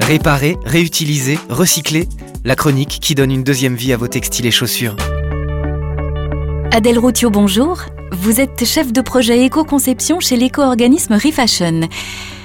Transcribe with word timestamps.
Réparer, 0.00 0.56
réutiliser, 0.64 1.38
recycler, 1.48 2.08
la 2.44 2.54
chronique 2.54 2.98
qui 3.00 3.14
donne 3.14 3.30
une 3.30 3.44
deuxième 3.44 3.74
vie 3.74 3.92
à 3.92 3.96
vos 3.96 4.08
textiles 4.08 4.46
et 4.46 4.50
chaussures. 4.50 4.96
Adèle 6.72 6.98
Routio, 6.98 7.30
bonjour. 7.30 7.82
Vous 8.12 8.40
êtes 8.40 8.64
chef 8.64 8.92
de 8.92 9.00
projet 9.00 9.44
éco-conception 9.44 10.20
chez 10.20 10.36
l'éco-organisme 10.36 11.14
Refashion. 11.14 11.88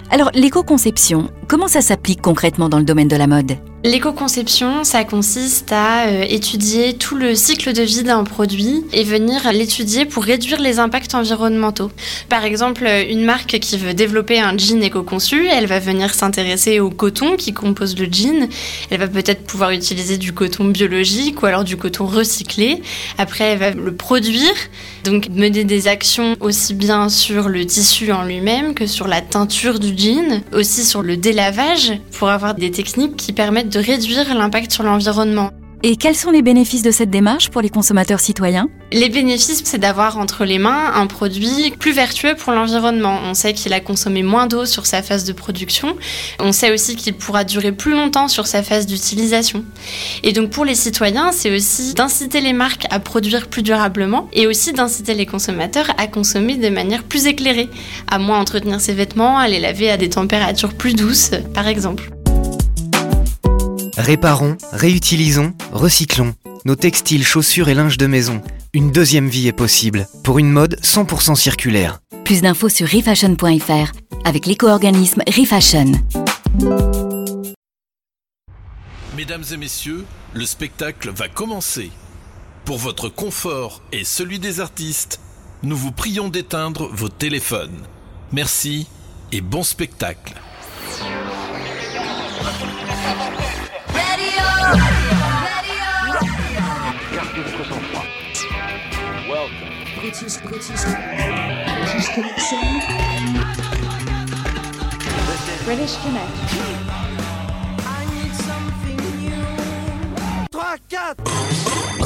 Alors, 0.09 0.29
l'éco-conception, 0.33 1.29
comment 1.47 1.67
ça 1.67 1.81
s'applique 1.81 2.21
concrètement 2.21 2.69
dans 2.69 2.79
le 2.79 2.85
domaine 2.85 3.07
de 3.07 3.15
la 3.15 3.27
mode? 3.27 3.57
L'éco-conception, 3.85 4.85
ça 4.85 5.03
consiste 5.03 5.73
à 5.73 6.07
euh, 6.07 6.25
étudier 6.29 6.93
tout 6.93 7.17
le 7.17 7.35
cycle 7.35 7.73
de 7.73 7.81
vie 7.81 8.03
d'un 8.03 8.23
produit 8.23 8.85
et 8.93 9.03
venir 9.03 9.51
l'étudier 9.51 10.05
pour 10.05 10.23
réduire 10.23 10.61
les 10.61 10.79
impacts 10.79 11.13
environnementaux. 11.15 11.91
Par 12.29 12.45
exemple, 12.45 12.87
une 13.09 13.25
marque 13.25 13.59
qui 13.59 13.77
veut 13.77 13.93
développer 13.93 14.39
un 14.39 14.57
jean 14.57 14.81
éco-conçu, 14.81 15.47
elle 15.49 15.65
va 15.65 15.79
venir 15.79 16.13
s'intéresser 16.13 16.79
au 16.79 16.91
coton 16.91 17.35
qui 17.35 17.51
compose 17.51 17.99
le 17.99 18.05
jean. 18.09 18.47
Elle 18.89 19.01
va 19.01 19.09
peut-être 19.09 19.43
pouvoir 19.43 19.71
utiliser 19.71 20.17
du 20.17 20.31
coton 20.31 20.63
biologique 20.63 21.43
ou 21.43 21.45
alors 21.45 21.65
du 21.65 21.75
coton 21.75 22.05
recyclé. 22.05 22.81
Après, 23.17 23.43
elle 23.43 23.59
va 23.59 23.71
le 23.71 23.93
produire, 23.93 24.53
donc 25.03 25.29
mener 25.29 25.63
des 25.63 25.87
actions 25.87 26.35
aussi 26.39 26.73
bien 26.73 27.09
sur 27.09 27.49
le 27.49 27.65
tissu 27.65 28.11
en 28.11 28.23
lui-même 28.23 28.73
que 28.73 28.87
sur 28.87 29.07
la 29.07 29.21
teinture 29.21 29.79
du 29.79 29.97
jean, 29.97 30.41
aussi 30.53 30.85
sur 30.85 31.01
le 31.01 31.17
délavage 31.17 31.93
pour 32.17 32.29
avoir 32.29 32.55
des 32.55 32.71
techniques 32.71 33.15
qui 33.15 33.33
permettent 33.33 33.69
de 33.69 33.79
réduire 33.79 34.33
l'impact 34.33 34.71
sur 34.71 34.83
l'environnement. 34.83 35.51
Et 35.85 35.97
quels 35.97 36.15
sont 36.15 36.31
les 36.31 36.41
bénéfices 36.41 36.81
de 36.81 36.91
cette 36.91 37.09
démarche 37.09 37.49
pour 37.49 37.61
les 37.61 37.67
consommateurs 37.67 38.21
citoyens? 38.21 38.69
Les 38.93 39.09
bénéfices, 39.09 39.63
c'est 39.65 39.79
d'avoir 39.79 40.17
entre 40.17 40.45
les 40.45 40.57
mains 40.57 40.93
un 40.95 41.07
produit 41.07 41.73
plus 41.77 41.91
vertueux 41.91 42.35
pour 42.35 42.53
l'environnement. 42.53 43.19
On 43.25 43.33
sait 43.33 43.51
qu'il 43.51 43.73
a 43.73 43.81
consommé 43.81 44.23
moins 44.23 44.47
d'eau 44.47 44.65
sur 44.65 44.85
sa 44.85 45.01
phase 45.03 45.25
de 45.25 45.33
production. 45.33 45.97
On 46.39 46.53
sait 46.53 46.71
aussi 46.71 46.95
qu'il 46.95 47.15
pourra 47.15 47.43
durer 47.43 47.73
plus 47.73 47.91
longtemps 47.91 48.29
sur 48.29 48.47
sa 48.47 48.63
phase 48.63 48.85
d'utilisation. 48.85 49.65
Et 50.23 50.31
donc 50.31 50.51
pour 50.51 50.63
les 50.63 50.75
citoyens, 50.75 51.33
c'est 51.33 51.53
aussi 51.53 51.93
d'inciter 51.93 52.39
les 52.39 52.53
marques 52.53 52.87
à 52.89 53.01
produire 53.01 53.47
plus 53.47 53.61
durablement 53.61 54.29
et 54.31 54.47
aussi 54.47 54.71
d'inciter 54.71 55.15
les 55.15 55.25
consommateurs 55.25 55.87
à 55.97 56.07
consommer 56.07 56.55
de 56.55 56.69
manière 56.69 57.03
plus 57.03 57.25
éclairée, 57.25 57.69
à 58.09 58.19
moins 58.19 58.39
entretenir 58.39 58.79
ses 58.79 58.93
vêtements, 58.93 59.37
à 59.37 59.49
les 59.49 59.59
laver 59.59 59.91
à 59.91 59.97
des 59.97 60.11
températures 60.11 60.75
plus 60.75 60.93
douces, 60.93 61.31
par 61.53 61.67
exemple. 61.67 62.09
Réparons, 63.97 64.57
réutilisons, 64.71 65.53
recyclons. 65.71 66.33
Nos 66.65 66.75
textiles, 66.75 67.23
chaussures 67.23 67.69
et 67.69 67.75
linge 67.75 67.97
de 67.97 68.07
maison. 68.07 68.41
Une 68.73 68.91
deuxième 68.91 69.27
vie 69.27 69.47
est 69.47 69.53
possible 69.53 70.07
pour 70.23 70.39
une 70.39 70.49
mode 70.49 70.79
100% 70.81 71.35
circulaire. 71.35 71.99
Plus 72.25 72.41
d'infos 72.41 72.69
sur 72.69 72.89
refashion.fr 72.89 73.91
avec 74.25 74.47
l'éco-organisme 74.47 75.21
Refashion. 75.27 75.91
Mesdames 79.15 79.43
et 79.51 79.57
messieurs, 79.57 80.05
le 80.33 80.45
spectacle 80.45 81.11
va 81.11 81.27
commencer. 81.27 81.91
Pour 82.65 82.79
votre 82.79 83.09
confort 83.09 83.83
et 83.91 84.03
celui 84.03 84.39
des 84.39 84.59
artistes, 84.59 85.19
nous 85.61 85.77
vous 85.77 85.91
prions 85.91 86.29
d'éteindre 86.29 86.89
vos 86.91 87.09
téléphones. 87.09 87.83
Merci 88.31 88.87
et 89.31 89.41
bon 89.41 89.61
spectacle. 89.61 90.33
British, 100.13 100.37
British, 100.43 100.83
British 100.85 102.07
Connection. 102.13 102.61
British 105.65 105.95
Connection. 106.03 106.67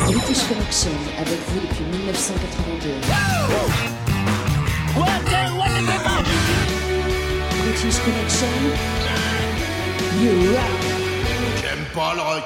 British 0.05 0.43
Connection 0.47 0.95
avec 1.19 1.39
vous 1.49 1.59
depuis 1.59 1.83
1982. 1.83 2.95
British 7.65 7.99
Connection. 8.05 8.53
You 10.21 10.55
rock. 10.55 10.79
J'aime 11.61 11.85
pas 11.93 12.13
le 12.15 12.21
rock. 12.21 12.45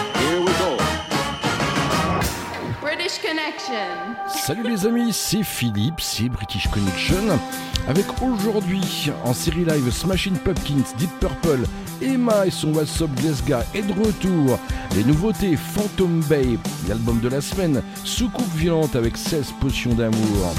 Connection. 3.19 4.15
Salut 4.27 4.63
les 4.69 4.85
amis, 4.85 5.11
c'est 5.11 5.43
Philippe, 5.43 5.99
c'est 5.99 6.29
British 6.29 6.67
Connection. 6.69 7.39
Avec 7.87 8.05
aujourd'hui 8.21 9.11
en 9.25 9.33
série 9.33 9.65
live 9.65 9.91
Smashing 9.91 10.37
Pumpkins, 10.37 10.83
Deep 10.97 11.09
Purple, 11.19 11.65
Emma 12.01 12.45
et 12.45 12.51
son 12.51 12.73
WhatsApp 12.73 13.09
Glasgow 13.15 13.63
est 13.73 13.81
de 13.81 13.91
retour. 13.91 14.57
Les 14.95 15.03
nouveautés 15.03 15.57
Phantom 15.57 16.21
Bay, 16.29 16.57
l'album 16.87 17.19
de 17.19 17.27
la 17.27 17.41
semaine, 17.41 17.83
Soucoupe 18.05 18.53
violente 18.55 18.95
avec 18.95 19.17
16 19.17 19.55
potions 19.59 19.93
d'amour. 19.93 20.55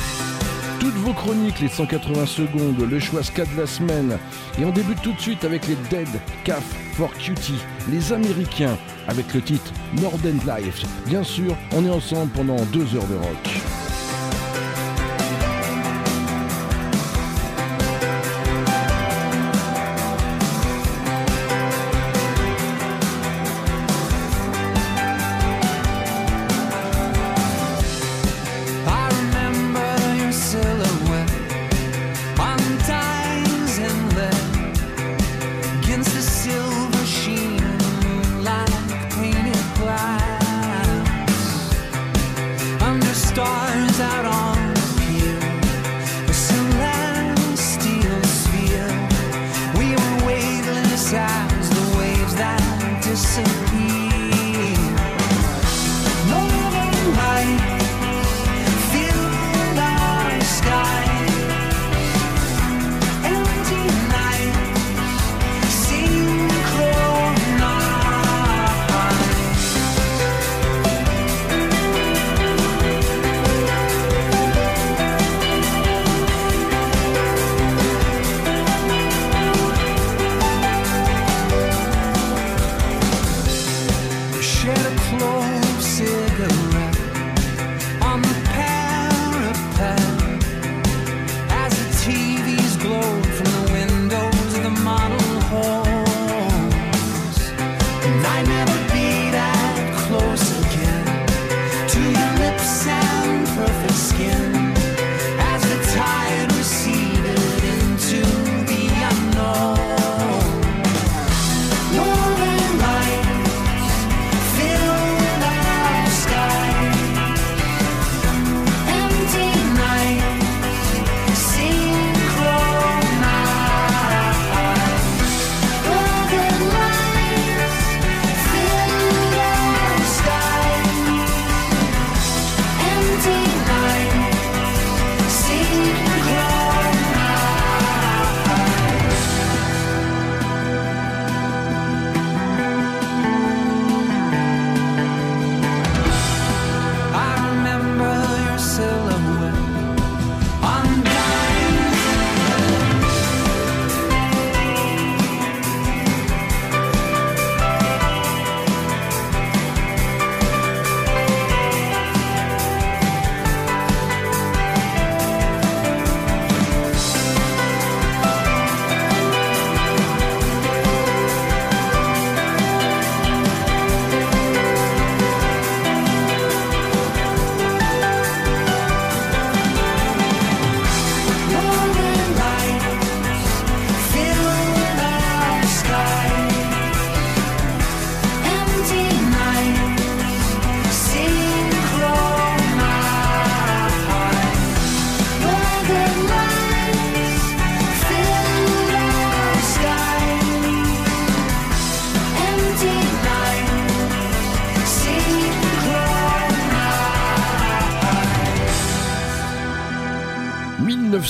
Toutes 0.82 0.94
vos 0.94 1.12
chroniques, 1.12 1.60
les 1.60 1.68
180 1.68 2.26
secondes, 2.26 2.80
le 2.90 2.98
choix 2.98 3.22
ska 3.22 3.44
de 3.44 3.56
la 3.56 3.68
semaine. 3.68 4.18
Et 4.58 4.64
on 4.64 4.72
débute 4.72 5.00
tout 5.00 5.12
de 5.12 5.20
suite 5.20 5.44
avec 5.44 5.68
les 5.68 5.76
Dead 5.90 6.08
Calf 6.42 6.64
for 6.94 7.08
Cutie, 7.14 7.62
les 7.88 8.12
Américains, 8.12 8.76
avec 9.06 9.32
le 9.32 9.42
titre 9.42 9.72
Northern 10.02 10.40
Life. 10.40 10.84
Bien 11.06 11.22
sûr, 11.22 11.56
on 11.72 11.86
est 11.86 11.90
ensemble 11.90 12.32
pendant 12.32 12.56
deux 12.72 12.96
heures 12.96 13.06
de 13.06 13.14
rock. 13.14 13.81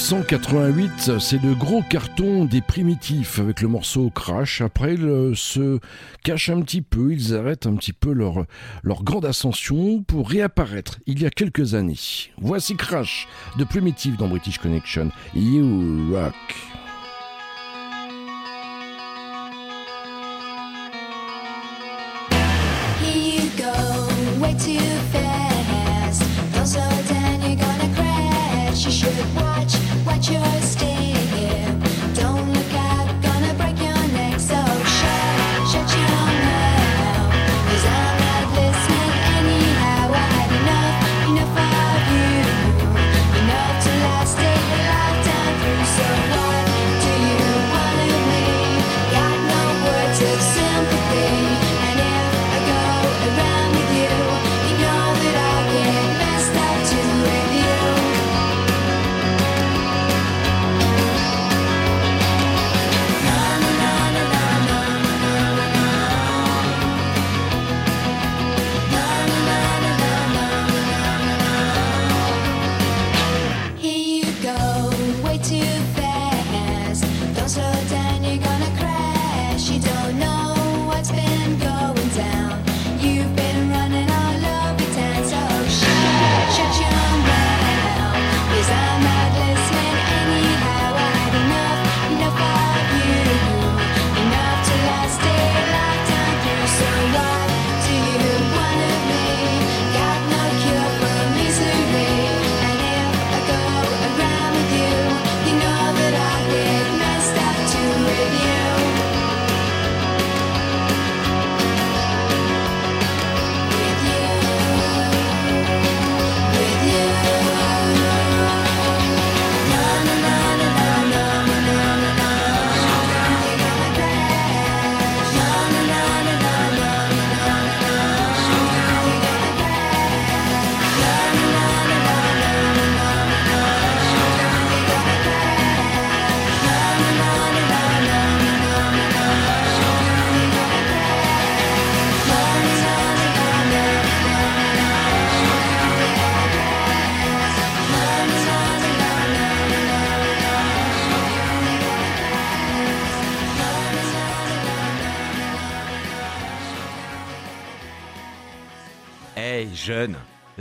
1988, 0.02 1.20
c'est 1.20 1.40
le 1.40 1.54
gros 1.54 1.81
carton 1.81 2.44
des 2.44 2.60
primitifs 2.60 3.38
avec 3.38 3.60
le 3.60 3.69
morceau 3.69 4.10
Crash. 4.10 4.60
Après, 4.60 4.94
ils 4.94 5.37
se 5.37 5.78
cachent 6.25 6.50
un 6.50 6.60
petit 6.60 6.82
peu, 6.82 7.12
ils 7.12 7.37
arrêtent 7.37 7.66
un 7.66 7.76
petit 7.76 7.93
peu 7.93 8.12
leur, 8.12 8.44
leur 8.82 9.04
grande 9.04 9.25
ascension 9.25 10.02
pour 10.02 10.28
réapparaître 10.28 10.99
il 11.06 11.22
y 11.22 11.25
a 11.25 11.31
quelques 11.31 11.75
années. 11.75 11.94
Voici 12.37 12.75
Crash 12.75 13.28
de 13.58 13.62
Primitive 13.62 14.16
dans 14.16 14.26
British 14.26 14.58
Connection. 14.58 15.12
You 15.37 16.12
Rock. 16.12 16.81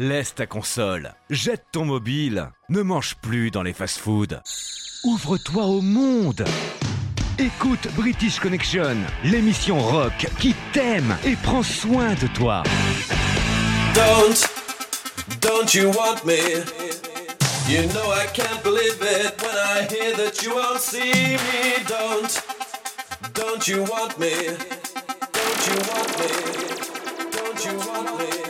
laisse 0.02 0.34
ta 0.34 0.48
console, 0.48 1.14
jette 1.30 1.64
ton 1.72 1.86
mobile, 1.86 2.50
ne 2.70 2.82
mange 2.82 3.16
plus 3.22 3.52
dans 3.52 3.62
les 3.62 3.72
fast-foods. 3.74 4.42
Ouvre-toi 5.04 5.64
au 5.64 5.82
monde 5.82 6.44
Écoute 7.38 7.88
British 7.96 8.40
Connection, 8.40 8.98
l'émission 9.24 9.80
rock 9.80 10.28
qui 10.40 10.56
t'aime 10.74 11.16
et 11.24 11.36
prend 11.36 11.62
soin 11.62 12.16
de 12.16 12.28
toi. 12.36 12.64
Don't, 13.94 14.44
don't 15.40 15.74
you 15.74 15.92
want 15.92 16.26
me? 16.26 16.64
You 17.70 17.88
know 17.94 18.12
I 18.12 18.26
can't 18.34 18.64
believe 18.64 18.98
it 19.02 19.40
when 19.40 19.56
I 19.56 19.88
hear 19.88 20.16
that 20.18 20.42
you 20.42 20.56
won't 20.56 20.80
see 20.80 21.14
me. 21.14 21.86
Don't, 21.88 22.44
don't 23.36 23.68
you 23.68 23.84
want 23.84 24.18
me? 24.20 24.32
Don't 25.32 25.68
you 25.68 25.78
want 25.94 26.20
me? 26.20 26.28
Don't 27.32 27.66
you 27.66 27.78
want 27.78 28.20
me? 28.20 28.41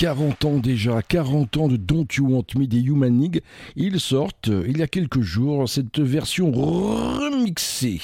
40 0.00 0.44
ans 0.46 0.56
déjà, 0.56 1.02
40 1.02 1.58
ans 1.58 1.68
de 1.68 1.76
Don't 1.76 2.06
You 2.16 2.26
Want 2.30 2.46
Me 2.58 2.66
des 2.66 2.80
Human 2.80 3.20
League. 3.20 3.42
Ils 3.76 4.00
sortent 4.00 4.48
euh, 4.48 4.64
il 4.66 4.78
y 4.78 4.82
a 4.82 4.86
quelques 4.86 5.20
jours 5.20 5.68
cette 5.68 6.00
version 6.00 6.50
remixée. 6.50 8.00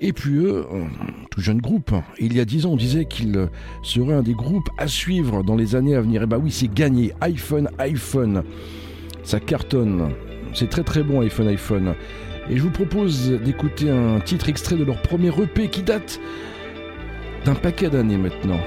Et 0.00 0.14
puis 0.14 0.36
eux, 0.36 0.64
euh, 0.72 0.84
tout 1.30 1.42
jeune 1.42 1.60
groupe, 1.60 1.92
hein. 1.92 2.04
il 2.18 2.34
y 2.34 2.40
a 2.40 2.46
10 2.46 2.64
ans 2.64 2.70
on 2.70 2.76
disait 2.76 3.04
qu'ils 3.04 3.36
euh, 3.36 3.48
seraient 3.82 4.14
un 4.14 4.22
des 4.22 4.32
groupes 4.32 4.70
à 4.78 4.88
suivre 4.88 5.42
dans 5.42 5.56
les 5.56 5.76
années 5.76 5.94
à 5.94 6.00
venir. 6.00 6.22
Et 6.22 6.26
bah 6.26 6.38
oui, 6.42 6.50
c'est 6.50 6.72
gagné, 6.72 7.12
iPhone, 7.20 7.68
iPhone. 7.78 8.42
Ça 9.24 9.40
cartonne, 9.40 10.08
c'est 10.54 10.70
très 10.70 10.84
très 10.84 11.02
bon 11.02 11.20
iPhone, 11.20 11.48
iPhone. 11.48 11.96
Et 12.48 12.56
je 12.56 12.62
vous 12.62 12.70
propose 12.70 13.30
d'écouter 13.30 13.90
un 13.90 14.20
titre 14.20 14.48
extrait 14.48 14.76
de 14.76 14.84
leur 14.84 15.02
premier 15.02 15.28
EP 15.28 15.68
qui 15.68 15.82
date 15.82 16.18
d'un 17.44 17.54
paquet 17.54 17.90
d'années 17.90 18.16
maintenant. 18.16 18.60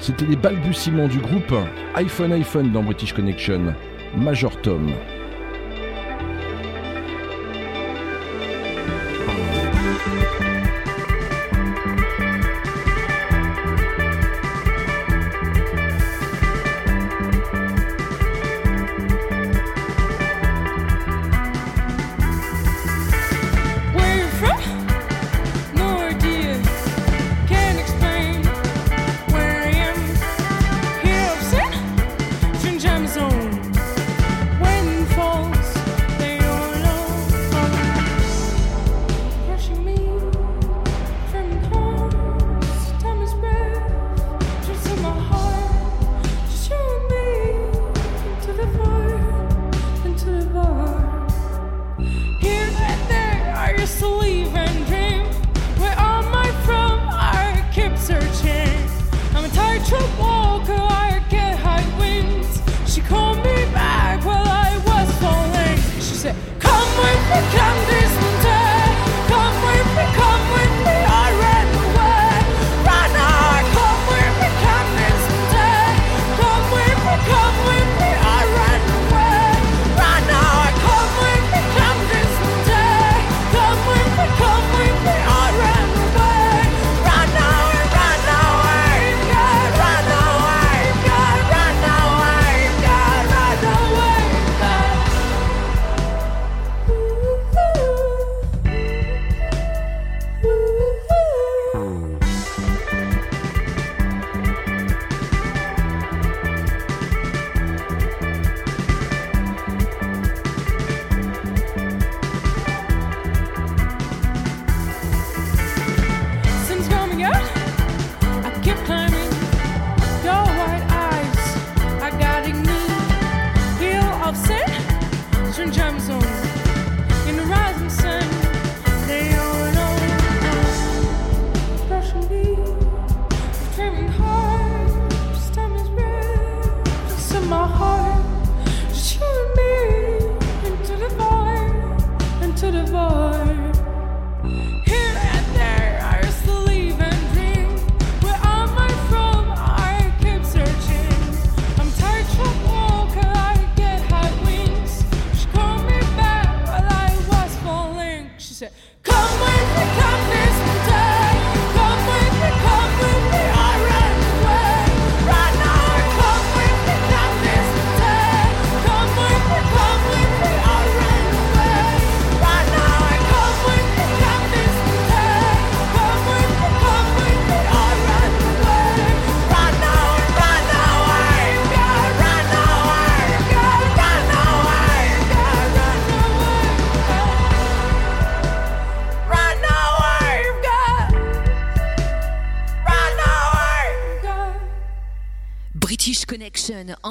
C'était 0.00 0.24
les 0.24 0.36
balbutiements 0.36 1.08
du 1.08 1.18
groupe 1.18 1.54
iPhone 1.94 2.32
iPhone 2.32 2.72
dans 2.72 2.82
British 2.82 3.12
Connection, 3.12 3.74
Major 4.16 4.58
Tom. 4.62 4.90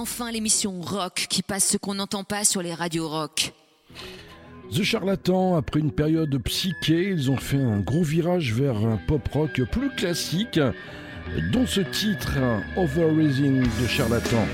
enfin 0.10 0.32
l'émission 0.32 0.82
rock 0.82 1.28
qui 1.30 1.44
passe 1.44 1.68
ce 1.68 1.78
qu'on 1.78 1.94
n'entend 1.94 2.24
pas 2.24 2.44
sur 2.44 2.64
les 2.64 2.74
radios 2.74 3.08
rock. 3.08 3.54
The 4.72 4.82
Charlatan, 4.82 5.56
après 5.56 5.80
une 5.80 5.92
période 5.92 6.36
psyché, 6.44 7.10
ils 7.12 7.30
ont 7.30 7.38
fait 7.38 7.62
un 7.62 7.80
gros 7.80 8.02
virage 8.02 8.54
vers 8.54 8.78
un 8.78 8.98
pop 8.98 9.28
rock 9.32 9.62
plus 9.72 9.90
classique, 9.92 10.60
dont 11.52 11.68
ce 11.68 11.82
titre, 11.82 12.38
Over 12.76 13.12
de 13.12 13.88
Charlatan. 13.88 14.46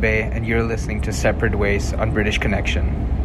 Bay, 0.00 0.22
and 0.22 0.44
you're 0.44 0.64
listening 0.64 1.00
to 1.02 1.12
Separate 1.12 1.54
Ways 1.54 1.92
on 1.92 2.12
British 2.12 2.38
Connection. 2.38 3.23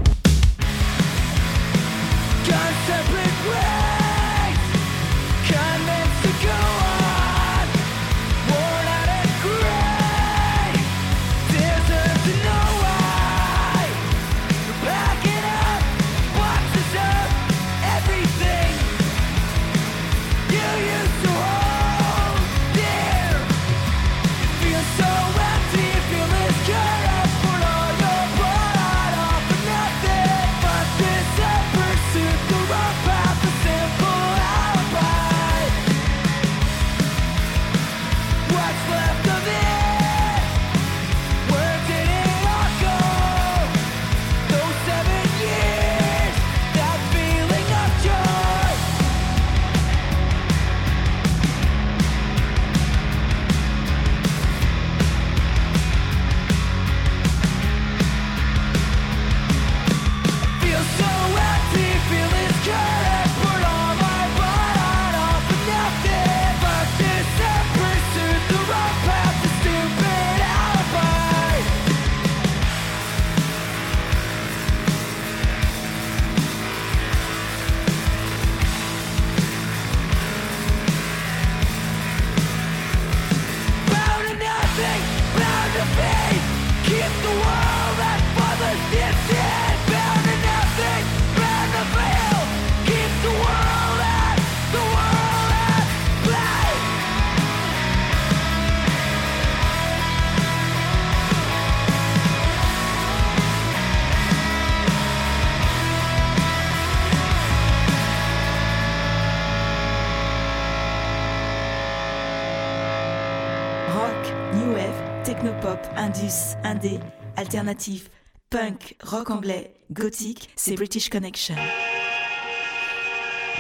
Punk, 118.50 118.96
Rock 119.04 119.30
anglais, 119.30 119.74
Gothique, 119.92 120.50
c'est 120.56 120.74
British 120.74 121.10
Connection. 121.10 121.54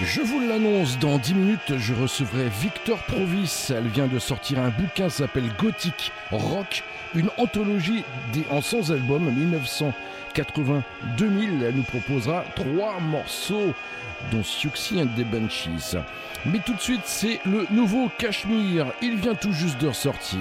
Je 0.01 0.21
vous 0.21 0.39
l'annonce, 0.39 0.97
dans 0.97 1.19
10 1.19 1.33
minutes, 1.35 1.77
je 1.77 1.93
recevrai 1.93 2.49
Victor 2.59 2.97
Provis. 3.03 3.69
Elle 3.69 3.87
vient 3.89 4.07
de 4.07 4.17
sortir 4.17 4.59
un 4.59 4.69
bouquin, 4.69 5.09
s'appelle 5.09 5.51
Gothique 5.59 6.11
Rock, 6.31 6.83
une 7.13 7.29
anthologie 7.37 8.03
des, 8.33 8.43
en 8.49 8.61
100 8.61 8.89
albums 8.89 9.29
1980-2000. 10.35 11.63
Elle 11.63 11.75
nous 11.75 11.83
proposera 11.83 12.43
trois 12.55 12.99
morceaux, 12.99 13.75
dont 14.31 14.43
Siouxsie 14.43 15.01
and 15.01 15.09
the 15.17 15.25
Banshees. 15.25 15.97
Mais 16.47 16.59
tout 16.65 16.73
de 16.73 16.81
suite, 16.81 17.05
c'est 17.05 17.39
le 17.45 17.67
nouveau 17.69 18.09
Cachemire. 18.17 18.91
Il 19.03 19.17
vient 19.17 19.35
tout 19.35 19.53
juste 19.53 19.79
de 19.79 19.89
ressortir. 19.89 20.39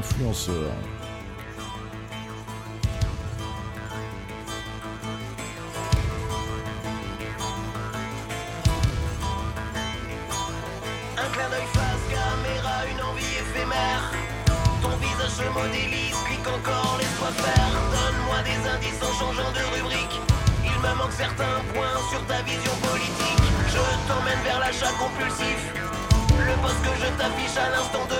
Un 0.00 0.06
clin 11.32 11.48
d'œil 11.50 11.68
face 11.74 12.04
caméra, 12.08 12.86
une 12.90 13.02
envie 13.02 13.24
éphémère. 13.24 14.12
Ton 14.80 14.96
visage 14.96 15.28
se 15.28 15.44
modélise, 15.52 16.16
clique 16.24 16.48
encore, 16.48 16.96
laisse-moi 16.98 17.28
faire. 17.36 17.70
Donne-moi 17.92 18.40
des 18.44 18.68
indices 18.70 19.02
en 19.02 19.12
changeant 19.12 19.52
de 19.52 19.60
rubrique. 19.76 20.20
Il 20.64 20.78
me 20.80 20.94
manque 20.96 21.12
certains 21.12 21.60
points 21.74 22.00
sur 22.10 22.24
ta 22.24 22.40
vision 22.40 22.72
politique. 22.80 23.44
Je 23.68 24.08
t'emmène 24.08 24.40
vers 24.44 24.60
l'achat 24.60 24.92
compulsif. 24.98 25.74
Le 26.46 26.54
poste 26.62 26.80
que 26.82 26.94
je 27.04 27.08
t'affiche 27.18 27.56
à 27.58 27.68
l'instant 27.68 28.04
deviendra 28.06 28.19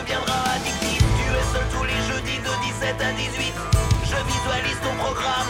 17 3.30 3.38
à 3.38 3.38
18. 3.38 3.54
Je 4.04 4.16
visualise 4.26 4.80
ton 4.82 4.94
programme, 4.96 5.46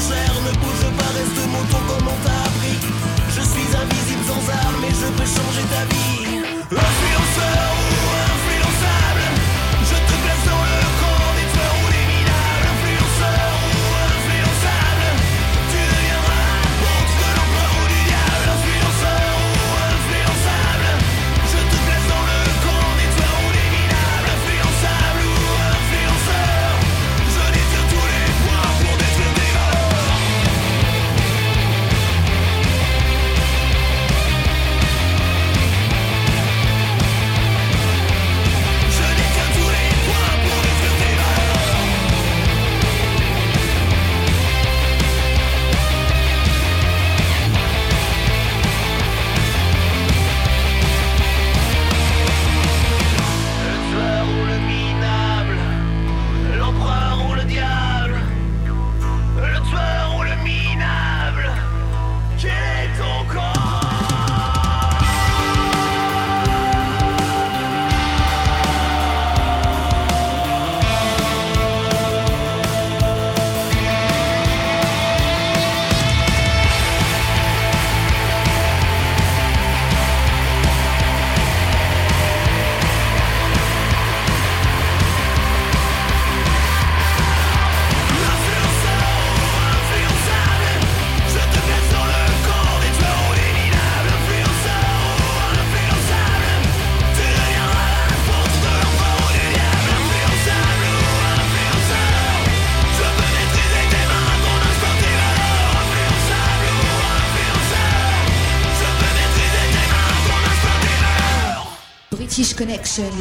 enchères. 0.00 0.34
Ne 0.46 0.52
bouge 0.60 0.86
pas, 0.96 1.10
reste 1.16 1.46
moton 1.52 1.80
comme 1.88 2.08
on 2.08 2.18
t'a 2.24 2.36
appris? 2.48 2.78
Je 3.28 3.40
suis 3.40 3.68
invisible 3.76 4.24
sans 4.26 4.52
armes, 4.52 4.76
mais 4.80 4.90
je 4.90 5.08
peux 5.16 5.28
changer 5.28 5.64
ta 5.72 5.84
vie. 5.94 6.99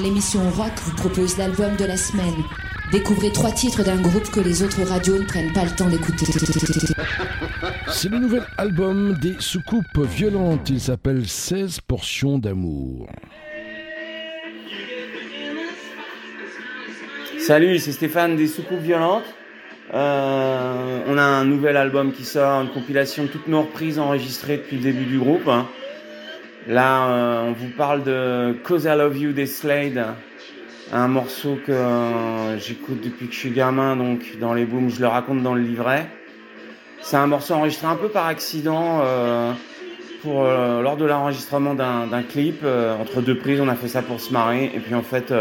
L'émission 0.02 0.50
rock, 0.52 0.72
vous 0.84 0.96
propose 0.96 1.38
l'album 1.38 1.76
de 1.76 1.86
la 1.86 1.96
semaine. 1.96 2.34
Découvrez 2.92 3.32
trois 3.32 3.52
titres 3.52 3.84
d'un 3.84 4.02
groupe 4.02 4.32
que 4.32 4.40
les 4.40 4.64
autres 4.64 4.82
radios 4.82 5.20
ne 5.20 5.26
prennent 5.26 5.54
pas 5.54 5.64
le 5.64 5.70
temps 5.70 5.88
d'écouter. 5.88 6.26
C'est 7.88 8.10
le 8.10 8.18
nouvel 8.18 8.44
album 8.58 9.14
des 9.22 9.36
soucoupes 9.40 10.00
violentes. 10.00 10.70
Il 10.70 10.80
s'appelle 10.80 11.28
16 11.28 11.82
portions 11.82 12.40
d'amour. 12.40 13.08
Salut, 17.38 17.78
c'est 17.78 17.92
Stéphane 17.92 18.36
des 18.36 18.48
Soucoupes 18.48 18.80
Violentes. 18.82 19.36
Euh, 19.94 21.00
on 21.08 21.18
a 21.18 21.24
un 21.24 21.46
nouvel 21.46 21.78
album 21.78 22.12
qui 22.12 22.26
sort, 22.26 22.62
une 22.62 22.70
compilation 22.70 23.24
de 23.24 23.28
toutes 23.28 23.48
nos 23.48 23.62
reprises 23.62 24.00
enregistrées 24.00 24.58
depuis 24.58 24.78
le 24.78 24.84
début 24.84 25.06
du 25.06 25.20
groupe. 25.20 25.50
Là, 26.68 27.08
euh, 27.10 27.44
on 27.48 27.52
vous 27.54 27.70
parle 27.70 28.04
de 28.04 28.56
Cause 28.64 28.84
I 28.86 28.96
Love 28.98 29.18
You 29.18 29.32
des 29.32 29.46
Slade, 29.46 30.06
un 30.92 31.08
morceau 31.08 31.58
que 31.66 31.72
euh, 31.72 32.58
j'écoute 32.60 33.02
depuis 33.04 33.28
que 33.28 33.34
je 33.34 33.40
suis 33.40 33.52
gamin, 33.52 33.96
donc 33.96 34.38
dans 34.40 34.54
les 34.54 34.66
booms, 34.66 34.90
je 34.90 35.00
le 35.00 35.08
raconte 35.08 35.42
dans 35.42 35.56
le 35.56 35.62
livret. 35.62 36.08
C'est 37.02 37.18
un 37.18 37.28
morceau 37.28 37.54
enregistré 37.54 37.88
un 37.88 37.96
peu 37.96 38.10
par 38.10 38.28
accident 38.28 39.02
euh, 39.04 39.54
lors 40.26 40.98
de 40.98 41.06
l'enregistrement 41.06 41.74
d'un 41.74 42.24
clip. 42.24 42.64
entre 43.00 43.22
deux 43.22 43.38
prises, 43.38 43.62
on 43.62 43.70
a 43.70 43.76
fait 43.76 43.88
ça 43.88 44.02
pour 44.02 44.20
se 44.20 44.34
marrer. 44.34 44.66
Et 44.76 44.80
puis 44.80 44.94
en 44.94 45.02
fait, 45.02 45.34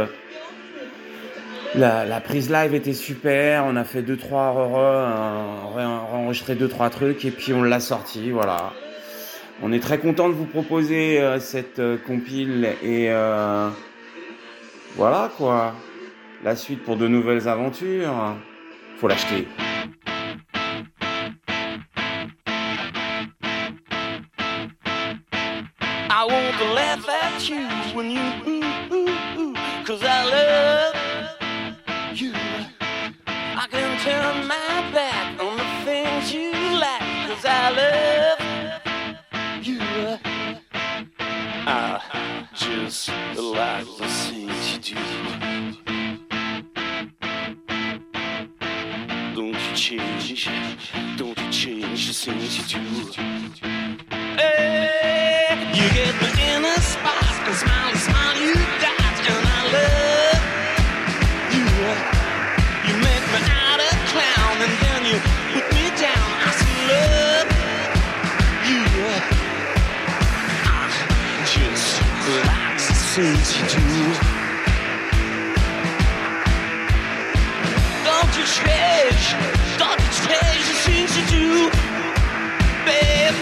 la, 1.74 2.20
prise 2.20 2.48
live 2.50 2.74
était 2.74 2.92
super. 2.92 3.64
On 3.66 3.74
a 3.74 3.82
fait 3.82 4.02
deux 4.02 4.16
trois 4.16 4.52
re, 4.52 4.70
re, 4.72 5.76
ré- 5.76 5.84
enregistré 5.84 6.54
deux 6.54 6.68
trois 6.68 6.90
trucs 6.90 7.24
et 7.24 7.32
puis 7.32 7.52
on 7.52 7.64
l'a 7.64 7.80
sorti. 7.80 8.30
Voilà. 8.30 8.72
On 9.60 9.72
est 9.72 9.80
très 9.80 9.98
content 9.98 10.28
de 10.28 10.34
vous 10.34 10.44
proposer 10.44 11.20
euh, 11.20 11.40
cette 11.40 11.80
euh, 11.80 11.96
compile 11.98 12.76
et 12.82 13.10
euh, 13.10 13.68
voilà 14.94 15.30
quoi. 15.36 15.74
la 16.44 16.54
suite 16.54 16.84
pour 16.84 16.96
de 16.96 17.08
nouvelles 17.08 17.48
aventures, 17.48 18.36
faut 18.98 19.08
l'acheter. 19.08 19.48
I 26.10 26.24
laugh 26.74 27.08
at 27.08 27.48
you 27.48 27.66
when 27.94 28.10
you 28.10 28.20
cause 29.84 30.02
I 30.02 30.24
love 30.24 30.94
you. 32.14 32.32
I 33.26 33.66
can 33.70 33.98
turn 34.00 34.46
my 34.46 34.67
like 42.88 43.84
the 43.98 44.06
things 44.06 44.72
you 44.72 44.78
do. 44.80 45.00
Don't 49.34 49.52
you 49.52 49.74
change, 49.74 50.48
don't 51.18 51.38
you 51.38 51.50
change 51.50 52.06
the 52.08 52.14
things 52.14 52.56
you 52.56 52.64
do. 52.66 52.80
Hey, 54.38 55.68
you 55.74 55.86
get 55.90 56.14
me 56.22 56.28
in 56.54 56.64
a 56.64 56.80
spot 56.80 57.24
and 57.46 57.56
smile, 57.56 57.94
smile, 57.94 58.77
the 73.18 73.24
you 73.24 73.66
do. 73.74 73.82
Don't 78.06 78.32
you 78.38 78.46
change, 78.46 79.24
don't 79.76 79.98
you 80.04 80.10
change 80.22 80.66
things 80.86 81.10
you 81.18 81.24
do, 81.26 81.48
babe. 82.86 83.34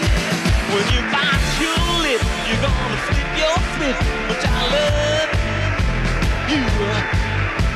When 0.73 0.85
you 0.93 1.01
bite 1.13 1.45
your 1.61 1.77
lip, 2.01 2.21
you're 2.47 2.63
gonna 2.65 2.99
flip 3.05 3.29
your 3.37 3.57
flip. 3.77 3.97
But 4.27 4.41
I 4.49 4.61
love 4.73 5.29
you. 6.49 6.63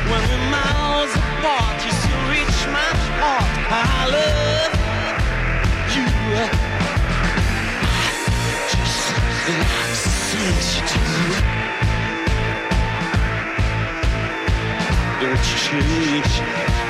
When 0.10 0.22
we're 0.30 0.48
miles 0.50 1.14
apart, 1.14 1.78
you 1.86 1.92
still 2.02 2.24
reach 2.34 2.60
my 2.78 2.92
heart. 3.22 3.52
I 3.70 4.10
love 4.18 4.74
you. 5.94 6.06
I 6.34 6.50
Just 8.74 9.06
like 9.62 10.02
things 10.32 10.68
you 10.76 10.82
do. 11.54 11.61
Don't 15.22 15.30
you 15.30 15.38
change, 15.38 16.42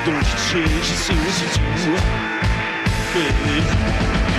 don't 0.05 0.25
you 0.25 0.37
change 0.47 0.87
the 0.87 0.95
things 0.95 1.41
you 1.41 1.49
do, 1.83 1.97
baby. 3.13 4.30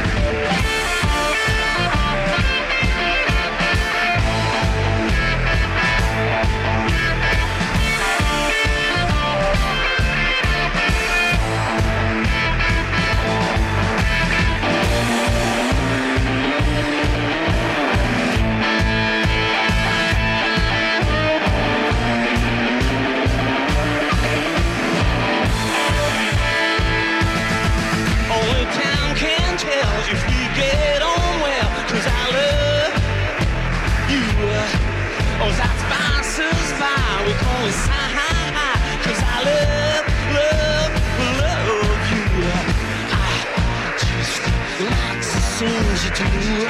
Things 46.02 46.10
you 46.10 46.16
do. 46.16 46.66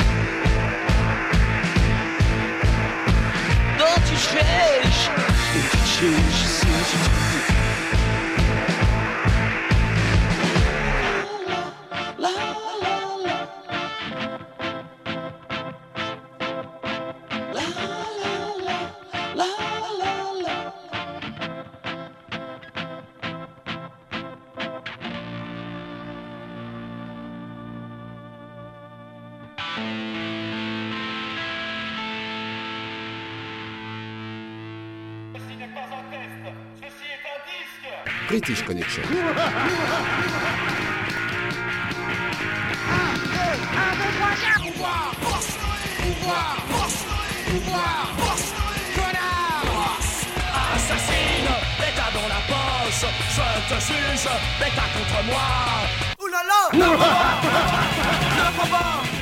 Don't 3.79 4.05
you 4.11 4.19
change, 4.19 4.99
don't 5.49 5.73
you 5.73 5.83
change 5.97 6.39
the 6.43 6.49
things 6.61 6.93
you 6.93 7.22
British 38.29 38.63
Connection. 38.65 39.03
Assassine, 50.75 51.53
bêta 51.79 52.09
dans 52.15 52.29
la 52.29 52.41
poche, 52.49 53.05
je 53.29 53.75
te 53.75 53.81
juge, 53.81 54.29
bêta 54.59 54.85
contre 54.95 55.25
moi. 55.27 55.49
Ouh 56.23 56.29
là 56.29 56.43
là 56.49 56.61
Ne 56.73 56.87
prends 56.97 57.07
pas 57.07 58.23
Ne 58.37 58.57
prends 58.57 58.79
pas 58.79 59.22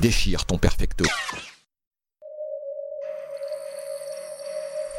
déchire 0.00 0.46
ton 0.46 0.56
perfecto. 0.56 1.04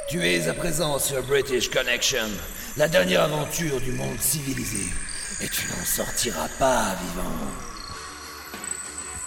Tu 0.08 0.24
es 0.28 0.48
à 0.48 0.54
présent 0.54 1.00
sur 1.00 1.24
British 1.24 1.70
Connection, 1.70 2.30
la 2.78 2.88
dernière 2.88 3.24
aventure 3.24 3.82
du 3.82 3.94
monde 3.94 4.20
civilisé. 4.20 4.86
Et 5.42 5.48
tu 5.48 5.66
n'en 5.68 5.84
sortiras 5.84 6.50
pas 6.60 6.96
vivant. 7.02 7.36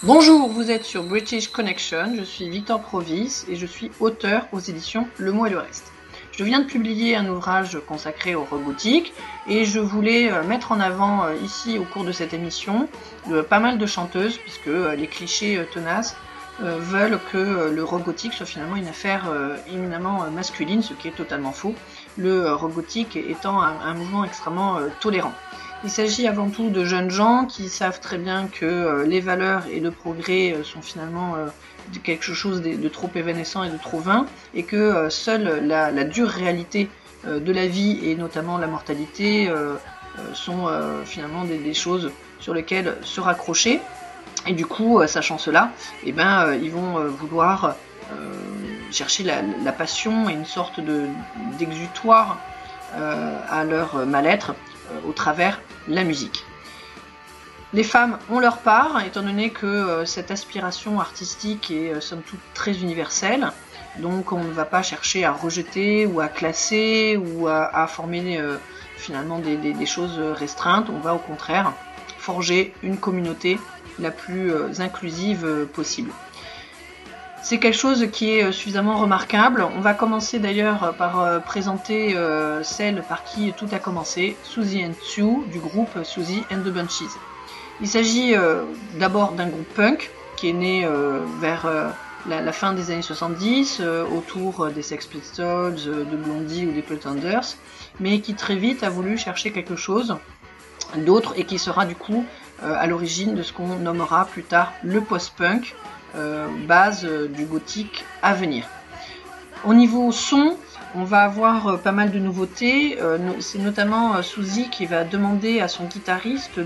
Bonjour, 0.05 0.49
vous 0.49 0.71
êtes 0.71 0.85
sur 0.85 1.03
British 1.03 1.49
Connection, 1.49 2.15
je 2.17 2.23
suis 2.23 2.49
Victor 2.49 2.81
Provis 2.81 3.45
et 3.49 3.57
je 3.57 3.67
suis 3.67 3.91
auteur 3.99 4.47
aux 4.53 4.61
éditions 4.61 5.09
Le 5.19 5.33
Mot 5.33 5.47
et 5.47 5.51
le 5.51 5.59
Reste. 5.59 5.94
Je 6.37 6.42
viens 6.42 6.59
de 6.59 6.64
publier 6.64 7.14
un 7.14 7.29
ouvrage 7.29 7.79
consacré 7.87 8.35
au 8.35 8.42
robotique 8.42 9.12
et 9.47 9.64
je 9.64 9.79
voulais 9.79 10.33
euh, 10.33 10.42
mettre 10.42 10.73
en 10.73 10.81
avant 10.81 11.23
euh, 11.23 11.37
ici 11.44 11.79
au 11.79 11.85
cours 11.85 12.03
de 12.03 12.11
cette 12.11 12.35
émission 12.35 12.88
euh, 13.31 13.44
pas 13.44 13.61
mal 13.61 13.79
de 13.79 13.87
chanteuses 13.87 14.38
puisque 14.38 14.66
les 14.66 15.07
clichés 15.07 15.64
tenaces 15.73 16.16
veulent 16.61 17.18
que 17.33 17.70
le 17.73 17.83
robotique 17.83 18.33
soit 18.33 18.47
finalement 18.47 18.77
une 18.77 18.87
affaire 18.87 19.25
éminemment 19.73 20.31
masculine, 20.31 20.83
ce 20.83 20.94
qui 20.94 21.09
est 21.09 21.16
totalement 21.16 21.51
faux, 21.51 21.75
le 22.16 22.53
robotique 22.53 23.16
étant 23.16 23.61
un, 23.61 23.94
mouvement 23.94 24.25
extrêmement 24.25 24.79
tolérant. 25.01 25.33
Il 25.83 25.90
s'agit 25.90 26.29
avant 26.29 26.49
tout 26.51 26.70
de 26.70 26.85
jeunes 26.85 27.11
gens 27.11 27.47
qui 27.47 27.68
savent 27.68 27.99
très 27.99 28.18
bien 28.18 28.47
que 28.47 29.03
les 29.05 29.18
valeurs 29.18 29.64
et 29.66 29.81
le 29.81 29.90
progrès 29.90 30.55
sont 30.62 30.81
finalement 30.81 31.35
quelque 32.03 32.35
chose 32.35 32.62
de, 32.62 32.88
trop 32.88 33.11
évanescent 33.14 33.64
et 33.64 33.70
de 33.70 33.77
trop 33.77 33.99
vain, 33.99 34.27
et 34.55 34.62
que 34.62 34.77
euh, 34.77 35.11
seule 35.11 35.66
la, 35.66 36.05
dure 36.05 36.29
réalité 36.29 36.88
euh, 37.27 37.40
de 37.40 37.53
la 37.53 37.66
vie 37.66 38.01
et 38.03 38.14
notamment 38.14 38.59
la 38.59 38.66
mortalité 38.66 39.49
euh, 39.49 39.75
sont 40.33 40.68
finalement 41.05 41.42
des, 41.44 41.75
choses 41.75 42.12
sur 42.38 42.55
lesquelles 42.55 42.97
se 43.03 43.20
raccrocher. 43.20 43.81
Et 44.47 44.53
du 44.53 44.64
coup, 44.64 45.05
sachant 45.09 45.38
cela, 45.38 45.73
eh 46.05 46.12
ben, 46.12 46.55
ils 46.62 46.70
vont 46.70 47.05
vouloir 47.07 47.75
chercher 48.92 49.25
la, 49.25 49.73
passion 49.73 50.29
et 50.29 50.33
une 50.35 50.44
sorte 50.44 50.79
de 50.79 51.07
d'exutoire 51.59 52.38
à 52.97 53.64
leur 53.64 54.07
mal-être 54.07 54.55
au 55.05 55.11
travers 55.11 55.61
la 55.88 56.05
musique. 56.05 56.44
Les 57.75 57.83
femmes 57.83 58.19
ont 58.31 58.39
leur 58.39 58.59
part, 58.59 59.05
étant 59.05 59.23
donné 59.23 59.51
que 59.51 59.67
euh, 59.67 60.05
cette 60.05 60.31
aspiration 60.31 61.01
artistique 61.01 61.73
est 61.73 61.93
euh, 61.93 62.01
somme 62.01 62.23
toute 62.23 62.39
très 62.55 62.79
universelle. 62.79 63.51
Donc 63.99 64.31
on 64.31 64.45
ne 64.45 64.53
va 64.53 64.65
pas 64.65 64.85
chercher 64.85 65.25
à 65.25 65.33
rejeter 65.33 66.07
ou 66.07 66.21
à 66.21 66.29
classer 66.29 67.17
ou 67.21 67.49
à, 67.49 67.87
former 67.89 68.39
euh, 68.39 68.59
finalement 68.97 69.41
des, 69.41 69.87
choses 69.87 70.21
restreintes. 70.21 70.87
On 70.89 71.01
va 71.01 71.17
au 71.17 71.19
contraire 71.19 71.73
forger 72.17 72.73
une 72.85 72.97
communauté 72.97 73.59
la 73.99 74.13
plus 74.13 74.53
inclusive 74.81 75.67
possible. 75.73 76.11
C'est 77.43 77.59
quelque 77.59 77.77
chose 77.77 78.09
qui 78.13 78.31
est 78.31 78.53
suffisamment 78.53 78.99
remarquable. 78.99 79.67
On 79.77 79.81
va 79.81 79.95
commencer 79.95 80.39
d'ailleurs 80.39 80.95
par 80.97 81.43
présenter 81.43 82.17
celle 82.63 83.03
par 83.03 83.23
qui 83.25 83.53
tout 83.53 83.69
a 83.71 83.79
commencé, 83.79 84.37
Suzy 84.43 84.85
and 84.85 84.95
Sue 85.03 85.45
du 85.53 85.59
groupe 85.59 86.03
Suzy 86.03 86.43
and 86.51 86.63
the 86.63 86.73
Bunchies. 86.73 87.15
Il 87.81 87.89
s'agit 87.89 88.35
euh, 88.35 88.63
d'abord 88.99 89.33
d'un 89.33 89.49
groupe 89.49 89.69
punk 89.75 90.11
qui 90.37 90.49
est 90.49 90.53
né 90.53 90.85
euh, 90.85 91.21
vers 91.41 91.67
euh, 91.67 91.89
la, 92.27 92.53
fin 92.53 92.73
des 92.73 92.91
années 92.91 93.03
70 93.03 93.79
euh, 93.81 94.05
autour 94.07 94.69
des 94.69 94.83
Sex 94.83 95.07
Pistols, 95.07 95.75
de 95.75 96.17
Blondie 96.17 96.67
ou 96.67 96.73
des 96.73 96.83
Pretenders, 96.83 97.57
mais 98.01 98.21
qui 98.21 98.35
très 98.35 98.57
vite 98.57 98.83
a 98.83 98.91
voulu 98.91 99.17
chercher 99.19 99.53
quelque 99.53 99.77
chose 99.77 100.17
d'autre 100.99 101.35
et 101.37 101.45
qui 101.45 101.59
sera 101.59 101.87
du 101.87 101.97
coup 101.97 102.25
à 102.63 102.87
l'origine 102.87 103.35
de 103.35 103.43
ce 103.43 103.53
qu'on 103.53 103.77
nommera 103.77 104.27
plus 104.27 104.45
tard 104.45 104.73
le 104.85 105.01
post-punk, 105.01 105.75
base 106.69 107.05
du 107.05 107.47
gothique 107.47 108.05
à 108.23 108.33
venir. 108.33 108.65
Au 109.65 109.75
niveau 109.75 110.13
son, 110.13 110.57
on 110.95 111.05
va 111.05 111.23
avoir 111.23 111.67
euh, 111.67 111.77
pas 111.77 111.93
mal 111.93 112.11
de 112.11 112.19
nouveautés. 112.19 113.01
Euh, 113.01 113.19
C'est 113.41 113.59
notamment 113.59 114.17
euh, 114.17 114.23
Suzy 114.23 114.71
qui 114.71 114.87
va 114.87 115.05
demander 115.05 115.61
à 115.61 115.69
son 115.69 115.85
guitariste 115.85 116.61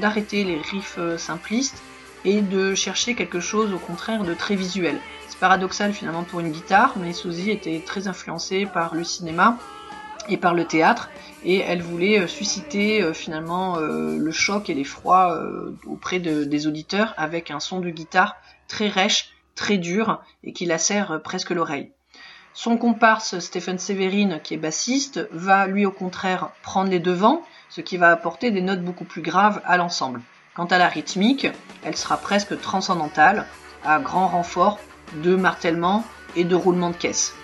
d'arrêter 0.00 0.44
les 0.44 0.60
riffs 0.60 0.98
simplistes 1.16 1.82
et 2.24 2.40
de 2.40 2.74
chercher 2.74 3.14
quelque 3.14 3.40
chose 3.40 3.72
au 3.72 3.78
contraire 3.78 4.24
de 4.24 4.34
très 4.34 4.56
visuel. 4.56 4.96
C'est 5.28 5.38
paradoxal 5.38 5.92
finalement 5.92 6.24
pour 6.24 6.40
une 6.40 6.50
guitare, 6.50 6.94
mais 6.96 7.12
Suzy 7.12 7.50
était 7.50 7.80
très 7.84 8.08
influencée 8.08 8.66
par 8.66 8.94
le 8.94 9.04
cinéma 9.04 9.56
et 10.28 10.36
par 10.36 10.54
le 10.54 10.64
théâtre 10.64 11.08
et 11.44 11.58
elle 11.60 11.80
voulait 11.80 12.26
susciter 12.26 13.14
finalement 13.14 13.78
le 13.78 14.32
choc 14.32 14.68
et 14.68 14.74
l'effroi 14.74 15.40
auprès 15.86 16.18
de- 16.18 16.42
des 16.44 16.66
auditeurs 16.66 17.14
avec 17.16 17.50
un 17.52 17.60
son 17.60 17.78
de 17.80 17.88
guitare 17.88 18.36
très 18.66 18.88
rêche, 18.88 19.30
très 19.54 19.78
dur 19.78 20.20
et 20.42 20.52
qui 20.52 20.66
lacère 20.66 21.20
presque 21.22 21.50
l'oreille. 21.50 21.92
Son 22.60 22.76
comparse 22.76 23.38
Stephen 23.38 23.78
Severin, 23.78 24.40
qui 24.40 24.54
est 24.54 24.56
bassiste, 24.56 25.28
va 25.30 25.68
lui 25.68 25.86
au 25.86 25.92
contraire 25.92 26.50
prendre 26.64 26.90
les 26.90 26.98
devants, 26.98 27.44
ce 27.68 27.80
qui 27.80 27.96
va 27.98 28.10
apporter 28.10 28.50
des 28.50 28.62
notes 28.62 28.82
beaucoup 28.82 29.04
plus 29.04 29.22
graves 29.22 29.62
à 29.64 29.76
l'ensemble. 29.76 30.20
Quant 30.56 30.64
à 30.64 30.76
la 30.76 30.88
rythmique, 30.88 31.46
elle 31.84 31.96
sera 31.96 32.16
presque 32.16 32.60
transcendantale, 32.60 33.46
à 33.84 34.00
grand 34.00 34.26
renfort 34.26 34.80
de 35.22 35.36
martèlement 35.36 36.02
et 36.34 36.42
de 36.42 36.56
roulement 36.56 36.90
de 36.90 36.96
caisse. 36.96 37.36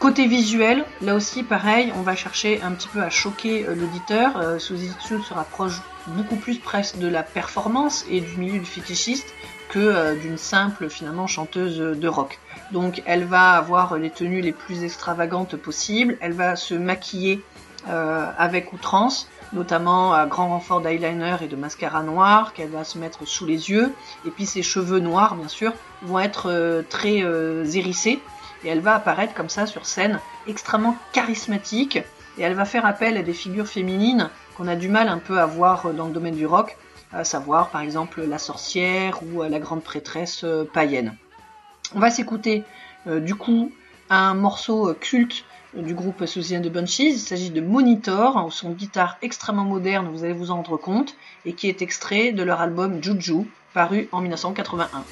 Côté 0.00 0.26
visuel, 0.26 0.84
là 1.00 1.14
aussi 1.14 1.44
pareil, 1.44 1.92
on 1.96 2.02
va 2.02 2.16
chercher 2.16 2.60
un 2.62 2.72
petit 2.72 2.88
peu 2.88 3.00
à 3.00 3.10
choquer 3.10 3.64
euh, 3.64 3.76
l'auditeur. 3.76 4.36
Euh, 4.38 4.58
se 4.58 5.32
rapproche 5.32 5.80
beaucoup 6.08 6.34
plus 6.34 6.58
presque 6.58 6.98
de 6.98 7.06
la 7.06 7.22
performance 7.22 8.04
et 8.10 8.20
du 8.20 8.36
milieu 8.38 8.58
du 8.58 8.66
fétichiste 8.66 9.32
que 9.68 9.78
euh, 9.78 10.16
d'une 10.16 10.36
simple 10.36 10.90
finalement 10.90 11.28
chanteuse 11.28 11.78
de 11.78 12.08
rock. 12.08 12.40
Donc 12.72 13.02
elle 13.06 13.24
va 13.24 13.52
avoir 13.52 13.96
les 13.96 14.10
tenues 14.10 14.40
les 14.40 14.52
plus 14.52 14.84
extravagantes 14.84 15.56
possibles, 15.56 16.16
elle 16.20 16.32
va 16.32 16.56
se 16.56 16.74
maquiller 16.74 17.42
euh, 17.88 18.26
avec 18.38 18.72
outrance, 18.72 19.28
notamment 19.52 20.12
à 20.12 20.26
grand 20.26 20.48
renfort 20.48 20.80
d'eyeliner 20.80 21.36
et 21.42 21.46
de 21.46 21.56
mascara 21.56 22.02
noir 22.02 22.52
qu'elle 22.54 22.70
va 22.70 22.84
se 22.84 22.98
mettre 22.98 23.26
sous 23.26 23.46
les 23.46 23.70
yeux, 23.70 23.92
et 24.26 24.30
puis 24.30 24.46
ses 24.46 24.62
cheveux 24.62 25.00
noirs 25.00 25.34
bien 25.34 25.48
sûr 25.48 25.72
vont 26.02 26.18
être 26.18 26.50
euh, 26.50 26.82
très 26.88 27.22
euh, 27.22 27.64
hérissés. 27.64 28.20
Et 28.64 28.68
elle 28.68 28.80
va 28.80 28.94
apparaître 28.94 29.34
comme 29.34 29.50
ça 29.50 29.66
sur 29.66 29.84
scène, 29.84 30.20
extrêmement 30.46 30.96
charismatique, 31.12 31.98
et 32.38 32.42
elle 32.42 32.54
va 32.54 32.64
faire 32.64 32.86
appel 32.86 33.16
à 33.16 33.22
des 33.22 33.34
figures 33.34 33.68
féminines 33.68 34.30
qu'on 34.56 34.68
a 34.68 34.76
du 34.76 34.88
mal 34.88 35.08
un 35.08 35.18
peu 35.18 35.40
à 35.40 35.46
voir 35.46 35.92
dans 35.92 36.06
le 36.06 36.12
domaine 36.12 36.34
du 36.34 36.46
rock, 36.46 36.76
à 37.12 37.24
savoir 37.24 37.70
par 37.70 37.80
exemple 37.80 38.22
la 38.22 38.38
sorcière 38.38 39.20
ou 39.22 39.42
euh, 39.42 39.48
la 39.48 39.58
grande 39.58 39.82
prêtresse 39.82 40.42
euh, 40.44 40.64
païenne. 40.64 41.16
On 41.94 42.00
va 42.00 42.10
s'écouter 42.10 42.64
euh, 43.06 43.20
du 43.20 43.36
coup 43.36 43.70
un 44.10 44.34
morceau 44.34 44.88
euh, 44.88 44.94
culte 44.94 45.44
euh, 45.76 45.82
du 45.82 45.94
groupe 45.94 46.26
Suzy 46.26 46.56
and 46.56 46.62
the 46.62 46.68
Bunchies, 46.68 47.12
il 47.12 47.18
s'agit 47.18 47.50
de 47.50 47.60
Monitor, 47.60 48.44
au 48.44 48.50
son 48.50 48.72
guitare 48.72 49.16
extrêmement 49.22 49.64
moderne, 49.64 50.08
vous 50.12 50.24
allez 50.24 50.32
vous 50.32 50.50
en 50.50 50.56
rendre 50.56 50.76
compte, 50.76 51.14
et 51.46 51.52
qui 51.52 51.68
est 51.68 51.82
extrait 51.82 52.32
de 52.32 52.42
leur 52.42 52.60
album 52.60 53.02
Juju, 53.02 53.46
paru 53.74 54.08
en 54.10 54.20
1981. 54.20 55.04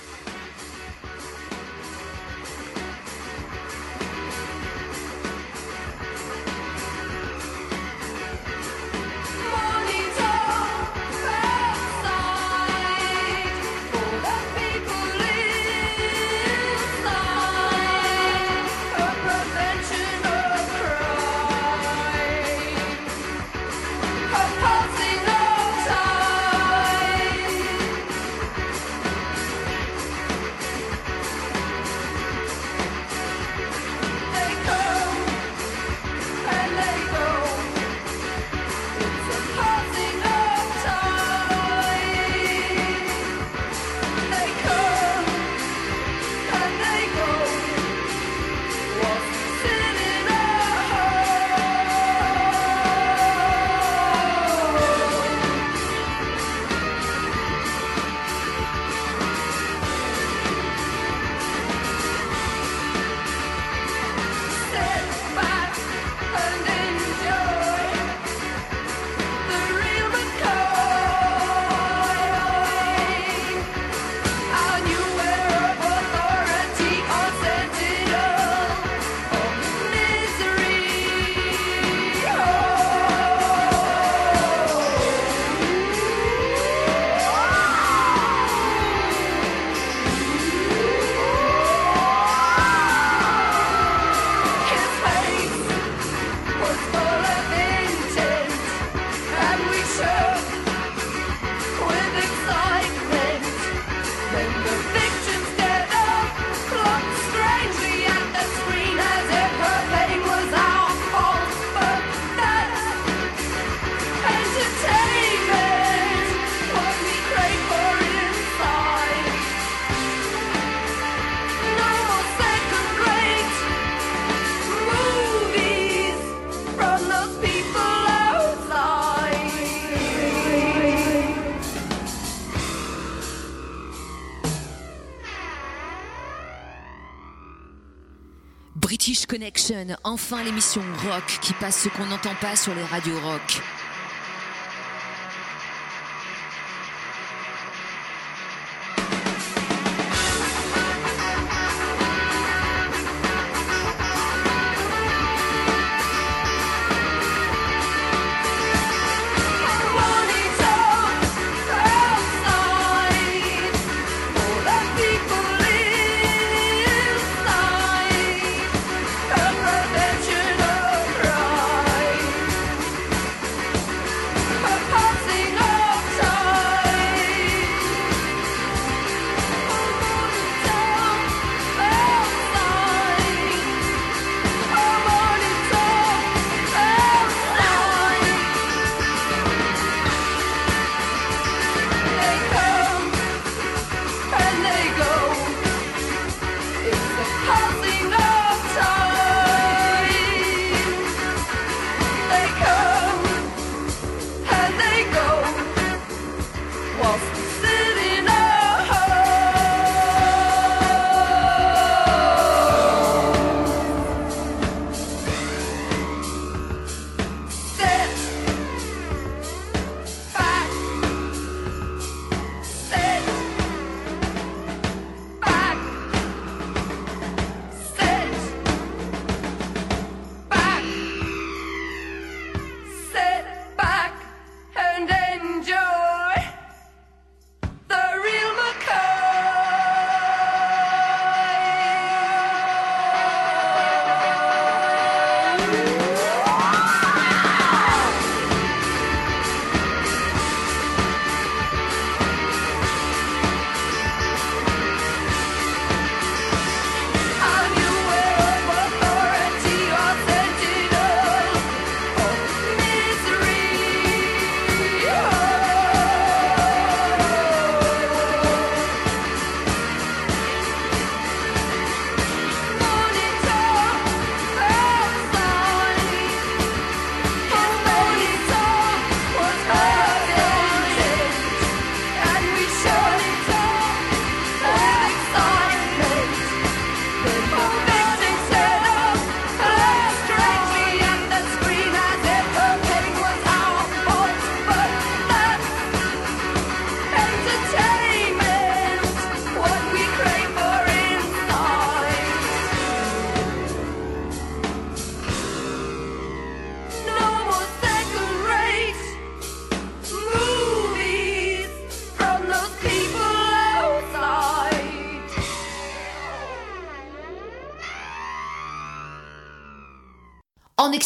Enfin 140.03 140.43
l'émission 140.43 140.83
rock 141.05 141.39
qui 141.41 141.53
passe 141.55 141.83
ce 141.85 141.89
qu'on 141.89 142.07
n'entend 142.07 142.35
pas 142.41 142.57
sur 142.57 142.75
les 142.75 142.83
radios 142.83 143.21
rock. 143.21 143.63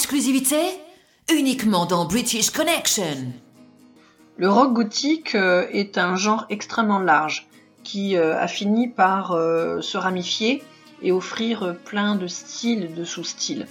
Exclusivité, 0.06 0.60
uniquement 1.34 1.84
dans 1.84 2.04
British 2.04 2.50
Connection. 2.50 3.32
Le 4.36 4.48
rock 4.48 4.72
gothique 4.72 5.34
euh, 5.34 5.66
est 5.72 5.98
un 5.98 6.14
genre 6.14 6.46
extrêmement 6.48 7.00
large 7.00 7.48
qui 7.82 8.14
euh, 8.14 8.38
a 8.38 8.46
fini 8.46 8.86
par 8.86 9.32
euh, 9.32 9.80
se 9.80 9.98
ramifier 9.98 10.62
et 11.02 11.10
offrir 11.10 11.74
plein 11.84 12.14
de 12.14 12.28
styles 12.28 12.94
de 12.94 13.02
sous-styles. 13.02 13.66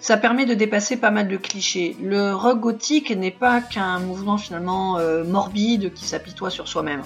Ça 0.00 0.16
permet 0.16 0.44
de 0.44 0.54
dépasser 0.54 0.96
pas 0.96 1.12
mal 1.12 1.28
de 1.28 1.36
clichés. 1.36 1.96
Le 2.02 2.34
rock 2.34 2.58
gothique 2.58 3.16
n'est 3.16 3.30
pas 3.30 3.60
qu'un 3.60 4.00
mouvement 4.00 4.38
finalement 4.38 4.98
morbide 5.24 5.94
qui 5.94 6.04
s'apitoie 6.04 6.50
sur 6.50 6.66
soi-même. 6.66 7.02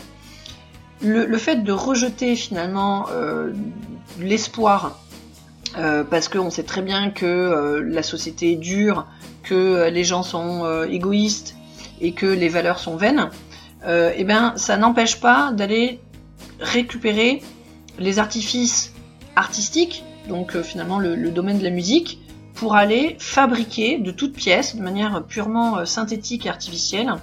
Le, 1.02 1.36
fait 1.36 1.56
de 1.56 1.72
rejeter 1.72 2.34
finalement 2.34 3.08
l'espoir 4.18 4.98
euh, 5.76 6.04
parce 6.04 6.28
qu'on 6.28 6.50
sait 6.50 6.62
très 6.62 6.80
bien 6.80 7.10
que 7.10 7.26
euh, 7.26 7.82
la 7.84 8.02
société 8.02 8.52
est 8.52 8.56
dure, 8.56 9.06
que 9.42 9.54
euh, 9.54 9.90
les 9.90 10.04
gens 10.04 10.22
sont 10.22 10.84
égoïstes 10.88 11.56
et 12.00 12.12
que 12.12 12.26
les 12.26 12.48
valeurs 12.48 12.78
sont 12.78 12.96
vaines, 12.96 13.30
eh 13.88 14.24
ben 14.24 14.52
ça 14.56 14.76
n'empêche 14.76 15.20
pas 15.20 15.52
d'aller 15.52 16.00
récupérer 16.58 17.42
les 18.00 18.18
artifices 18.18 18.92
artistiques, 19.36 20.02
donc 20.28 20.60
finalement 20.62 20.98
le, 20.98 21.30
domaine 21.30 21.58
de 21.58 21.62
la 21.62 21.70
musique, 21.70 22.20
pour 22.54 22.74
aller 22.74 23.16
fabriquer 23.20 23.98
de 23.98 24.10
toutes 24.10 24.34
pièces, 24.34 24.74
de 24.74 24.82
manière 24.82 25.24
purement 25.24 25.86
synthétique 25.86 26.46
et 26.46 26.48
artificielle, 26.48 27.14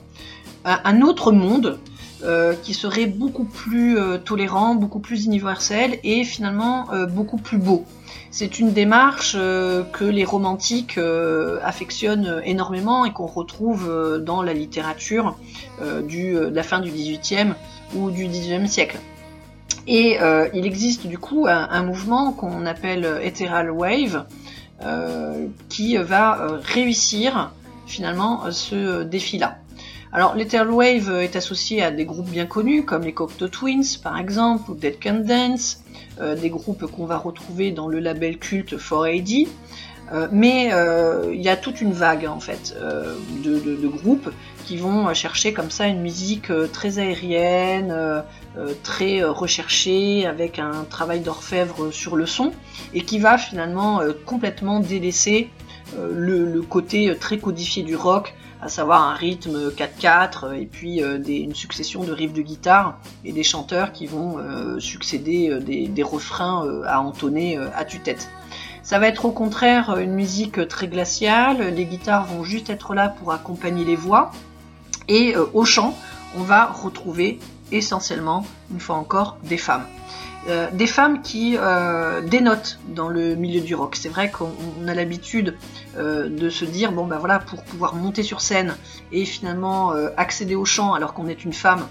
un 0.64 1.02
autre 1.02 1.34
monde 1.34 1.80
euh, 2.24 2.54
qui 2.62 2.74
serait 2.74 3.08
beaucoup 3.08 3.46
plus 3.46 3.98
euh, 3.98 4.18
tolérant, 4.18 4.76
beaucoup 4.76 5.00
plus 5.00 5.26
universel 5.26 6.00
et 6.04 6.24
finalement 6.24 6.92
euh, 6.94 7.06
beaucoup 7.06 7.38
plus 7.38 7.58
beau. 7.58 7.86
C'est 8.34 8.58
une 8.58 8.74
démarche 8.74 9.36
euh, 9.38 9.84
que 9.84 10.06
les 10.06 10.26
romantiques 10.26 10.98
euh, 10.98 11.60
affectionnent 11.64 12.42
énormément 12.44 13.06
et 13.06 13.14
qu'on 13.14 13.28
retrouve 13.28 13.88
euh, 13.88 14.18
dans 14.18 14.42
la 14.42 14.54
littérature 14.54 15.38
du, 16.08 16.34
de 16.34 16.56
la 16.56 16.64
fin 16.64 16.80
du 16.80 16.90
XVIIIe 16.90 17.54
ou 17.96 18.10
du 18.10 18.26
XIXe 18.26 18.72
siècle. 18.72 18.98
Et 19.86 20.18
il 20.54 20.66
existe 20.66 21.08
du 21.08 21.18
coup 21.18 21.46
un, 21.48 21.68
un 21.70 21.84
mouvement 21.84 22.32
qu'on 22.32 22.66
appelle 22.66 23.06
Ethereal 23.22 23.70
Wave 23.70 24.26
qui 25.68 25.98
va 25.98 26.60
réussir 26.64 27.52
finalement 27.86 28.52
ce 28.52 29.04
défi-là. 29.04 29.58
Alors 30.14 30.36
l'Ethereal 30.36 30.70
Wave 30.70 31.12
est 31.22 31.36
associé 31.36 31.82
à 31.82 31.90
des 31.90 32.06
groupes 32.06 32.30
bien 32.30 32.46
connus 32.46 32.86
comme 32.86 33.02
les 33.02 33.14
Cocteau 33.14 33.48
Twins 33.48 33.98
par 34.04 34.20
exemple 34.20 34.70
ou 34.70 34.76
Dead 34.76 35.00
Can 35.02 35.22
Dance, 35.26 35.84
euh, 36.22 36.36
des 36.36 36.52
groupes 36.52 36.86
qu'on 36.86 37.06
va 37.06 37.18
retrouver 37.18 37.72
dans 37.72 37.88
le 37.88 38.00
label 38.00 38.38
culte 38.38 38.78
4AD. 38.78 39.48
Euh, 40.12 40.28
mais 40.32 40.72
euh, 40.74 41.32
il 41.34 41.42
y 41.42 41.50
a 41.50 41.56
toute 41.56 41.82
une 41.82 41.94
vague 41.94 42.28
en 42.28 42.40
fait 42.40 42.76
euh, 42.78 43.16
de, 43.44 43.88
groupes 43.88 44.30
qui 44.66 44.78
vont 44.78 45.08
euh, 45.08 45.14
chercher 45.14 45.54
comme 45.54 45.72
ça 45.72 45.88
une 45.88 46.02
musique 46.02 46.52
euh, 46.52 46.68
très 46.68 47.00
aérienne, 47.00 47.90
euh, 47.92 48.22
euh, 48.58 48.74
très 48.84 49.24
euh, 49.24 49.32
recherchée, 49.32 50.26
avec 50.26 50.60
un 50.60 50.86
travail 50.90 51.22
d'orfèvre 51.22 51.92
sur 51.92 52.16
le 52.16 52.26
son, 52.26 52.52
et 52.94 53.02
qui 53.02 53.18
va 53.18 53.38
finalement 53.38 54.02
euh, 54.02 54.12
complètement 54.26 54.80
délaisser 54.80 55.50
euh, 55.98 56.12
le, 56.14 56.62
côté 56.62 57.10
euh, 57.10 57.16
très 57.16 57.38
codifié 57.38 57.84
du 57.84 57.96
rock, 57.96 58.34
à 58.64 58.70
savoir 58.70 59.02
un 59.04 59.14
rythme 59.14 59.70
4-4 59.70 60.54
et 60.54 60.66
puis 60.66 61.04
euh, 61.04 61.22
une 61.22 61.54
succession 61.54 62.04
de 62.04 62.14
riffs 62.14 62.34
de 62.34 62.42
guitare 62.42 62.98
et 63.26 63.34
des 63.34 63.44
chanteurs 63.44 63.92
qui 63.92 64.08
vont 64.08 64.38
euh, 64.40 64.80
succéder 64.80 65.50
euh, 65.50 65.60
des, 65.60 66.04
refrains 66.04 66.66
euh, 66.66 66.84
à 66.86 67.02
entonner 67.02 67.58
euh, 67.58 67.68
à 67.76 67.84
tue-tête. 67.84 68.30
Ça 68.82 69.00
va 69.00 69.08
être 69.08 69.26
au 69.26 69.32
contraire 69.32 69.98
une 69.98 70.14
musique 70.14 70.68
très 70.68 70.88
glaciale, 70.88 71.74
les 71.74 71.86
guitares 71.86 72.26
vont 72.26 72.44
juste 72.44 72.70
être 72.70 72.94
là 72.94 73.10
pour 73.10 73.32
accompagner 73.32 73.84
les 73.86 73.96
voix 73.96 74.32
et 75.08 75.36
euh, 75.36 75.46
au 75.54 75.66
chant, 75.66 75.94
on 76.38 76.44
va 76.44 76.66
retrouver 76.66 77.40
essentiellement, 77.72 78.46
une 78.72 78.80
fois 78.80 78.96
encore, 78.96 79.38
des 79.44 79.58
femmes. 79.58 79.86
Euh, 80.50 80.68
des 80.74 80.88
femmes 80.88 81.22
qui 81.22 81.56
euh, 81.58 82.20
dénotent 82.22 82.80
dans 82.90 83.08
le 83.08 83.36
milieu 83.36 83.62
du 83.62 83.76
rock. 83.76 83.96
C'est 83.96 84.10
vrai 84.10 84.30
qu'on 84.30 84.52
on 84.82 84.88
a 84.90 84.94
l'habitude 84.94 85.56
euh, 85.98 86.28
de 86.28 86.50
se 86.50 86.66
dire 86.66 86.92
bon 86.92 87.06
ben 87.06 87.18
voilà 87.18 87.40
pour 87.40 87.64
pouvoir 87.64 87.96
monter 87.96 88.24
sur 88.24 88.42
scène 88.42 88.76
et 89.14 89.24
finalement 89.24 89.94
accéder 90.18 90.56
au 90.56 90.66
chant 90.66 90.94
alors 90.94 91.14
qu'on 91.14 91.28
est 91.28 91.46
une 91.46 91.54
femme 91.54 91.88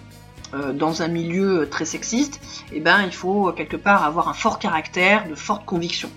dans 0.75 1.01
un 1.01 1.09
milieu 1.09 1.67
très 1.71 1.87
sexiste, 1.87 2.39
eh 2.75 2.81
ben 2.81 3.01
il 3.07 3.13
faut 3.13 3.51
quelque 3.53 3.79
part 3.79 4.05
avoir 4.05 4.29
un 4.29 4.35
fort 4.35 4.59
caractère, 4.59 5.27
de 5.27 5.35
fortes 5.35 5.65
convictions. 5.65 6.11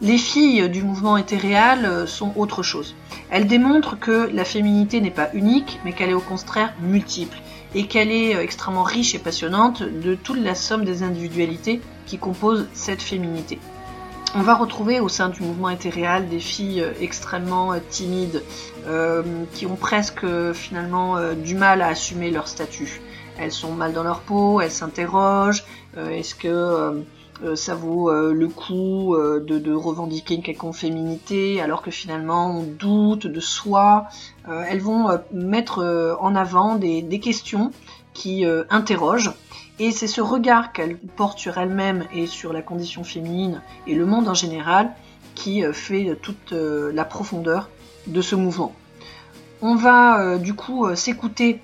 Les 0.00 0.18
filles 0.18 0.68
du 0.68 0.84
mouvement 0.84 1.16
éthéréal 1.16 2.06
sont 2.06 2.32
autre 2.36 2.62
chose. 2.62 2.94
Elles 3.28 3.48
démontrent 3.48 3.98
que 3.98 4.30
la 4.32 4.44
féminité 4.44 5.00
n'est 5.00 5.10
pas 5.10 5.30
unique, 5.34 5.80
mais 5.84 5.94
qu'elle 5.94 6.10
est 6.10 6.14
au 6.14 6.20
contraire 6.20 6.72
multiple 6.80 7.38
et 7.74 7.86
qu'elle 7.86 8.10
est 8.10 8.34
euh, 8.34 8.42
extrêmement 8.42 8.82
riche 8.82 9.14
et 9.14 9.18
passionnante 9.18 9.82
de 9.82 10.14
toute 10.14 10.38
la 10.38 10.54
somme 10.54 10.84
des 10.84 11.02
individualités 11.02 11.80
qui 12.06 12.18
composent 12.18 12.68
cette 12.72 13.02
féminité. 13.02 13.58
On 14.34 14.42
va 14.42 14.54
retrouver 14.54 15.00
au 15.00 15.08
sein 15.08 15.28
du 15.28 15.42
mouvement 15.42 15.70
éthéréal 15.70 16.28
des 16.28 16.38
filles 16.38 16.82
euh, 16.82 16.92
extrêmement 17.00 17.72
euh, 17.72 17.78
timides, 17.90 18.42
qui 19.52 19.66
ont 19.66 19.76
presque 19.76 20.24
finalement 20.54 21.18
du 21.34 21.54
mal 21.54 21.82
à 21.82 21.88
assumer 21.88 22.30
leur 22.30 22.48
statut. 22.48 23.02
Elles 23.38 23.52
sont 23.52 23.72
mal 23.72 23.92
dans 23.92 24.02
leur 24.02 24.20
peau, 24.20 24.62
elles 24.62 24.70
s'interrogent, 24.70 25.64
est-ce 25.98 26.34
que 26.34 27.04
ça 27.54 27.74
vaut 27.74 28.10
euh, 28.10 28.32
le 28.32 28.48
coup 28.48 29.14
euh, 29.14 29.40
de, 29.40 29.72
revendiquer 29.72 30.34
une 30.34 30.42
quelconque 30.42 30.74
féminité 30.74 31.60
alors 31.60 31.82
que 31.82 31.90
finalement 31.90 32.58
on 32.58 32.62
doute 32.62 33.26
de 33.26 33.40
soi. 33.40 34.06
Euh, 34.48 34.64
elles 34.68 34.80
vont 34.80 35.08
euh, 35.08 35.18
mettre 35.32 35.78
euh, 35.78 36.14
en 36.20 36.34
avant 36.34 36.76
des, 36.76 37.20
questions 37.20 37.70
qui 38.14 38.44
euh, 38.44 38.64
interrogent 38.70 39.32
et 39.78 39.90
c'est 39.90 40.06
ce 40.06 40.20
regard 40.20 40.72
qu'elles 40.72 40.98
portent 40.98 41.38
sur 41.38 41.58
elles-mêmes 41.58 42.04
et 42.14 42.26
sur 42.26 42.52
la 42.52 42.62
condition 42.62 43.04
féminine 43.04 43.62
et 43.86 43.94
le 43.94 44.04
monde 44.04 44.28
en 44.28 44.34
général 44.34 44.92
qui 45.34 45.64
euh, 45.64 45.72
fait 45.72 46.18
toute 46.20 46.52
euh, 46.52 46.92
la 46.92 47.04
profondeur 47.04 47.70
de 48.06 48.20
ce 48.20 48.34
mouvement. 48.34 48.74
On 49.62 49.74
va 49.74 50.20
euh, 50.20 50.38
du 50.38 50.54
coup 50.54 50.86
euh, 50.86 50.94
s'écouter 50.94 51.60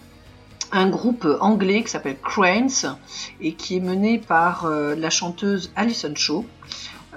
un 0.72 0.88
groupe 0.88 1.26
anglais 1.40 1.82
qui 1.82 1.90
s'appelle 1.90 2.16
Cranes 2.22 2.96
et 3.40 3.52
qui 3.52 3.76
est 3.76 3.80
mené 3.80 4.18
par 4.18 4.64
euh, 4.64 4.94
la 4.94 5.10
chanteuse 5.10 5.72
Alison 5.76 6.14
Shaw, 6.14 6.44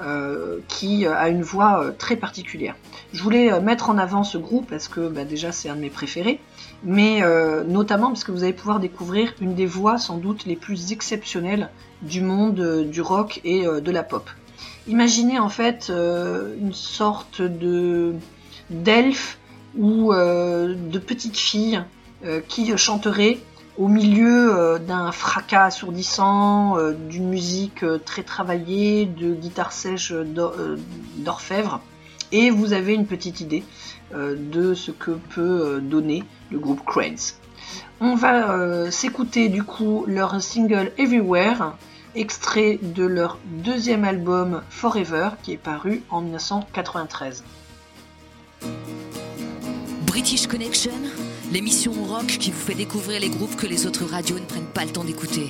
euh, 0.01 0.59
qui 0.67 1.05
euh, 1.05 1.15
a 1.15 1.29
une 1.29 1.41
voix 1.41 1.91
très 1.97 2.15
particulière. 2.15 2.75
Je 3.11 3.23
voulais 3.23 3.59
mettre 3.59 3.89
en 3.89 3.97
avant 3.97 4.23
ce 4.23 4.37
groupe 4.37 4.69
parce 4.69 4.87
que 4.87 5.07
bah, 5.07 5.25
déjà 5.25 5.51
c'est 5.51 5.69
un 5.69 5.75
de 5.75 5.81
mes 5.81 5.89
préférés, 5.89 6.39
mais 6.83 7.21
notamment 7.67 8.07
parce 8.07 8.23
que 8.23 8.31
vous 8.31 8.43
allez 8.43 8.53
pouvoir 8.53 8.79
découvrir 8.79 9.33
une 9.41 9.55
des 9.55 9.65
voix 9.65 9.97
sans 9.97 10.17
doute 10.17 10.45
les 10.45 10.55
plus 10.55 10.91
exceptionnelles 10.91 11.69
du 12.03 12.21
monde 12.21 12.87
du 12.87 13.01
rock 13.01 13.41
et 13.43 13.63
de 13.63 13.91
la 13.91 14.03
pop. 14.03 14.29
Imaginez 14.87 15.39
en 15.39 15.49
fait 15.49 15.89
une 15.89 16.71
sorte 16.71 17.41
de 17.41 18.13
d'elfe 18.69 19.39
ou 19.75 20.13
de 20.13 20.99
petite 20.99 21.35
fille 21.35 21.81
qui 22.47 22.75
chanterait 22.77 23.37
au 23.77 23.87
milieu 23.87 24.53
euh, 24.57 24.77
d'un 24.77 25.11
fracas 25.13 25.65
assourdissant, 25.65 26.77
euh, 26.77 26.91
d'une 26.91 27.29
musique 27.29 27.83
euh, 27.83 27.97
très 27.97 28.23
travaillée, 28.23 29.05
de 29.05 29.33
guitare 29.33 29.71
sèche 29.71 30.11
d'or- 30.11 30.55
euh, 30.59 30.75
d'orfèvre, 31.17 31.79
et 32.33 32.49
vous 32.49 32.73
avez 32.73 32.93
une 32.93 33.05
petite 33.05 33.39
idée 33.39 33.63
euh, 34.13 34.35
de 34.37 34.73
ce 34.73 34.91
que 34.91 35.11
peut 35.11 35.41
euh, 35.41 35.79
donner 35.79 36.25
le 36.51 36.59
groupe 36.59 36.83
Cranes. 36.85 37.37
On 38.01 38.15
va 38.15 38.51
euh, 38.51 38.91
s'écouter 38.91 39.47
du 39.47 39.63
coup 39.63 40.03
leur 40.07 40.41
single 40.41 40.91
Everywhere, 40.97 41.75
extrait 42.15 42.79
de 42.81 43.05
leur 43.05 43.37
deuxième 43.45 44.03
album 44.03 44.61
Forever, 44.69 45.29
qui 45.41 45.53
est 45.53 45.57
paru 45.57 46.03
en 46.09 46.19
1993. 46.21 47.43
British 50.05 50.47
Connection, 50.47 50.91
l'émission 51.51 51.91
rock 51.91 52.27
qui 52.27 52.51
vous 52.51 52.59
fait 52.59 52.75
découvrir 52.75 53.19
les 53.19 53.29
groupes 53.29 53.55
que 53.55 53.67
les 53.67 53.85
autres 53.85 54.05
radios 54.05 54.39
ne 54.39 54.45
prennent 54.45 54.63
pas 54.65 54.85
le 54.85 54.91
temps 54.91 55.03
d'écouter. 55.03 55.49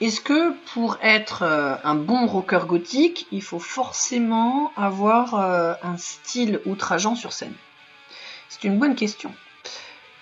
Est-ce 0.00 0.22
que 0.22 0.54
pour 0.72 0.96
être 1.02 1.42
euh, 1.42 1.76
un 1.84 1.94
bon 1.94 2.26
rocker 2.26 2.64
gothique, 2.66 3.26
il 3.32 3.42
faut 3.42 3.58
forcément 3.58 4.72
avoir 4.74 5.34
euh, 5.34 5.74
un 5.82 5.98
style 5.98 6.60
outrageant 6.64 7.14
sur 7.14 7.34
scène? 7.34 7.52
C'est 8.48 8.64
une 8.64 8.78
bonne 8.78 8.94
question. 8.94 9.30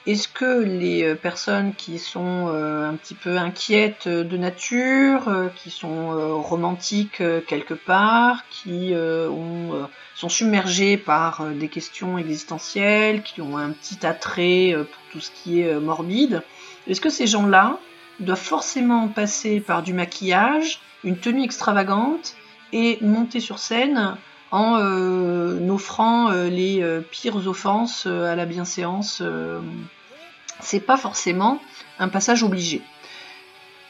Est-ce 0.07 0.27
que 0.27 0.63
les 0.65 1.05
euh, 1.05 1.15
personnes 1.15 1.75
qui 1.75 2.01
sont 2.01 2.49
un 2.49 2.95
petit 2.97 3.15
peu 3.15 3.37
inquiètes 3.37 4.09
de 4.09 4.37
nature, 4.37 5.31
qui 5.55 5.71
sont 5.71 6.43
romantiques 6.43 7.23
quelque 7.47 7.75
part, 7.75 8.49
qui 8.49 8.95
ont, 8.95 9.89
sont 10.17 10.29
submergées 10.29 10.97
par 10.97 11.45
des 11.45 11.69
questions 11.69 12.19
existentielles, 12.19 13.23
qui 13.23 13.43
ont 13.43 13.57
un 13.57 13.71
petit 13.71 14.05
attrait 14.05 14.75
pour 14.77 15.03
tout 15.13 15.21
ce 15.21 15.31
qui 15.31 15.61
est 15.61 15.79
morbide, 15.79 16.43
est-ce 16.89 17.01
que 17.01 17.11
ces 17.11 17.29
gens-là 17.29 17.79
doivent 18.21 18.39
forcément 18.39 19.09
passer 19.09 19.61
par 19.61 19.83
du 19.83 19.93
maquillage, 19.93 20.81
une 21.05 21.19
tenue 21.19 21.43
extravagante 21.43 22.35
et 22.73 22.99
monter 23.01 23.41
sur 23.41 23.59
scène 23.59 24.17
en 24.51 24.79
euh, 24.79 25.69
offrant 25.69 26.31
euh, 26.31 26.49
les 26.49 26.83
euh, 26.83 27.01
pires 27.01 27.47
offenses 27.47 28.07
à 28.07 28.35
la 28.35 28.47
bienséance 28.47 29.23
c'est 30.61 30.81
pas 30.81 30.97
forcément 30.97 31.61
un 31.99 32.09
passage 32.09 32.43
obligé. 32.43 32.83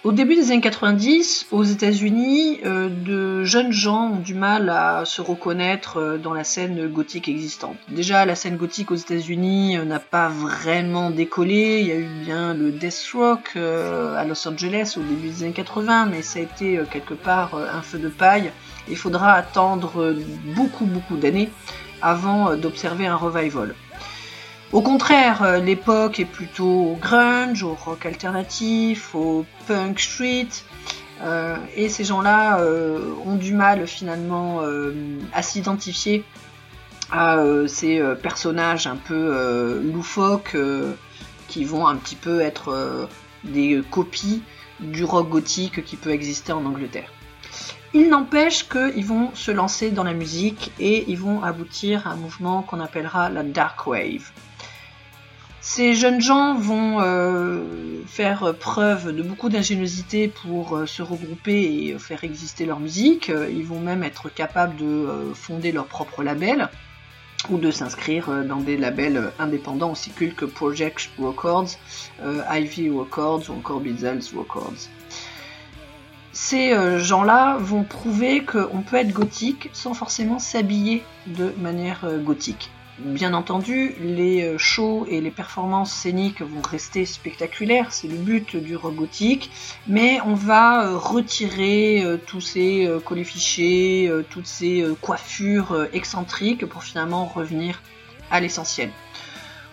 Au 0.05 0.13
début 0.13 0.37
des 0.37 0.53
années 0.53 0.61
90, 0.61 1.49
aux 1.51 1.65
États-Unis, 1.65 2.61
euh, 2.65 2.89
de 2.89 3.43
jeunes 3.43 3.73
gens 3.73 4.13
ont 4.13 4.21
du 4.21 4.33
mal 4.33 4.71
à 4.71 5.05
se 5.05 5.21
reconnaître 5.21 5.97
euh, 5.97 6.19
dans 6.19 6.33
la 6.33 6.45
scène 6.45 6.87
gothique 6.87 7.29
existante. 7.29 7.77
Déjà, 7.89 8.25
la 8.25 8.37
scène 8.37 8.57
gothique 8.57 8.93
aux 8.93 8.95
États-Unis 8.95 9.77
euh, 9.77 9.85
n'a 9.85 9.99
pas 9.99 10.29
vraiment 10.29 11.11
décollé. 11.11 11.81
Il 11.81 11.89
y 11.89 11.91
a 11.91 11.97
eu 11.97 12.07
bien 12.25 12.55
le 12.55 12.71
death 12.71 13.11
rock 13.13 13.57
à 13.57 14.25
Los 14.25 14.47
Angeles 14.47 14.95
au 14.97 15.01
début 15.01 15.31
des 15.31 15.43
années 15.43 15.53
80, 15.53 16.07
mais 16.07 16.23
ça 16.23 16.39
a 16.39 16.43
été 16.43 16.81
quelque 16.93 17.15
part 17.15 17.57
un 17.57 17.83
feu 17.83 17.99
de 17.99 18.09
paille. 18.09 18.53
Il 18.89 18.97
faudra 18.97 19.33
attendre 19.33 20.15
beaucoup 20.55 20.87
beaucoup 20.87 21.17
d'années 21.17 21.51
avant 22.03 22.55
d'observer 22.55 23.09
un 23.09 23.17
revival. 23.17 23.75
Au 24.71 24.83
contraire, 24.83 25.43
euh, 25.43 25.59
l'époque 25.61 26.21
est 26.21 26.27
plutôt 26.27 26.93
au 26.93 26.99
grunge, 27.01 27.63
au 27.63 27.73
rock 27.73 28.05
alternatif, 28.05 29.15
au 29.15 29.47
punk 29.67 29.99
street, 29.99 30.49
euh, 31.23 31.57
et 31.75 31.89
ces 31.89 32.05
gens-là 32.05 32.61
euh, 32.61 33.15
ont 33.25 33.37
du 33.37 33.55
mal 33.55 33.87
finalement 33.87 34.61
à 35.33 35.43
s'identifier 35.43 36.23
à 37.11 37.43
ces 37.67 38.03
personnages 38.23 38.87
un 38.87 38.97
peu 38.97 39.81
loufoques 39.83 40.57
qui 41.49 41.65
vont 41.65 41.87
un 41.87 41.97
petit 41.97 42.17
peu 42.17 42.43
être 42.43 43.09
des 43.45 43.83
copies 43.91 44.43
du 44.81 45.05
rock 45.05 45.31
gothique 45.31 45.83
qui 45.87 45.97
peut 45.97 46.11
exister 46.11 46.53
en 46.53 46.67
Angleterre. 46.67 47.11
Il 47.95 48.11
n'empêche 48.11 48.69
qu'ils 48.69 49.07
vont 49.07 49.31
se 49.35 49.51
lancer 49.51 49.91
dans 49.91 50.05
la 50.05 50.13
musique 50.13 50.71
et 50.79 51.11
ils 51.11 51.19
vont 51.19 51.43
aboutir 51.43 52.07
à 52.07 52.11
un 52.11 52.17
mouvement 52.17 52.61
qu'on 52.61 52.81
appellera 52.81 53.31
la 53.31 53.43
Dark 53.43 53.87
Wave. 53.87 54.31
Ces 55.61 55.95
jeunes 55.95 56.21
gens 56.21 56.55
vont 56.55 57.01
euh, 57.01 57.65
faire 58.07 58.55
preuve 58.59 59.13
de 59.13 59.23
beaucoup 59.23 59.49
d'ingéniosité 59.49 60.29
pour 60.29 60.77
euh, 60.77 60.87
se 60.87 61.03
regrouper 61.03 61.63
et 61.63 61.95
euh, 61.95 61.99
faire 61.99 62.23
exister 62.23 62.65
leur 62.65 62.79
musique. 62.79 63.29
Ils 63.29 63.65
vont 63.65 63.81
même 63.81 64.05
être 64.05 64.29
capables 64.29 64.77
de 64.77 65.33
fonder 65.35 65.73
leur 65.73 65.87
propre 65.87 66.23
label 66.23 66.69
ou 67.51 67.59
de 67.59 67.71
s'inscrire 67.73 68.45
dans 68.45 68.61
des 68.61 68.77
labels 68.77 69.33
indépendants 69.39 69.93
aussi 69.93 70.11
cultes 70.11 70.37
que 70.37 70.45
Project 70.45 71.11
Records, 71.19 71.71
Ivy 72.51 72.91
Records 72.91 73.49
ou 73.49 73.53
encore 73.53 73.81
Beatles 73.81 74.23
Records. 74.37 74.89
Ces 76.33 76.99
gens-là 76.99 77.57
vont 77.61 77.85
prouver 77.85 78.45
qu'on 78.45 78.83
peut 78.83 78.97
être 78.97 79.13
gothique 79.13 79.71
sans 79.73 79.95
forcément 79.95 80.41
s'habiller 80.41 81.05
de 81.29 81.55
manière 81.61 82.05
gothique. 82.25 82.71
Bien 82.99 83.33
entendu, 83.33 83.95
les 84.01 84.43
euh, 84.43 84.59
shows 84.59 85.07
et 85.09 85.21
les 85.21 85.31
performances 85.31 85.93
scéniques 85.93 86.43
vont 86.43 86.63
rester 86.63 87.07
spectaculaires, 87.07 87.93
c'est 87.93 88.09
le 88.09 88.17
but 88.17 88.57
du 88.57 88.75
rock 88.75 88.97
gothique, 88.97 89.53
mais 89.87 90.21
on 90.27 90.35
va 90.35 90.85
euh, 90.85 90.97
retirer 90.97 92.03
euh, 92.03 92.17
tous 92.17 92.41
ces 92.41 92.91
colifichés, 93.05 94.09
euh, 94.09 94.25
toutes 94.29 94.49
ces 94.49 94.85
coiffures 95.01 95.87
excentriques 95.93 96.67
pour 96.67 96.83
finalement 96.83 97.25
revenir 97.25 97.83
à 98.33 98.41
l'essentiel. 98.41 98.91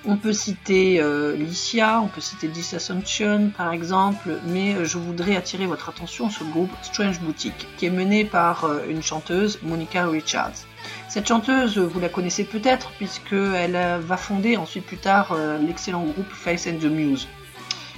On 0.06 0.18
peut 0.18 0.34
citer 0.34 1.02
Licia, 1.36 2.00
on 2.00 2.08
peut 2.08 2.22
citer 2.22 2.48
Disassumption 2.48 3.50
par 3.58 3.74
exemple, 3.74 4.38
mais 4.46 4.86
je 4.86 5.00
voudrais 5.00 5.36
attirer 5.36 5.66
votre 5.66 5.90
attention 5.90 6.30
sur 6.30 6.46
le 6.46 6.52
groupe 6.52 6.72
Strange 6.84 7.20
Boutique, 7.22 7.68
qui 7.78 7.88
est 7.88 7.90
mené 7.90 8.24
par 8.24 8.70
une 8.88 9.02
chanteuse, 9.02 9.58
Monica 9.64 10.06
Richards. 10.06 10.68
Cette 11.08 11.28
chanteuse, 11.28 11.78
vous 11.78 12.00
la 12.00 12.10
connaissez 12.10 12.44
peut-être, 12.44 12.92
puisqu'elle 12.98 13.76
euh, 13.76 14.00
va 14.02 14.18
fonder 14.18 14.58
ensuite 14.58 14.86
plus 14.86 14.98
tard 14.98 15.32
euh, 15.32 15.58
l'excellent 15.60 16.04
groupe 16.04 16.32
Face 16.32 16.68
and 16.68 16.78
the 16.80 16.86
Muse. 16.86 17.28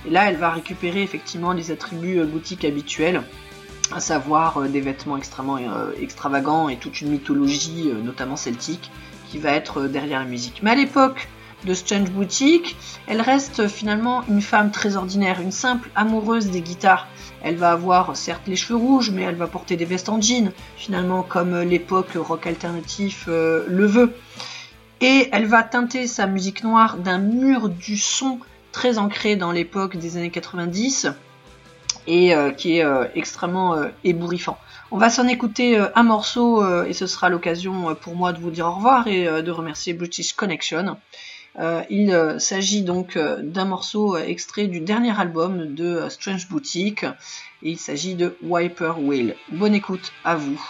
Et 0.05 0.09
là, 0.09 0.29
elle 0.29 0.37
va 0.37 0.51
récupérer 0.51 1.01
effectivement 1.01 1.53
les 1.53 1.71
attributs 1.71 2.19
euh, 2.19 2.25
gothiques 2.25 2.63
habituels, 2.63 3.23
à 3.91 3.99
savoir 3.99 4.57
euh, 4.57 4.67
des 4.67 4.81
vêtements 4.81 5.17
extrêmement 5.17 5.57
euh, 5.57 5.93
extravagants 5.99 6.69
et 6.69 6.77
toute 6.77 7.01
une 7.01 7.09
mythologie, 7.09 7.89
euh, 7.89 8.01
notamment 8.01 8.35
celtique, 8.35 8.91
qui 9.29 9.39
va 9.39 9.51
être 9.51 9.81
euh, 9.81 9.87
derrière 9.87 10.19
la 10.19 10.25
musique. 10.25 10.59
Mais 10.61 10.71
à 10.71 10.75
l'époque 10.75 11.27
de 11.65 11.73
Strange 11.73 12.11
Boutique, 12.11 12.75
elle 13.07 13.21
reste 13.21 13.67
finalement 13.67 14.23
une 14.29 14.41
femme 14.41 14.69
très 14.71 14.95
ordinaire, 14.95 15.41
une 15.41 15.51
simple 15.51 15.89
amoureuse 15.95 16.47
des 16.47 16.61
guitares. 16.61 17.07
Elle 17.43 17.55
va 17.55 17.71
avoir 17.71 18.15
certes 18.15 18.47
les 18.47 18.55
cheveux 18.55 18.77
rouges, 18.77 19.11
mais 19.11 19.21
elle 19.21 19.35
va 19.35 19.47
porter 19.47 19.77
des 19.77 19.85
vestes 19.85 20.09
en 20.09 20.19
jean, 20.21 20.51
finalement 20.75 21.23
comme 21.23 21.61
l'époque 21.61 22.13
rock 22.15 22.47
alternatif 22.47 23.25
euh, 23.27 23.65
le 23.67 23.85
veut. 23.85 24.13
Et 25.01 25.29
elle 25.31 25.45
va 25.45 25.63
teinter 25.63 26.07
sa 26.07 26.25
musique 26.25 26.63
noire 26.63 26.97
d'un 26.97 27.19
mur 27.19 27.69
du 27.69 27.97
son 27.97 28.39
très 28.71 28.97
ancré 28.97 29.35
dans 29.35 29.51
l'époque 29.51 29.97
des 29.97 30.17
années 30.17 30.31
90 30.31 31.09
et 32.07 32.33
euh, 32.33 32.51
qui 32.51 32.77
est 32.77 32.83
euh, 32.83 33.05
extrêmement 33.13 33.75
ébouriffant. 34.03 34.57
On 34.89 34.97
va 34.97 35.09
s'en 35.09 35.27
écouter 35.27 35.77
un 35.95 36.03
morceau 36.03 36.65
et 36.85 36.93
ce 36.93 37.07
sera 37.07 37.27
l'occasion 37.27 37.93
pour 37.95 38.15
moi 38.15 38.31
de 38.31 38.39
vous 38.39 38.51
dire 38.51 38.67
au 38.67 38.71
revoir 38.71 39.07
et 39.07 39.25
de 39.43 39.51
remercier 39.51 39.93
British 39.93 40.31
Connection. 40.31 40.95
Euh, 41.59 41.83
il 41.89 42.11
euh, 42.11 42.37
s'agit 42.37 42.83
donc 42.83 43.15
euh, 43.17 43.41
d'un 43.41 43.65
morceau 43.65 44.15
extrait 44.17 44.67
du 44.67 44.79
dernier 44.79 45.19
album 45.19 45.73
de 45.73 46.07
Strange 46.09 46.47
Boutique 46.49 47.05
il 47.61 47.77
s'agit 47.77 48.15
de 48.15 48.37
Wiper 48.43 48.93
Wheel. 48.99 49.35
Bonne 49.51 49.73
écoute 49.73 50.11
à 50.23 50.35
vous. 50.35 50.61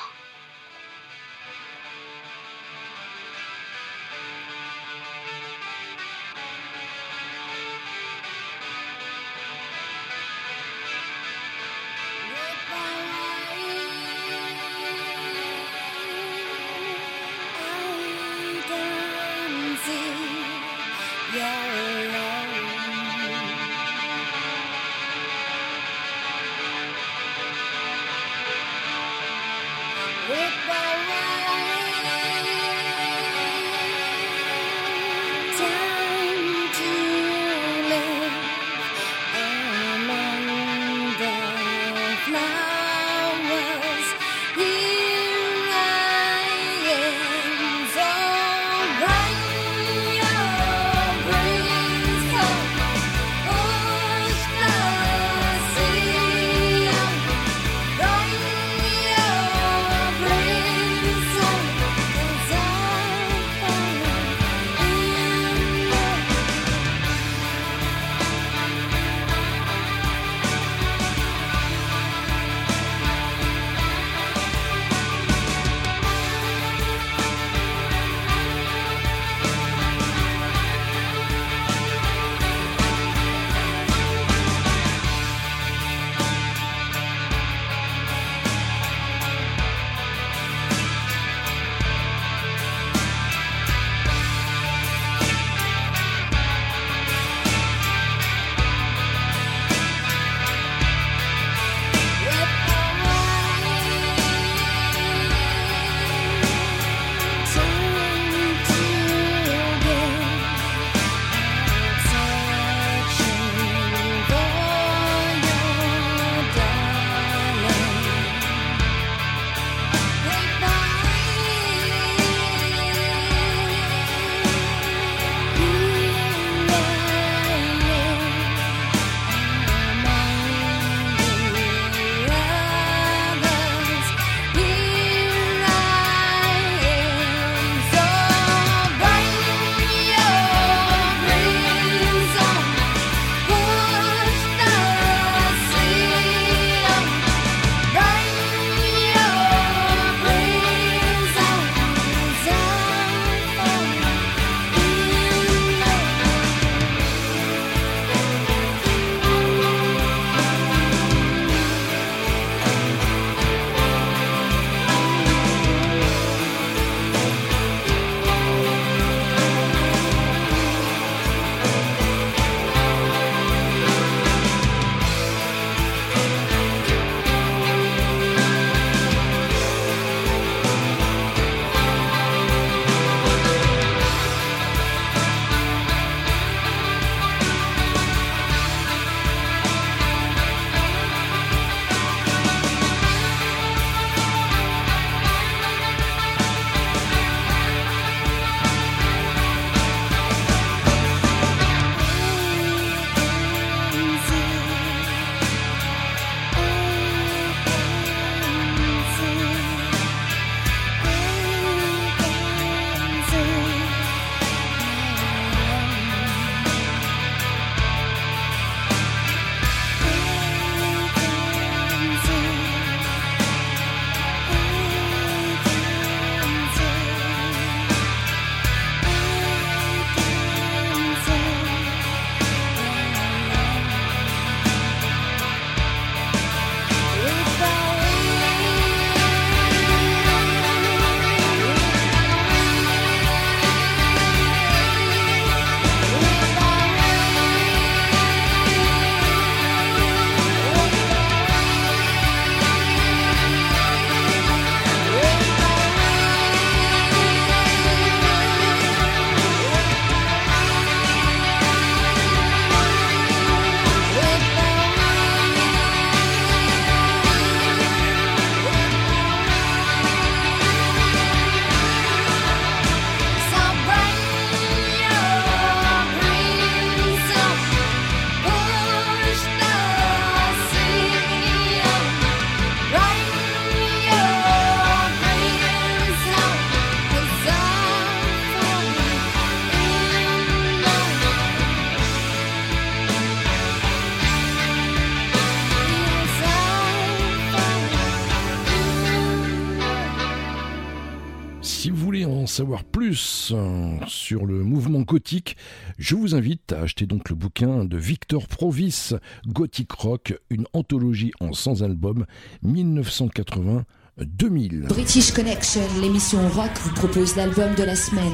Savoir 302.58 302.84
plus 302.84 303.53
euh, 303.53 303.97
sur 304.08 304.47
le 304.47 304.64
mouvement 304.64 305.01
gothique, 305.01 305.58
je 305.99 306.16
vous 306.16 306.34
invite 306.34 306.74
à 306.74 306.82
acheter 306.82 307.05
donc 307.05 307.30
le 307.30 307.36
bouquin 307.36 307.86
de 307.86 307.97
Victor 307.97 308.47
Provis, 308.47 309.14
Gothic 309.45 309.91
Rock, 309.91 310.34
une 310.49 310.66
anthologie 310.74 311.32
en 311.39 311.53
100 311.53 311.84
albums 311.84 312.26
1980. 312.64 313.86
2000. 314.20 314.88
British 314.89 315.32
Connection, 315.32 315.84
l'émission 316.01 316.39
rock, 316.49 316.72
vous 316.82 316.95
propose 316.95 317.36
l'album 317.36 317.76
de 317.76 317.84
la 317.84 317.95
semaine. 317.95 318.34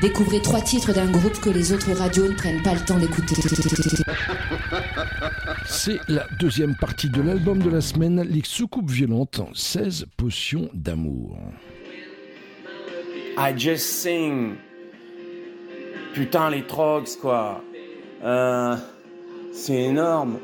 Découvrez 0.00 0.40
trois 0.40 0.62
titres 0.62 0.94
d'un 0.94 1.10
groupe 1.10 1.38
que 1.38 1.50
les 1.50 1.70
autres 1.70 1.92
radios 1.92 2.28
ne 2.28 2.34
prennent 2.34 2.62
pas 2.62 2.72
le 2.72 2.80
temps 2.80 2.98
d'écouter. 2.98 3.34
C'est 5.66 5.98
la 6.08 6.26
deuxième 6.40 6.74
partie 6.76 7.10
de 7.10 7.20
l'album 7.20 7.62
de 7.62 7.68
la 7.68 7.82
semaine, 7.82 8.22
Les 8.22 8.40
soucoupes 8.42 8.90
violentes, 8.90 9.42
16 9.52 10.06
potions 10.16 10.70
d'amour. 10.72 11.36
I 13.40 13.52
just 13.56 13.86
sing. 14.02 14.56
Putain, 16.12 16.50
les 16.50 16.62
trogs, 16.62 17.08
quoi. 17.20 17.62
Euh, 18.24 18.74
c'est 19.52 19.84
énorme. 19.84 20.38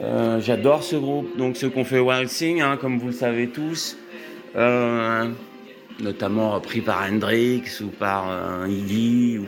Euh, 0.00 0.40
J'adore 0.40 0.82
ce 0.82 0.96
groupe. 0.96 1.36
Donc, 1.36 1.56
ceux 1.56 1.68
qu'on 1.68 1.84
fait 1.84 1.98
Wild 1.98 2.30
Sing, 2.30 2.62
hein, 2.62 2.78
comme 2.80 2.98
vous 2.98 3.08
le 3.08 3.12
savez 3.12 3.48
tous. 3.48 3.98
Euh, 4.56 5.28
notamment 6.00 6.52
repris 6.52 6.80
par 6.80 7.02
Hendrix 7.02 7.64
ou 7.82 7.88
par 7.88 8.66
Iggy 8.66 9.38
ou. 9.38 9.46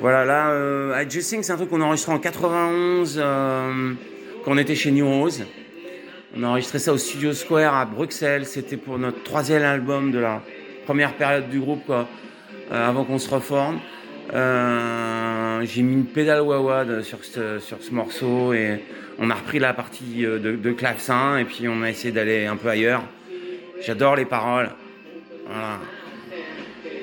Voilà, 0.00 0.24
là, 0.24 1.02
I 1.02 1.10
Just 1.10 1.28
Sing, 1.28 1.42
c'est 1.42 1.52
un 1.52 1.56
truc 1.56 1.70
qu'on 1.70 1.80
a 1.80 1.84
enregistré 1.84 2.12
en 2.12 2.18
91 2.18 3.18
euh, 3.18 3.94
quand 4.44 4.52
on 4.52 4.58
était 4.58 4.76
chez 4.76 4.92
New 4.92 5.08
Rose. 5.08 5.44
On 6.36 6.44
a 6.44 6.48
enregistré 6.48 6.78
ça 6.78 6.92
au 6.92 6.98
Studio 6.98 7.32
Square 7.32 7.74
à 7.74 7.84
Bruxelles. 7.84 8.46
C'était 8.46 8.76
pour 8.76 8.98
notre 8.98 9.22
troisième 9.24 9.62
album 9.62 10.12
de 10.12 10.18
la 10.18 10.42
première 10.88 11.12
période 11.12 11.50
du 11.50 11.60
groupe, 11.60 11.84
quoi, 11.84 12.08
euh, 12.72 12.88
avant 12.88 13.04
qu'on 13.04 13.18
se 13.18 13.28
reforme. 13.28 13.78
Euh, 14.32 15.60
J'ai 15.66 15.82
mis 15.82 15.92
une 15.92 16.06
pédale 16.06 16.40
wah 16.40 17.02
sur 17.02 17.22
ce, 17.26 17.58
sur 17.58 17.82
ce 17.82 17.92
morceau 17.92 18.54
et 18.54 18.82
on 19.18 19.28
a 19.28 19.34
repris 19.34 19.58
la 19.58 19.74
partie 19.74 20.24
euh, 20.24 20.38
de, 20.38 20.56
de 20.56 20.72
clavecin 20.72 21.36
et 21.36 21.44
puis 21.44 21.68
on 21.68 21.82
a 21.82 21.90
essayé 21.90 22.10
d'aller 22.10 22.46
un 22.46 22.56
peu 22.56 22.68
ailleurs. 22.68 23.02
J'adore 23.82 24.16
les 24.16 24.24
paroles. 24.24 24.70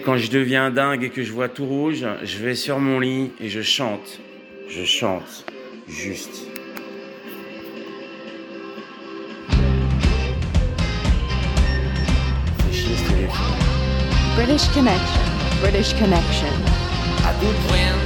Quand 0.03 0.17
je 0.17 0.31
deviens 0.31 0.71
dingue 0.71 1.03
et 1.03 1.09
que 1.09 1.21
je 1.21 1.31
vois 1.31 1.47
tout 1.47 1.67
rouge, 1.67 2.07
je 2.23 2.37
vais 2.39 2.55
sur 2.55 2.79
mon 2.79 2.99
lit 2.99 3.33
et 3.39 3.49
je 3.49 3.61
chante. 3.61 4.19
Je 4.67 4.83
chante. 4.83 5.45
Juste. 5.87 6.47
Fais 12.57 12.73
chier 12.73 12.95
ce. 12.95 13.64
British 14.35 14.67
Connection. 14.73 15.61
British 15.61 15.93
Connection. 15.93 18.04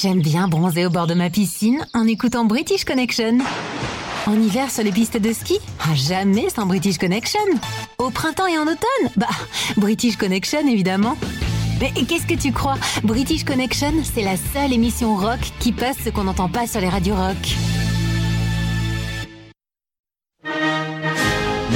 J'aime 0.00 0.22
bien 0.22 0.48
bronzer 0.48 0.86
au 0.86 0.90
bord 0.90 1.06
de 1.06 1.12
ma 1.12 1.28
piscine 1.28 1.86
en 1.92 2.06
écoutant 2.06 2.46
British 2.46 2.86
Connection. 2.86 3.38
En 4.26 4.40
hiver, 4.40 4.70
sur 4.70 4.82
les 4.82 4.92
pistes 4.92 5.18
de 5.18 5.30
ski, 5.30 5.58
ah, 5.80 5.94
jamais 5.94 6.48
sans 6.48 6.64
British 6.64 6.96
Connection. 6.96 7.40
Au 7.98 8.08
printemps 8.08 8.46
et 8.46 8.56
en 8.56 8.62
automne, 8.62 9.10
bah, 9.16 9.26
British 9.76 10.16
Connection 10.16 10.66
évidemment. 10.66 11.18
Mais 11.80 11.92
qu'est-ce 11.92 12.26
que 12.26 12.40
tu 12.40 12.50
crois? 12.50 12.76
British 13.04 13.44
Connection, 13.44 13.92
c'est 14.02 14.22
la 14.22 14.36
seule 14.54 14.72
émission 14.72 15.16
rock 15.16 15.40
qui 15.58 15.72
passe 15.72 15.96
ce 16.02 16.08
qu'on 16.08 16.24
n'entend 16.24 16.48
pas 16.48 16.66
sur 16.66 16.80
les 16.80 16.88
radios 16.88 17.16
rock. 17.16 17.36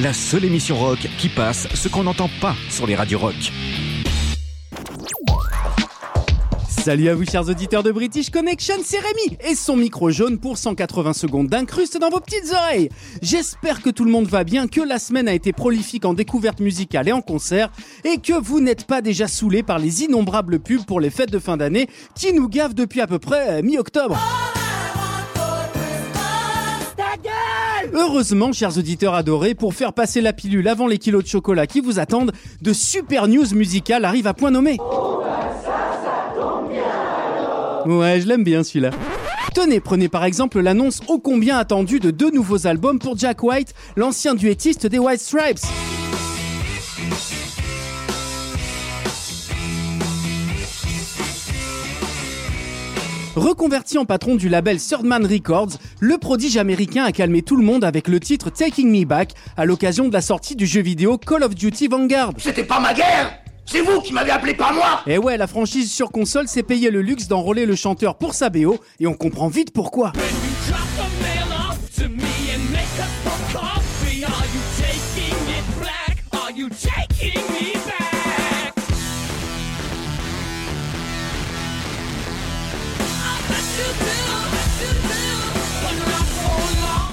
La 0.00 0.14
seule 0.14 0.46
émission 0.46 0.78
rock 0.78 1.06
qui 1.18 1.28
passe 1.28 1.68
ce 1.74 1.86
qu'on 1.86 2.04
n'entend 2.04 2.30
pas 2.40 2.54
sur 2.70 2.86
les 2.86 2.94
radios 2.94 3.18
rock. 3.18 3.34
Salut 6.66 7.10
à 7.10 7.14
vous 7.14 7.26
chers 7.26 7.46
auditeurs 7.46 7.82
de 7.82 7.92
British 7.92 8.30
Connection, 8.30 8.76
c'est 8.82 8.98
Rémi 8.98 9.36
et 9.46 9.54
son 9.54 9.76
micro 9.76 10.10
jaune 10.10 10.38
pour 10.38 10.56
180 10.56 11.12
secondes 11.12 11.48
d'incruste 11.48 11.98
dans 11.98 12.08
vos 12.08 12.20
petites 12.20 12.50
oreilles. 12.52 12.88
J'espère 13.20 13.82
que 13.82 13.90
tout 13.90 14.04
le 14.04 14.10
monde 14.10 14.26
va 14.26 14.44
bien, 14.44 14.66
que 14.66 14.80
la 14.80 14.98
semaine 14.98 15.28
a 15.28 15.34
été 15.34 15.52
prolifique 15.52 16.06
en 16.06 16.14
découvertes 16.14 16.60
musicales 16.60 17.08
et 17.08 17.12
en 17.12 17.20
concerts 17.20 17.70
et 18.04 18.16
que 18.16 18.32
vous 18.32 18.60
n'êtes 18.60 18.86
pas 18.86 19.02
déjà 19.02 19.28
saoulés 19.28 19.62
par 19.62 19.78
les 19.78 20.04
innombrables 20.04 20.58
pubs 20.58 20.86
pour 20.86 21.00
les 21.00 21.10
fêtes 21.10 21.30
de 21.30 21.38
fin 21.38 21.58
d'année 21.58 21.86
qui 22.14 22.32
nous 22.32 22.48
gavent 22.48 22.74
depuis 22.74 23.02
à 23.02 23.06
peu 23.06 23.18
près 23.18 23.58
euh, 23.58 23.62
mi-octobre. 23.62 24.18
Heureusement, 27.94 28.52
chers 28.52 28.78
auditeurs 28.78 29.14
adorés, 29.14 29.54
pour 29.54 29.74
faire 29.74 29.92
passer 29.92 30.20
la 30.20 30.32
pilule 30.32 30.66
avant 30.68 30.86
les 30.86 30.98
kilos 30.98 31.22
de 31.22 31.28
chocolat 31.28 31.66
qui 31.66 31.80
vous 31.80 31.98
attendent, 31.98 32.32
de 32.60 32.72
super 32.72 33.28
news 33.28 33.54
musicales 33.54 34.04
arrivent 34.04 34.26
à 34.26 34.34
point 34.34 34.50
nommé. 34.50 34.78
Ouais, 37.86 38.20
je 38.20 38.26
l'aime 38.26 38.44
bien 38.44 38.62
celui-là. 38.62 38.90
Tenez, 39.54 39.80
prenez 39.80 40.08
par 40.08 40.24
exemple 40.24 40.60
l'annonce 40.60 41.00
ô 41.08 41.18
combien 41.18 41.58
attendue 41.58 42.00
de 42.00 42.10
deux 42.10 42.30
nouveaux 42.30 42.66
albums 42.66 42.98
pour 42.98 43.18
Jack 43.18 43.42
White, 43.42 43.74
l'ancien 43.96 44.34
duettiste 44.34 44.86
des 44.86 44.98
White 44.98 45.20
Stripes. 45.20 45.60
Reconverti 53.36 53.96
en 53.96 54.04
patron 54.04 54.36
du 54.36 54.50
label 54.50 54.78
Third 54.78 55.04
Man 55.04 55.24
Records, 55.24 55.78
le 56.00 56.18
prodige 56.18 56.58
américain 56.58 57.04
a 57.04 57.12
calmé 57.12 57.40
tout 57.40 57.56
le 57.56 57.64
monde 57.64 57.82
avec 57.82 58.06
le 58.06 58.20
titre 58.20 58.50
Taking 58.50 58.90
Me 58.90 59.06
Back 59.06 59.32
à 59.56 59.64
l'occasion 59.64 60.06
de 60.06 60.12
la 60.12 60.20
sortie 60.20 60.54
du 60.54 60.66
jeu 60.66 60.82
vidéo 60.82 61.16
Call 61.16 61.42
of 61.42 61.54
Duty 61.54 61.88
Vanguard. 61.88 62.32
C'était 62.36 62.64
pas 62.64 62.78
ma 62.78 62.92
guerre 62.92 63.38
C'est 63.64 63.80
vous 63.80 64.02
qui 64.02 64.12
m'avez 64.12 64.32
appelé, 64.32 64.52
pas 64.52 64.72
moi 64.72 65.00
Et 65.06 65.16
ouais, 65.16 65.38
la 65.38 65.46
franchise 65.46 65.90
sur 65.90 66.10
console 66.10 66.46
s'est 66.46 66.62
payé 66.62 66.90
le 66.90 67.00
luxe 67.00 67.26
d'enrôler 67.26 67.64
le 67.64 67.74
chanteur 67.74 68.18
pour 68.18 68.34
sa 68.34 68.50
BO 68.50 68.78
et 69.00 69.06
on 69.06 69.14
comprend 69.14 69.48
vite 69.48 69.72
pourquoi. 69.72 70.12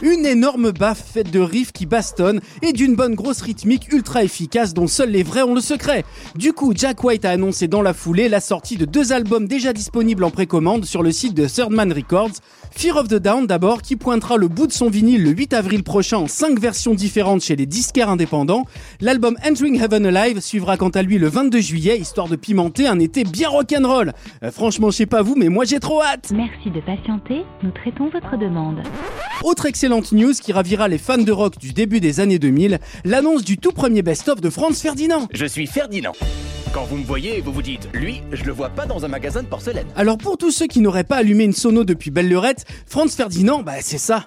Une 0.02 0.26
énorme 0.26 0.72
baffe 0.72 1.04
faite 1.12 1.30
de 1.30 1.42
riffs 1.42 1.74
qui 1.74 1.86
bastonnent 1.86 2.40
et 2.62 2.72
d'une 2.72 2.96
bonne 2.96 3.16
grosse 3.16 3.42
rythmique 3.42 3.92
ultra 3.92 4.24
efficace 4.24 4.74
dont 4.74 4.88
seuls 4.88 5.12
les 5.12 5.24
vrais 5.24 5.44
ont 5.44 5.54
le 5.54 5.60
secret. 5.60 6.06
Du 6.36 6.54
coup, 6.54 6.72
Jack 6.74 7.04
White 7.04 7.26
a 7.26 7.32
annoncé 7.32 7.68
dans 7.68 7.82
la 7.82 7.94
foulée 7.94 8.30
la 8.30 8.40
sortie 8.40 8.78
de 8.78 8.86
deux 8.86 9.12
albums 9.12 9.46
déjà 9.46 9.74
disponibles 9.74 10.24
en 10.24 10.32
précommande 10.32 10.86
sur 10.86 11.04
le 11.04 11.12
site 11.12 11.34
de 11.34 11.46
Third 11.48 11.72
Man 11.72 11.92
Records. 11.92 12.32
Fear 12.72 12.98
of 12.98 13.08
the 13.08 13.16
Down 13.16 13.46
d'abord 13.48 13.82
qui 13.82 13.96
pointera 13.96 14.38
le 14.38 14.48
bout 14.48 14.68
de 14.68 14.72
son 14.72 14.90
vinyle 14.90 15.24
le 15.24 15.32
8 15.32 15.54
avril 15.54 15.84
prochain 15.84 16.18
en 16.18 16.28
5 16.28 16.60
versions 16.60 16.94
différentes 16.94 17.42
chez 17.42 17.56
les 17.56 17.66
disquaires 17.66 18.10
indépendants. 18.10 18.66
L'album 19.02 19.38
Entering 19.46 19.82
Heaven 19.82 20.06
Alive 20.06 20.40
suivra 20.40 20.78
quant 20.78 20.90
à 20.90 21.02
lui 21.02 21.18
le 21.18 21.28
22 21.28 21.60
juillet 21.60 21.98
histoire 21.98 22.28
de 22.28 22.36
pimenter 22.36 22.88
un 22.88 23.00
été 23.00 23.24
bien 23.24 23.50
rock'n'roll. 23.50 24.14
Euh, 24.44 24.52
franchement, 24.52 24.92
je 24.92 24.98
sais 24.98 25.06
pas 25.06 25.22
vous 25.22 25.36
mais 25.36 25.50
moi 25.50 25.66
j'ai 25.66 25.80
trop 25.80 26.02
hâte. 26.02 26.32
Merci 26.34 26.70
de 26.70 26.80
patienter, 26.80 27.44
nous 27.64 27.72
traitons 27.72 28.10
votre 28.10 28.38
demande. 28.38 28.78
Autre 29.44 29.66
excellente 29.66 30.12
news 30.12 30.34
qui 30.34 30.54
ravira 30.54 30.88
les 30.88 30.98
fans 30.98 31.18
de 31.18 31.32
rock 31.32 31.58
du 31.58 31.74
début 31.74 32.00
des 32.00 32.20
années 32.20 32.40
2000, 32.40 32.80
l'annonce 33.04 33.44
du 33.44 33.58
tout 33.58 33.72
premier 33.72 34.02
best-of 34.02 34.42
de 34.42 34.50
Franz 34.50 34.80
Ferdinand. 34.82 35.28
Je 35.34 35.46
suis 35.46 35.68
Ferdinand. 35.68 36.14
Quand 36.72 36.84
vous 36.84 36.98
me 36.98 37.04
voyez, 37.04 37.42
vous 37.42 37.52
vous 37.52 37.64
dites, 37.64 37.90
lui, 37.94 38.22
je 38.32 38.44
le 38.44 38.52
vois 38.52 38.70
pas 38.70 38.86
dans 38.86 39.04
un 39.04 39.08
magasin 39.08 39.42
de 39.42 39.48
porcelaine. 39.48 39.88
Alors 39.96 40.20
pour 40.20 40.38
tous 40.38 40.52
ceux 40.52 40.68
qui 40.68 40.82
n'auraient 40.82 41.04
pas 41.04 41.16
allumé 41.16 41.46
une 41.46 41.54
sono 41.54 41.84
depuis 41.84 42.12
belle 42.12 42.28
lurette, 42.28 42.66
Franz 42.86 43.16
Ferdinand, 43.16 43.62
bah 43.62 43.74
c'est 43.82 43.98
ça. 43.98 44.26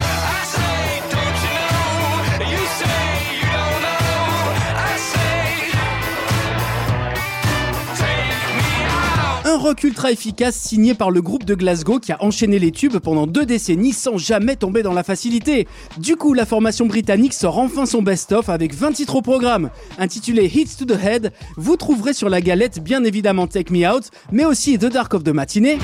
Un 9.45 9.59
rock 9.59 9.82
ultra 9.84 10.11
efficace 10.12 10.57
signé 10.57 10.95
par 10.95 11.11
le 11.11 11.20
groupe 11.20 11.45
de 11.45 11.55
Glasgow 11.55 11.99
qui 11.99 12.12
a 12.12 12.22
enchaîné 12.22 12.59
les 12.59 12.70
tubes 12.70 12.99
pendant 12.99 13.26
deux 13.26 13.45
décennies 13.45 13.93
sans 13.93 14.16
jamais 14.16 14.57
tomber 14.57 14.82
dans 14.82 14.95
la 14.95 15.03
facilité. 15.03 15.66
Du 15.99 16.16
coup, 16.16 16.32
la 16.32 16.47
formation 16.47 16.86
britannique 16.86 17.34
sort 17.34 17.59
enfin 17.59 17.84
son 17.84 18.03
best-of 18.03 18.49
avec 18.49 18.72
20 18.72 18.93
titres 18.93 19.16
au 19.16 19.20
programme. 19.20 19.70
Intitulé 19.99 20.47
Hits 20.47 20.76
to 20.78 20.84
the 20.86 20.99
Head, 21.05 21.32
vous 21.57 21.76
trouverez 21.76 22.14
sur 22.14 22.30
la 22.30 22.40
galette 22.40 22.82
bien 22.82 23.05
évidemment 23.05 23.47
Take 23.47 23.72
Me 23.72 23.86
Out, 23.86 24.05
mais 24.30 24.45
aussi 24.45 24.78
The 24.78 24.86
Dark 24.86 25.12
of 25.12 25.24
the 25.24 25.30
Matinee. 25.30 25.78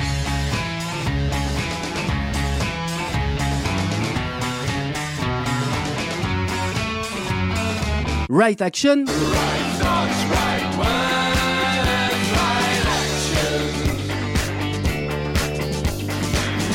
Right 8.31 8.61
Action. 8.61 9.05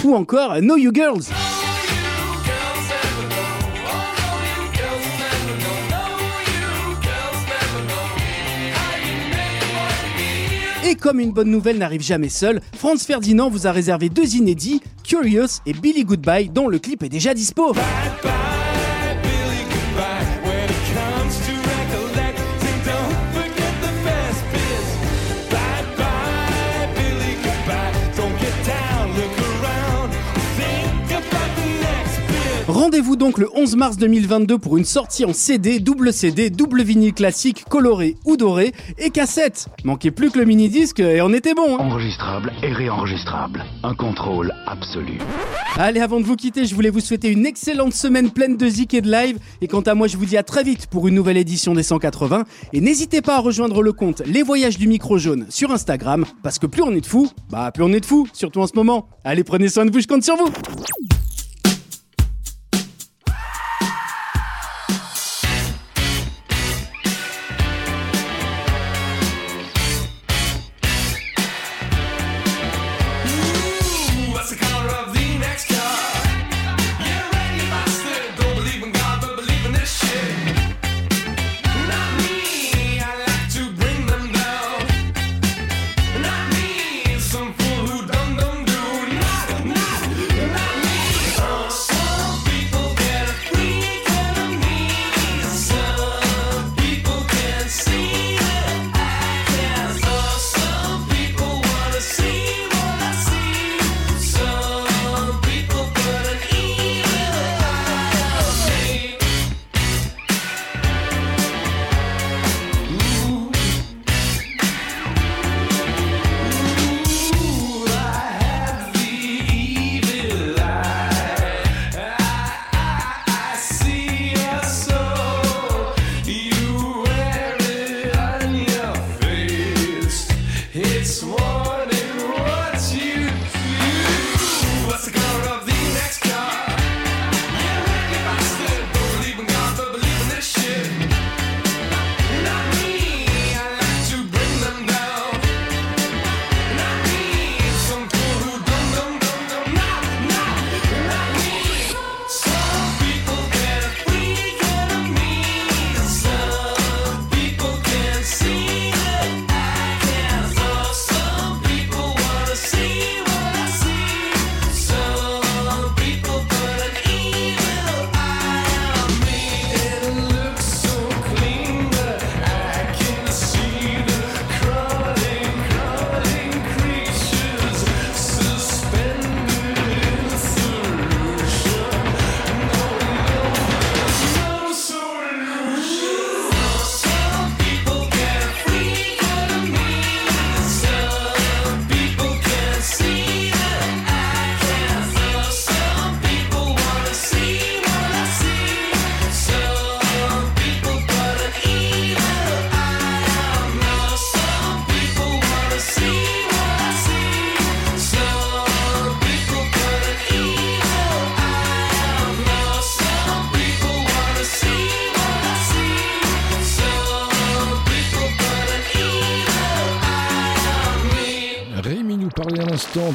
Ou 0.03 0.15
encore 0.17 0.57
Know 0.59 0.77
You 0.77 0.91
Girls. 0.93 1.23
Et 10.85 10.97
comme 10.97 11.21
une 11.21 11.31
bonne 11.31 11.51
nouvelle 11.51 11.79
n'arrive 11.79 12.03
jamais 12.03 12.29
seule, 12.29 12.61
Franz 12.77 13.05
Ferdinand 13.07 13.49
vous 13.49 13.69
a 13.69 13.71
réservé 13.71 14.09
deux 14.09 14.35
inédits, 14.35 14.81
Curious 15.05 15.61
et 15.67 15.73
Billy 15.73 16.05
Goodbye, 16.05 16.49
dont 16.49 16.67
le 16.67 16.81
clip 16.81 17.05
est 17.05 17.09
déjà 17.09 17.33
dispo. 17.33 17.75
Rendez-vous 32.85 33.17
donc 33.17 33.39
le 33.39 33.49
11 33.55 33.77
mars 33.77 33.97
2022 33.97 34.59
pour 34.59 34.77
une 34.77 34.85
sortie 34.85 35.25
en 35.25 35.33
CD, 35.33 35.81
double 35.81 36.13
CD, 36.13 36.51
double 36.51 36.83
vinyle 36.83 37.15
classique, 37.15 37.65
coloré 37.71 38.15
ou 38.27 38.37
doré 38.37 38.75
et 38.99 39.09
cassette. 39.09 39.69
Manquait 39.85 40.11
plus 40.11 40.31
que 40.31 40.39
le 40.39 40.45
mini-disque 40.45 41.01
et 41.01 41.23
on 41.23 41.33
était 41.33 41.55
bon. 41.55 41.77
hein. 41.77 41.83
Enregistrable 41.83 42.53
et 42.63 42.71
réenregistrable. 42.71 43.65
Un 43.83 43.95
contrôle 43.95 44.53
absolu. 44.67 45.17
Allez, 45.79 46.01
avant 46.01 46.21
de 46.21 46.27
vous 46.27 46.37
quitter, 46.37 46.67
je 46.67 46.75
voulais 46.75 46.91
vous 46.91 47.01
souhaiter 47.01 47.31
une 47.31 47.47
excellente 47.47 47.95
semaine 47.95 48.31
pleine 48.31 48.59
de 48.59 48.69
zik 48.69 48.93
et 48.93 49.01
de 49.01 49.11
live. 49.11 49.39
Et 49.63 49.67
quant 49.67 49.81
à 49.81 49.95
moi, 49.95 50.07
je 50.07 50.19
vous 50.19 50.27
dis 50.27 50.37
à 50.37 50.43
très 50.43 50.63
vite 50.63 50.87
pour 50.89 51.09
une 51.09 51.15
nouvelle 51.15 51.39
édition 51.39 51.73
des 51.73 51.83
180. 51.83 52.45
Et 52.75 52.83
n'hésitez 52.83 53.23
pas 53.23 53.37
à 53.37 53.41
rejoindre 53.41 53.83
le 53.83 53.95
compte 53.95 54.21
Les 54.27 54.43
Voyages 54.43 54.77
du 54.77 54.89
Micro 54.89 55.17
Jaune 55.17 55.47
sur 55.49 55.71
Instagram. 55.73 56.27
Parce 56.43 56.59
que 56.59 56.67
plus 56.67 56.83
on 56.83 56.91
est 56.91 57.01
de 57.01 57.07
fous, 57.07 57.31
bah 57.49 57.73
plus 57.73 57.83
on 57.83 57.95
est 57.95 58.01
de 58.01 58.07
fous, 58.07 58.29
surtout 58.35 58.61
en 58.61 58.67
ce 58.67 58.75
moment. 58.75 59.09
Allez, 59.25 59.43
prenez 59.43 59.71
soin 59.71 59.87
de 59.87 59.91
vous, 59.91 60.01
je 60.01 60.07
compte 60.07 60.23
sur 60.23 60.37
vous. 60.37 60.51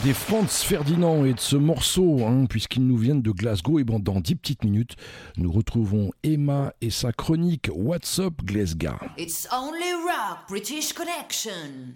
des 0.03 0.13
Franz 0.13 0.63
Ferdinand 0.63 1.25
et 1.25 1.33
de 1.33 1.39
ce 1.39 1.55
morceau, 1.55 2.25
hein, 2.25 2.45
puisqu'ils 2.47 2.85
nous 2.85 2.97
viennent 2.97 3.21
de 3.21 3.31
Glasgow. 3.31 3.79
Et 3.79 3.83
bon, 3.83 3.99
dans 3.99 4.19
10 4.19 4.35
petites 4.35 4.63
minutes, 4.63 4.95
nous 5.37 5.51
retrouvons 5.51 6.11
Emma 6.23 6.73
et 6.81 6.89
sa 6.89 7.11
chronique 7.11 7.69
What's 7.73 8.19
Up 8.19 8.33
Glasgow. 8.43 8.97
It's 9.17 9.47
only 9.51 9.93
rock, 10.05 10.47
British 10.47 10.93
Connection. 10.93 11.93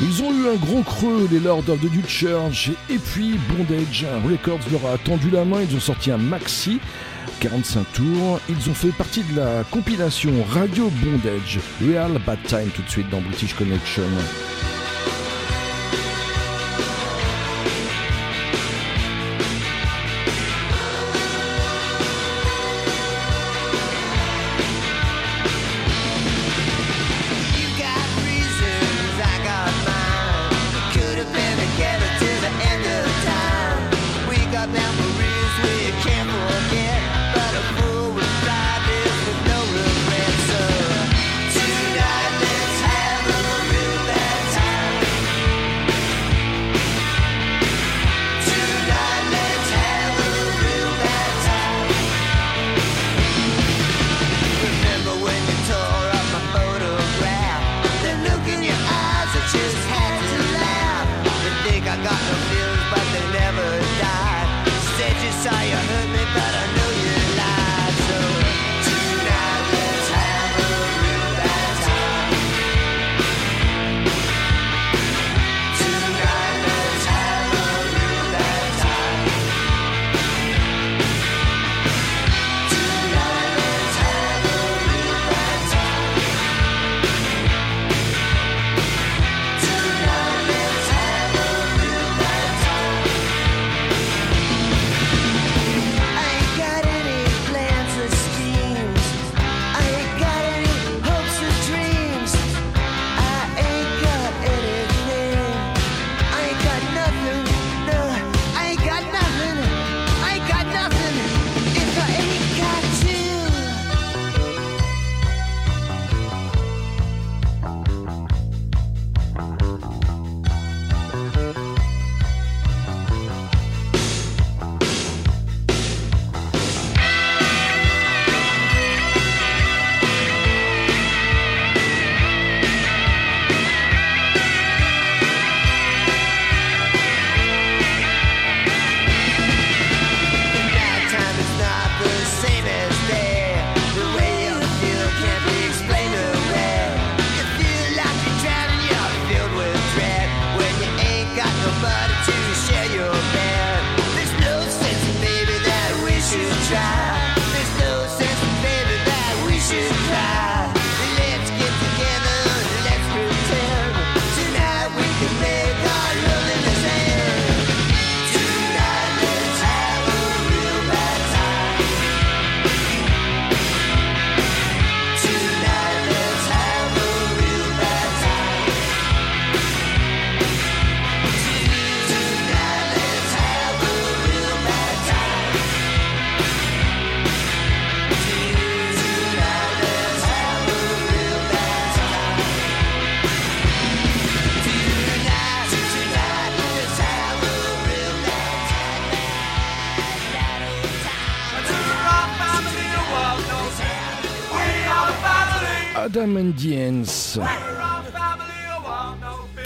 Ils 0.00 0.22
ont 0.22 0.32
eu 0.32 0.48
un 0.48 0.56
gros 0.56 0.82
creux, 0.82 1.28
les 1.30 1.40
Lords 1.40 1.68
of 1.68 1.80
the 1.80 1.92
New 1.92 2.06
Church, 2.06 2.70
et 2.90 2.98
puis 2.98 3.38
Bondage 3.48 4.06
Records 4.24 4.70
leur 4.72 4.92
a 4.92 4.98
tendu 4.98 5.30
la 5.30 5.44
main, 5.44 5.62
ils 5.62 5.76
ont 5.76 5.80
sorti 5.80 6.10
un 6.10 6.18
maxi, 6.18 6.80
45 7.40 7.92
tours, 7.92 8.40
ils 8.48 8.70
ont 8.70 8.74
fait 8.74 8.92
partie 8.92 9.22
de 9.22 9.36
la 9.36 9.62
compilation 9.70 10.32
Radio 10.50 10.90
Bondage, 11.02 11.60
Real 11.80 12.20
Bad 12.26 12.42
Time 12.46 12.70
tout 12.74 12.82
de 12.82 12.90
suite 12.90 13.08
dans 13.10 13.20
British 13.20 13.54
Connection. 13.54 14.02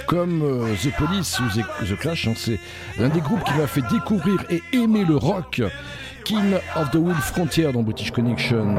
Comme 0.07 0.43
euh, 0.43 0.75
The 0.83 0.97
Police 0.97 1.39
ou 1.39 1.45
The, 1.85 1.97
Clash, 1.99 2.29
hein, 2.29 2.33
c'est 2.37 2.59
l'un 2.99 3.09
des 3.09 3.21
groupes 3.21 3.45
qui 3.45 3.53
m'a 3.55 3.67
fait 3.67 3.83
découvrir 3.93 4.45
et 4.51 4.63
aimer 4.73 5.05
le 5.05 5.17
rock. 5.17 5.63
King 6.25 6.55
of 6.77 6.91
the 6.91 6.97
Wild 6.97 7.19
Frontier 7.19 7.71
dans 7.73 7.83
British 7.83 8.11
Connection. 8.11 8.77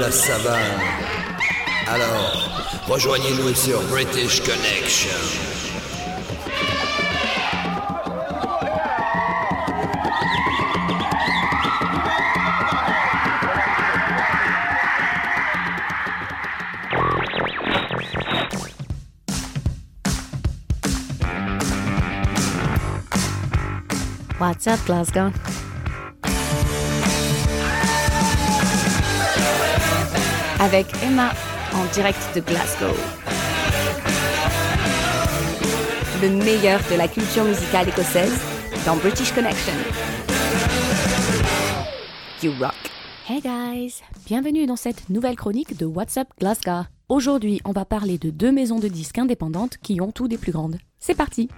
La 0.00 0.10
savane 0.10 0.80
Alors, 1.86 2.32
rejoignez-nous 2.88 3.54
sur 3.54 3.82
British 3.82 4.40
Connection. 4.40 5.10
What's 24.38 24.66
up, 24.66 24.80
Glasgow? 24.86 25.30
Avec 30.60 30.88
Emma 31.02 31.32
en 31.72 31.86
direct 31.94 32.18
de 32.34 32.40
Glasgow. 32.42 32.94
Le 36.20 36.28
meilleur 36.28 36.80
de 36.92 36.96
la 36.98 37.08
culture 37.08 37.44
musicale 37.44 37.88
écossaise 37.88 38.38
dans 38.84 38.96
British 38.96 39.32
Connection. 39.32 39.72
You 42.42 42.52
rock. 42.60 42.74
Hey 43.26 43.40
guys, 43.40 44.02
bienvenue 44.26 44.66
dans 44.66 44.76
cette 44.76 45.08
nouvelle 45.08 45.36
chronique 45.36 45.78
de 45.78 45.86
What's 45.86 46.18
Up 46.18 46.28
Glasgow. 46.38 46.82
Aujourd'hui, 47.08 47.62
on 47.64 47.72
va 47.72 47.86
parler 47.86 48.18
de 48.18 48.28
deux 48.28 48.52
maisons 48.52 48.80
de 48.80 48.88
disques 48.88 49.16
indépendantes 49.16 49.78
qui 49.78 50.02
ont 50.02 50.12
tout 50.12 50.28
des 50.28 50.36
plus 50.36 50.52
grandes. 50.52 50.76
C'est 50.98 51.16
parti 51.16 51.48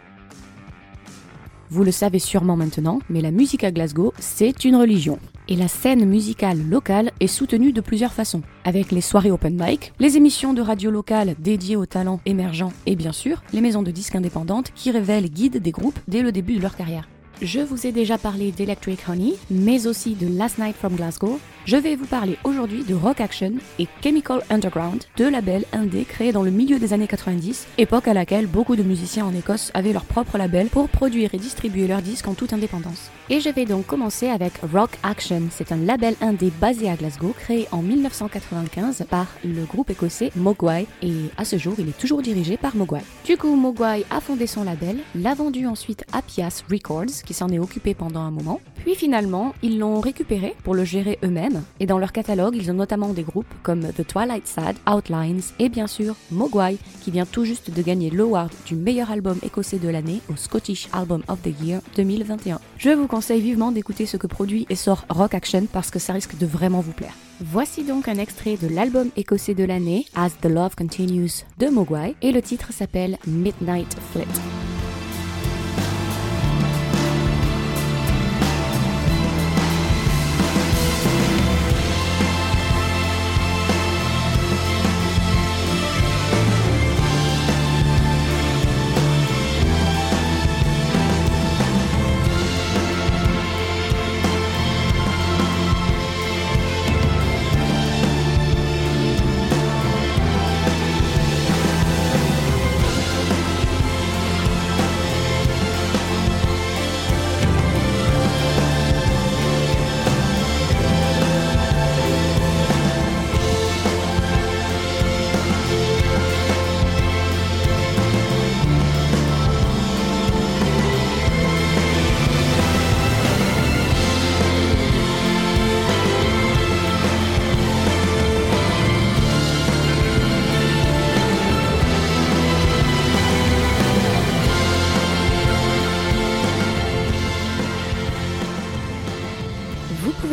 vous 1.73 1.85
le 1.85 1.91
savez 1.91 2.19
sûrement 2.19 2.55
maintenant, 2.55 2.99
mais 3.09 3.23
la 3.23 3.31
musique 3.31 3.65
à 3.65 3.71
Glasgow, 3.71 4.13
c'est 4.19 4.67
une 4.67 4.77
religion. 4.77 5.19
Et 5.49 5.57
la 5.57 5.69
scène 5.69 6.05
musicale 6.05 6.59
locale 6.69 7.13
est 7.19 7.27
soutenue 7.27 7.73
de 7.73 7.81
plusieurs 7.81 8.13
façons, 8.13 8.43
avec 8.65 8.93
les 8.93 9.01
soirées 9.01 9.31
open 9.31 9.57
mic, 9.59 9.95
les 9.99 10.19
émissions 10.19 10.53
de 10.53 10.61
radio 10.61 10.91
locales 10.91 11.35
dédiées 11.39 11.77
aux 11.77 11.87
talents 11.87 12.21
émergents 12.27 12.75
et 12.85 12.95
bien 12.95 13.13
sûr, 13.13 13.43
les 13.55 13.63
maisons 13.63 13.83
de 13.83 13.91
disques 13.91 14.17
indépendantes 14.17 14.71
qui 14.75 14.91
révèlent 14.91 15.25
et 15.25 15.31
guident 15.31 15.63
des 15.63 15.71
groupes 15.71 15.99
dès 16.09 16.21
le 16.21 16.31
début 16.31 16.57
de 16.57 16.61
leur 16.61 16.77
carrière. 16.77 17.09
Je 17.41 17.61
vous 17.61 17.87
ai 17.87 17.93
déjà 17.93 18.19
parlé 18.19 18.53
d'Electric 18.53 19.09
Honey, 19.09 19.33
mais 19.51 19.87
aussi 19.87 20.15
de 20.15 20.29
Last 20.29 20.59
Night 20.59 20.77
from 20.77 20.95
Glasgow. 20.95 21.41
Je 21.65 21.77
vais 21.77 21.95
vous 21.95 22.07
parler 22.07 22.39
aujourd'hui 22.43 22.83
de 22.83 22.93
Rock 22.93 23.21
Action 23.21 23.53
et 23.79 23.87
Chemical 24.03 24.43
Underground, 24.51 25.05
deux 25.17 25.31
labels 25.31 25.65
indés 25.73 26.05
créés 26.05 26.33
dans 26.33 26.43
le 26.43 26.51
milieu 26.51 26.81
des 26.81 26.93
années 26.93 27.07
90, 27.07 27.69
époque 27.79 28.09
à 28.09 28.15
laquelle 28.15 28.49
beaucoup 28.49 28.75
de 28.75 28.83
musiciens 28.83 29.27
en 29.27 29.33
Écosse 29.33 29.71
avaient 29.73 29.93
leur 29.93 30.05
propre 30.05 30.39
label 30.39 30.67
pour 30.67 30.89
produire 30.89 31.33
et 31.35 31.39
distribuer 31.39 31.87
leurs 31.87 32.03
disques 32.03 32.27
en 32.27 32.35
toute 32.35 32.53
indépendance. 32.53 33.13
Et 33.31 33.39
je 33.39 33.49
vais 33.49 33.65
donc 33.65 33.87
commencer 33.87 34.29
avec 34.29 34.55
Rock 34.73 34.91
Action. 35.05 35.43
C'est 35.51 35.71
un 35.71 35.77
label 35.77 36.17
indé 36.21 36.51
basé 36.61 36.91
à 36.91 36.97
Glasgow, 36.97 37.33
créé 37.39 37.69
en 37.71 37.81
1995 37.81 39.05
par 39.09 39.29
le 39.45 39.65
groupe 39.65 39.91
écossais 39.91 40.33
Mogwai, 40.35 40.87
et 41.01 41.13
à 41.37 41.45
ce 41.45 41.59
jour 41.59 41.75
il 41.79 41.89
est 41.89 41.99
toujours 41.99 42.23
dirigé 42.23 42.57
par 42.57 42.75
Mogwai. 42.75 43.03
Du 43.25 43.37
coup, 43.37 43.55
Mogwai 43.55 44.05
a 44.11 44.21
fondé 44.21 44.49
son 44.49 44.65
label, 44.65 44.99
l'a 45.15 45.35
vendu 45.35 45.69
ensuite 45.69 46.05
à 46.13 46.23
Pias 46.23 46.65
Records, 46.69 47.23
qui 47.25 47.35
s'en 47.35 47.51
est 47.51 47.61
occupé 47.61 47.95
pendant 47.95 48.21
un 48.21 48.33
moment, 48.33 48.61
puis 48.79 48.97
finalement 48.97 49.55
ils 49.63 49.79
l'ont 49.79 50.01
récupéré 50.01 50.57
pour 50.65 50.75
le 50.75 50.85
gérer 50.85 51.21
eux-mêmes, 51.23 51.52
et 51.81 51.87
dans 51.87 51.99
leur 51.99 52.13
catalogue 52.13 52.57
ils 52.57 52.71
ont 52.71 52.75
notamment 52.75 53.13
des 53.13 53.23
groupes 53.23 53.53
comme 53.63 53.93
The 53.93 54.07
Twilight 54.07 54.47
Sad, 54.47 54.77
Outlines 54.89 55.43
et 55.59 55.69
bien 55.69 55.87
sûr 55.87 56.15
Mogwai 56.31 56.77
qui 57.03 57.11
vient 57.11 57.27
tout 57.27 57.45
juste 57.45 57.71
de 57.71 57.83
gagner 57.83 58.11
l'award 58.11 58.51
du 58.67 58.75
meilleur 58.75 59.11
album 59.11 59.39
écossais 59.43 59.79
de 59.79 59.89
l'année 59.89 60.21
au 60.31 60.37
Scottish 60.37 60.89
Album 60.93 61.23
of 61.29 61.43
the 61.43 61.53
Year 61.63 61.81
2021. 61.97 62.61
Je 62.79 62.91
vous 62.91 63.07
conseille 63.07 63.41
vivement 63.41 63.73
d'écouter 63.73 64.07
ce 64.07 64.17
que 64.17 64.27
produit 64.27 64.67
et 64.69 64.77
sort 64.77 65.05
Rock 65.09 65.35
Action 65.35 65.67
parce 65.73 65.91
que 65.91 65.99
ça 65.99 66.13
risque 66.13 66.37
de 66.39 66.47
vraiment 66.47 66.81
vous 66.81 66.93
plaire. 66.93 67.15
Voici 67.41 67.83
donc 67.83 68.09
un 68.09 68.19
extrait 68.19 68.57
de 68.57 68.69
l'album 68.69 69.11
écossais 69.17 69.55
de 69.55 69.65
l'année, 69.65 70.07
As 70.15 70.31
the 70.41 70.47
Love 70.47 70.77
Continues 70.77 71.45
de 71.59 71.67
Mogwai, 71.69 72.15
et 72.23 72.31
le 72.31 72.43
titre 72.43 72.73
s'appelle 72.73 73.19
Midnight 73.27 73.97
Flit. 74.13 74.72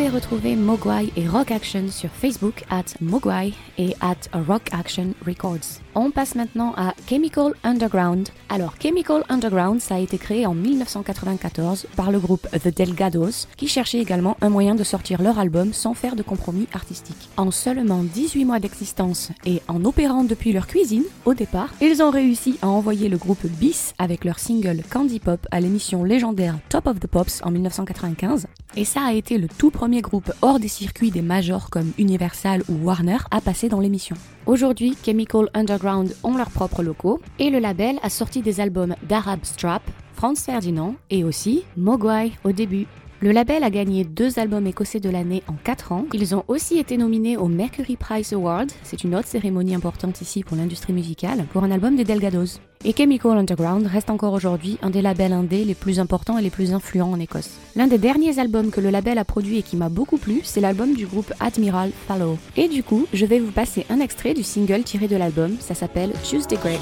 Retrouver 0.09 0.55
Mogwai 0.55 1.11
et 1.15 1.27
Rock 1.27 1.51
Action 1.51 1.89
sur 1.89 2.09
Facebook 2.09 2.63
at 2.69 2.95
Mogwai 3.01 3.53
et 3.77 3.95
at 4.01 4.29
Rock 4.47 4.69
Action 4.71 5.13
Records. 5.25 5.79
On 6.01 6.11
passe 6.11 6.35
maintenant 6.35 6.73
à 6.77 6.93
Chemical 7.09 7.55
Underground. 7.61 8.29
Alors 8.47 8.75
Chemical 8.81 9.25
Underground, 9.27 9.81
ça 9.81 9.95
a 9.95 9.99
été 9.99 10.17
créé 10.17 10.45
en 10.45 10.53
1994 10.53 11.87
par 11.97 12.09
le 12.09 12.19
groupe 12.19 12.47
The 12.51 12.73
Delgados, 12.73 13.47
qui 13.57 13.67
cherchait 13.67 13.99
également 13.99 14.37
un 14.39 14.47
moyen 14.47 14.75
de 14.75 14.85
sortir 14.85 15.21
leur 15.21 15.39
album 15.39 15.73
sans 15.73 15.93
faire 15.93 16.15
de 16.15 16.23
compromis 16.23 16.69
artistiques. 16.71 17.27
En 17.35 17.51
seulement 17.51 18.01
18 18.01 18.45
mois 18.45 18.59
d'existence 18.59 19.33
et 19.45 19.61
en 19.67 19.83
opérant 19.83 20.23
depuis 20.23 20.53
leur 20.53 20.67
cuisine, 20.67 21.03
au 21.25 21.33
départ, 21.33 21.73
ils 21.81 22.01
ont 22.01 22.11
réussi 22.11 22.57
à 22.61 22.69
envoyer 22.69 23.09
le 23.09 23.17
groupe 23.17 23.45
Bis 23.45 23.93
avec 23.97 24.23
leur 24.23 24.39
single 24.39 24.83
Candy 24.89 25.19
Pop 25.19 25.45
à 25.51 25.59
l'émission 25.59 26.05
légendaire 26.05 26.59
Top 26.69 26.87
of 26.87 27.01
the 27.01 27.07
Pops 27.07 27.41
en 27.43 27.51
1995. 27.51 28.47
Et 28.77 28.85
ça 28.85 29.01
a 29.01 29.11
été 29.11 29.37
le 29.37 29.49
tout 29.49 29.69
premier 29.69 29.99
groupe 29.99 30.31
hors 30.41 30.61
des 30.61 30.69
circuits 30.69 31.11
des 31.11 31.21
majors 31.21 31.69
comme 31.69 31.91
Universal 31.97 32.63
ou 32.69 32.85
Warner 32.85 33.17
à 33.31 33.41
passer 33.41 33.67
dans 33.67 33.81
l'émission. 33.81 34.15
Aujourd'hui, 34.45 34.95
Chemical 35.03 35.49
Underground 35.53 36.15
ont 36.23 36.35
leurs 36.35 36.49
propres 36.49 36.81
locaux 36.81 37.21
et 37.37 37.49
le 37.49 37.59
label 37.59 37.99
a 38.01 38.09
sorti 38.09 38.41
des 38.41 38.59
albums 38.59 38.95
d'Arab 39.07 39.39
Strap, 39.43 39.83
Franz 40.13 40.43
Ferdinand 40.43 40.95
et 41.09 41.23
aussi 41.23 41.63
Mogwai 41.77 42.31
au 42.43 42.51
début. 42.51 42.87
Le 43.21 43.33
label 43.33 43.65
a 43.65 43.69
gagné 43.69 44.05
deux 44.05 44.39
albums 44.39 44.65
écossais 44.65 45.01
de 45.01 45.09
l'année 45.09 45.43
en 45.47 45.53
4 45.61 45.91
ans. 45.91 46.05
Ils 46.13 46.35
ont 46.35 46.45
aussi 46.47 46.79
été 46.79 46.95
nominés 46.95 47.35
au 47.35 47.47
Mercury 47.49 47.97
Prize 47.97 48.31
Award, 48.31 48.71
c'est 48.83 49.03
une 49.03 49.13
autre 49.13 49.27
cérémonie 49.27 49.75
importante 49.75 50.21
ici 50.21 50.41
pour 50.41 50.55
l'industrie 50.55 50.93
musicale, 50.93 51.45
pour 51.51 51.65
un 51.65 51.71
album 51.71 51.97
des 51.97 52.05
Delgados. 52.05 52.61
Et 52.85 52.93
Chemical 52.93 53.37
Underground 53.37 53.87
reste 53.87 54.09
encore 54.09 54.31
aujourd'hui 54.31 54.77
un 54.81 54.89
des 54.89 55.01
labels 55.01 55.33
indés 55.33 55.65
les 55.65 55.75
plus 55.75 55.99
importants 55.99 56.37
et 56.37 56.41
les 56.41 56.49
plus 56.49 56.71
influents 56.71 57.11
en 57.11 57.19
Écosse. 57.19 57.57
L'un 57.75 57.87
des 57.87 57.97
derniers 57.97 58.39
albums 58.39 58.71
que 58.71 58.79
le 58.79 58.89
label 58.89 59.17
a 59.17 59.25
produit 59.25 59.57
et 59.57 59.63
qui 59.63 59.75
m'a 59.75 59.89
beaucoup 59.89 60.17
plu, 60.17 60.39
c'est 60.45 60.61
l'album 60.61 60.93
du 60.93 61.05
groupe 61.05 61.33
Admiral 61.41 61.91
Fallow. 62.07 62.37
Et 62.55 62.69
du 62.69 62.83
coup, 62.83 63.05
je 63.11 63.25
vais 63.25 63.41
vous 63.41 63.51
passer 63.51 63.85
un 63.89 63.99
extrait 63.99 64.33
du 64.33 64.43
single 64.43 64.83
tiré 64.83 65.09
de 65.09 65.17
l'album, 65.17 65.57
ça 65.59 65.75
s'appelle 65.75 66.13
Tuesday 66.23 66.55
Grey. 66.55 66.79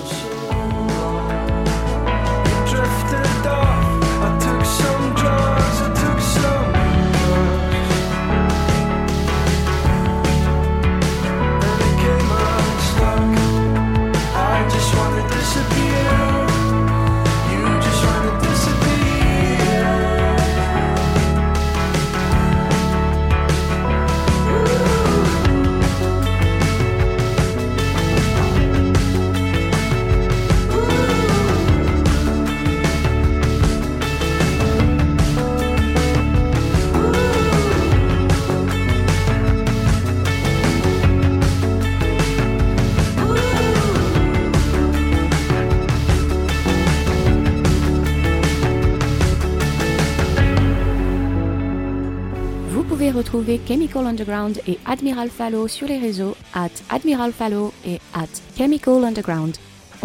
Retrouver 53.18 53.60
Chemical 53.68 54.06
Underground 54.06 54.62
et 54.68 54.78
Admiral 54.86 55.30
Fallow 55.30 55.68
sur 55.68 55.88
les 55.88 55.98
réseaux 55.98 56.36
at 56.54 56.70
Admiral 56.90 57.32
Fallow 57.32 57.74
et 57.86 58.00
at 58.14 58.28
Chemical 58.56 59.04
Underground. 59.04 59.58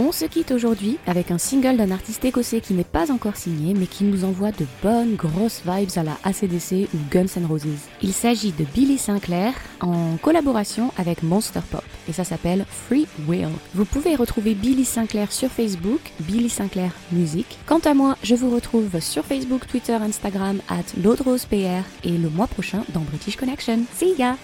On 0.05 0.11
se 0.11 0.25
quitte 0.25 0.51
aujourd'hui 0.51 0.99
avec 1.07 1.31
un 1.31 1.39
single 1.39 1.77
d'un 1.77 1.93
artiste 1.93 2.25
écossais 2.25 2.61
qui 2.61 2.75
n'est 2.75 2.83
pas 2.83 3.13
encore 3.13 3.37
signé 3.37 3.73
mais 3.73 3.87
qui 3.87 4.03
nous 4.03 4.25
envoie 4.25 4.51
de 4.51 4.67
bonnes 4.83 5.15
grosses 5.15 5.63
vibes 5.65 5.91
à 5.95 6.03
la 6.03 6.19
ACDC 6.25 6.89
ou 6.93 6.99
Guns 7.09 7.29
N' 7.37 7.47
Roses. 7.47 7.87
Il 8.03 8.13
s'agit 8.13 8.51
de 8.51 8.65
Billy 8.65 8.99
Sinclair 8.99 9.55
en 9.81 10.17
collaboration 10.17 10.91
avec 10.97 11.23
Monster 11.23 11.61
Pop 11.71 11.85
et 12.09 12.13
ça 12.13 12.25
s'appelle 12.25 12.67
Free 12.69 13.07
Will. 13.29 13.51
Vous 13.75 13.85
pouvez 13.85 14.17
retrouver 14.17 14.55
Billy 14.55 14.85
Sinclair 14.85 15.31
sur 15.31 15.51
Facebook, 15.51 16.01
Billy 16.19 16.51
Sinclair 16.51 16.91
Music. 17.13 17.47
Quant 17.67 17.79
à 17.85 17.95
moi, 17.95 18.17
je 18.25 18.35
vous 18.35 18.51
retrouve 18.51 18.99
sur 18.99 19.25
Facebook, 19.25 19.69
Twitter, 19.69 19.95
Instagram 19.95 20.61
at 20.69 21.01
LaudRosePR 21.01 21.85
et 22.03 22.19
le 22.19 22.29
mois 22.29 22.49
prochain 22.49 22.85
dans 22.93 23.03
British 23.03 23.37
Connection. 23.37 23.79
See 23.95 24.17
ya! 24.19 24.37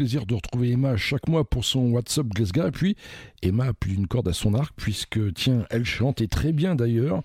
Plaisir 0.00 0.24
de 0.24 0.34
retrouver 0.34 0.70
Emma 0.70 0.96
chaque 0.96 1.28
mois 1.28 1.44
pour 1.44 1.62
son 1.62 1.90
WhatsApp 1.90 2.26
Glasgow. 2.28 2.68
Et 2.68 2.70
puis, 2.70 2.96
Emma 3.42 3.66
a 3.66 3.72
plus 3.74 3.96
d'une 3.96 4.06
corde 4.06 4.28
à 4.28 4.32
son 4.32 4.54
arc, 4.54 4.72
puisque, 4.74 5.34
tiens, 5.34 5.66
elle 5.68 5.84
chante, 5.84 6.22
et 6.22 6.26
très 6.26 6.52
bien 6.52 6.74
d'ailleurs. 6.74 7.22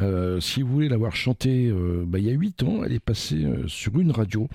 Euh, 0.00 0.40
si 0.40 0.62
vous 0.62 0.72
voulez 0.72 0.88
l'avoir 0.88 1.14
chanté 1.14 1.68
euh, 1.68 2.04
bah, 2.06 2.18
il 2.18 2.24
y 2.24 2.30
a 2.30 2.32
8 2.32 2.62
ans, 2.62 2.84
elle 2.84 2.94
est 2.94 3.04
passée 3.04 3.44
euh, 3.44 3.68
sur 3.68 4.00
une 4.00 4.12
radio. 4.12 4.48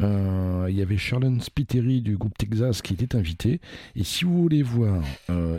Euh, 0.00 0.66
il 0.70 0.76
y 0.76 0.80
avait 0.80 0.96
Charlene 0.96 1.40
Spiteri 1.40 2.02
du 2.02 2.16
groupe 2.16 2.38
Texas 2.38 2.82
qui 2.82 2.94
était 2.94 3.16
invité. 3.16 3.60
Et 3.96 4.04
si 4.04 4.24
vous 4.24 4.40
voulez 4.40 4.62
voir 4.62 5.02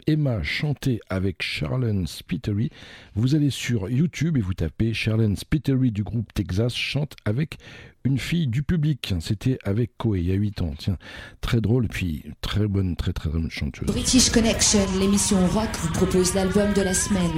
Emma 0.08 0.42
chanter 0.44 1.02
avec 1.10 1.44
Charlene 1.44 2.08
Spiteri, 2.08 2.70
vous 3.16 3.36
allez 3.36 3.50
sur 3.50 3.90
YouTube 3.90 4.38
et 4.38 4.42
vous 4.42 4.54
tapez 4.54 4.94
Charlene 4.94 5.36
Spiteri 5.36 5.92
du 5.92 6.04
groupe 6.04 6.34
Texas 6.34 6.74
chante 6.74 7.16
avec 7.26 7.58
une 8.04 8.18
fille 8.18 8.48
du 8.48 8.64
public. 8.64 9.14
C'était 9.20 9.58
avec 9.64 9.98
Koé 9.98 10.20
il 10.20 10.28
y 10.28 10.32
a 10.32 10.36
8 10.36 10.62
ans. 10.62 10.74
Tiens, 10.78 10.98
très 11.42 11.62
drôle, 11.62 11.88
puis 11.88 12.24
très 12.42 12.68
bonne, 12.68 12.96
très 12.96 13.14
très 13.14 13.30
bonne 13.30 13.50
chanteuse. 13.50 13.88
British 13.88 14.30
Connection, 14.30 14.86
l'émission 15.00 15.46
rock, 15.48 15.70
vous 15.82 15.92
propose 15.94 16.34
l'album 16.34 16.74
de 16.74 16.82
la 16.82 16.94
semaine. 16.94 17.32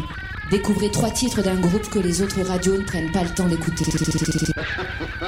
Découvrez 0.51 0.91
trois 0.91 1.09
titres 1.09 1.41
d'un 1.41 1.59
groupe 1.59 1.89
que 1.89 1.99
les 1.99 2.21
autres 2.21 2.41
radios 2.41 2.77
ne 2.77 2.83
prennent 2.83 3.11
pas 3.11 3.23
le 3.23 3.29
temps 3.29 3.47
d'écouter. 3.47 3.85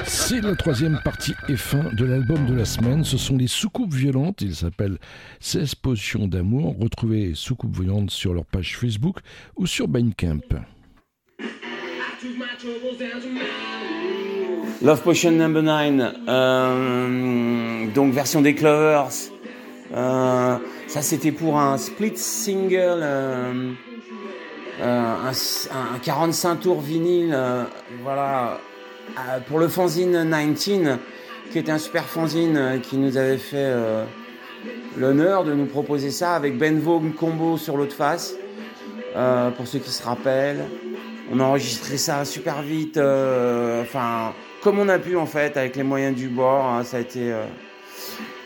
C'est 0.04 0.40
la 0.40 0.54
troisième 0.54 1.00
partie 1.04 1.34
et 1.48 1.56
fin 1.56 1.92
de 1.92 2.04
l'album 2.04 2.46
de 2.46 2.54
la 2.54 2.64
semaine. 2.64 3.02
Ce 3.04 3.18
sont 3.18 3.36
les 3.36 3.48
soucoupes 3.48 3.94
violentes. 3.94 4.42
Il 4.42 4.54
s'appelle 4.54 4.98
16 5.40 5.74
potions 5.76 6.28
d'amour. 6.28 6.76
Retrouvez 6.78 7.34
soucoupes 7.34 7.74
violentes 7.74 8.10
sur 8.10 8.32
leur 8.32 8.44
page 8.44 8.76
Facebook 8.76 9.18
ou 9.56 9.66
sur 9.66 9.88
Bandcamp. 9.88 10.40
Love 14.80 15.02
Potion 15.02 15.32
Number 15.32 15.60
9, 15.60 16.14
euh, 16.28 17.86
donc 17.92 18.12
version 18.12 18.40
des 18.40 18.54
Clovers. 18.54 19.08
Euh, 19.92 20.56
ça 20.86 21.02
c'était 21.02 21.32
pour 21.32 21.58
un 21.58 21.76
split 21.78 22.16
single, 22.16 23.00
euh, 23.02 23.72
un, 24.80 25.32
un 25.32 25.98
45 26.00 26.60
tours 26.60 26.80
vinyle, 26.80 27.36
voilà, 28.04 28.60
pour 29.48 29.58
le 29.58 29.66
fanzine 29.66 30.30
19, 30.30 30.96
qui 31.50 31.58
était 31.58 31.72
un 31.72 31.78
super 31.78 32.04
fanzine 32.04 32.80
qui 32.80 32.98
nous 32.98 33.16
avait 33.16 33.38
fait 33.38 33.72
l'honneur 34.96 35.42
de 35.42 35.54
nous 35.54 35.66
proposer 35.66 36.12
ça 36.12 36.34
avec 36.34 36.56
Ben 36.56 36.78
Vogue 36.78 37.16
combo 37.16 37.56
sur 37.56 37.76
l'autre 37.76 37.96
face, 37.96 38.36
pour 39.56 39.66
ceux 39.66 39.80
qui 39.80 39.90
se 39.90 40.04
rappellent. 40.04 40.66
On 41.32 41.40
a 41.40 41.42
enregistré 41.42 41.96
ça 41.96 42.24
super 42.24 42.62
vite, 42.62 42.96
enfin 42.96 44.32
comme 44.68 44.80
on 44.80 44.88
a 44.90 44.98
pu 44.98 45.16
en 45.16 45.24
fait 45.24 45.56
avec 45.56 45.76
les 45.76 45.82
moyens 45.82 46.14
du 46.14 46.28
bord. 46.28 46.66
hein, 46.66 46.84
ça 46.84 46.98
a 46.98 47.00
été 47.00 47.32
euh, 47.32 47.42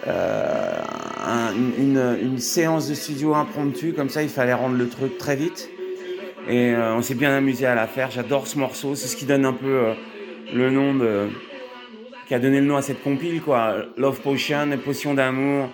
euh, 0.07 0.79
un- 1.27 1.53
une, 1.53 2.39
séance 2.39 2.89
de 2.89 2.95
studio 2.95 3.35
impromptue, 3.35 3.93
comme 3.93 4.09
ça 4.09 4.23
il 4.23 4.29
fallait 4.29 4.53
rendre 4.53 4.77
le 4.77 4.89
truc 4.89 5.19
très 5.19 5.35
vite. 5.35 5.69
Et 6.49 6.75
euh, 6.75 6.95
on 6.95 7.03
s'est 7.03 7.17
bien 7.17 7.37
amusé 7.37 7.67
à 7.67 7.75
la 7.75 7.89
faire. 7.89 8.13
J'adore 8.13 8.47
ce 8.47 8.57
morceau, 8.57 8.95
c'est 8.95 9.09
ce 9.09 9.17
qui 9.17 9.25
donne 9.25 9.45
un 9.45 9.53
peu 9.53 9.95
le 10.55 10.71
nom 10.71 10.95
de 10.95 11.27
qui 12.29 12.35
a 12.35 12.39
donné 12.39 12.61
le 12.61 12.67
nom 12.67 12.77
à 12.77 12.83
cette 12.83 13.03
compile 13.03 13.43
quoi. 13.43 13.75
Love 13.97 14.21
Potion, 14.21 14.69
potion 14.85 15.15
d'amour. 15.15 15.71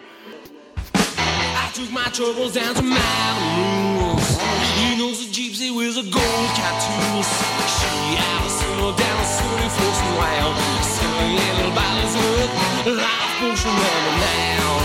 Wild. 10.18 10.54
Selling 10.82 11.34
little 11.38 11.72
bottles 11.74 12.14
with 12.18 12.50
life 12.98 13.32
potion 13.40 13.70
running 13.70 14.18
down. 14.22 14.80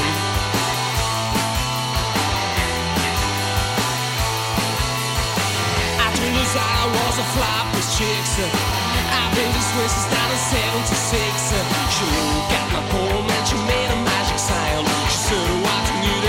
I 6.03 6.07
her 6.18 6.48
that 6.53 6.70
I 6.70 6.86
was 6.94 7.15
a 7.18 7.28
flop 7.34 7.65
with 7.74 7.88
chicks. 7.98 8.34
I've 8.44 9.34
been 9.36 9.52
to 9.52 9.64
Swiss 9.74 9.94
since 9.94 10.10
1976. 10.14 11.57
She 11.95 12.06
got 12.49 12.68
my 12.74 12.84
poem 12.90 13.26
and 13.26 13.45
she 13.48 13.57
made 13.65 13.90
a 13.90 13.99
magic 14.06 14.40
sound. 14.40 14.86
She 15.10 15.20
said, 15.30 15.48
what 15.65 15.84
you 15.90 15.98
need 16.02 16.24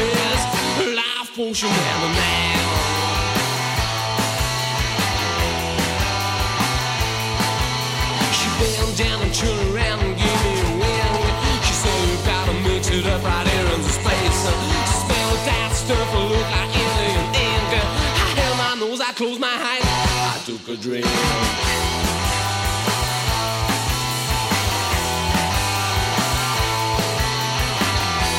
life 0.97 1.29
potion 1.37 1.69
and 1.69 2.01
a 2.05 2.54
closed 19.15 19.39
my 19.41 19.47
eyes, 19.47 19.83
I 19.85 20.43
took 20.45 20.67
a 20.67 20.77
drink. 20.77 21.07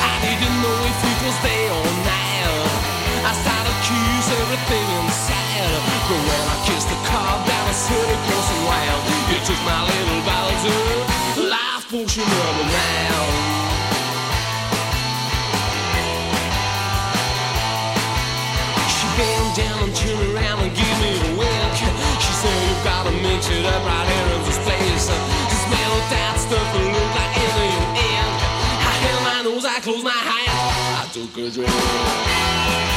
I 0.04 0.14
didn't 0.20 0.56
know 0.60 0.78
if 0.84 1.00
it 1.00 1.18
was 1.24 1.36
day 1.40 1.64
or 1.72 1.88
night. 2.04 2.68
I 3.24 3.32
started 3.40 3.72
to 3.72 3.76
accuse 3.80 4.28
everything 4.36 4.86
inside. 5.00 5.80
But 6.08 6.20
when 6.28 6.44
I 6.44 6.56
kissed 6.68 6.88
the 6.92 7.00
car 7.08 7.40
down 7.48 7.72
city 7.72 8.16
close 8.28 8.48
and 8.52 8.62
wild, 8.68 9.02
you 9.32 9.38
took 9.48 9.60
my 9.64 9.80
little 9.80 10.22
bottles 10.28 10.64
of 10.68 11.44
life 11.48 11.88
potion 11.88 12.28
number 12.28 12.64
nine. 12.68 13.45
Down 19.56 19.90
turned 19.94 20.36
around 20.36 20.60
and 20.60 20.76
gave 20.76 20.96
me 21.00 21.16
a 21.16 21.38
wink. 21.38 21.74
She 22.20 22.32
said, 22.32 22.56
You 22.68 22.76
gotta 22.84 23.10
mix 23.10 23.48
it 23.48 23.64
up 23.64 23.82
right 23.88 24.06
here 24.06 24.36
in 24.36 24.44
this 24.44 24.58
place. 24.60 25.08
Uh, 25.08 25.16
to 25.48 25.56
smell 25.64 25.92
that 26.12 26.36
stuff 26.36 26.68
and 26.76 26.86
look 26.92 27.10
like 27.16 27.32
alien 27.40 27.84
ink. 27.96 28.36
I 28.84 28.92
held 29.00 29.22
my 29.24 29.38
nose, 29.48 29.64
I 29.64 29.80
closed 29.80 30.04
my 30.04 30.12
eyes, 30.12 30.52
I 31.00 31.08
took 31.10 31.32
a 31.38 31.50
drink. 31.50 32.95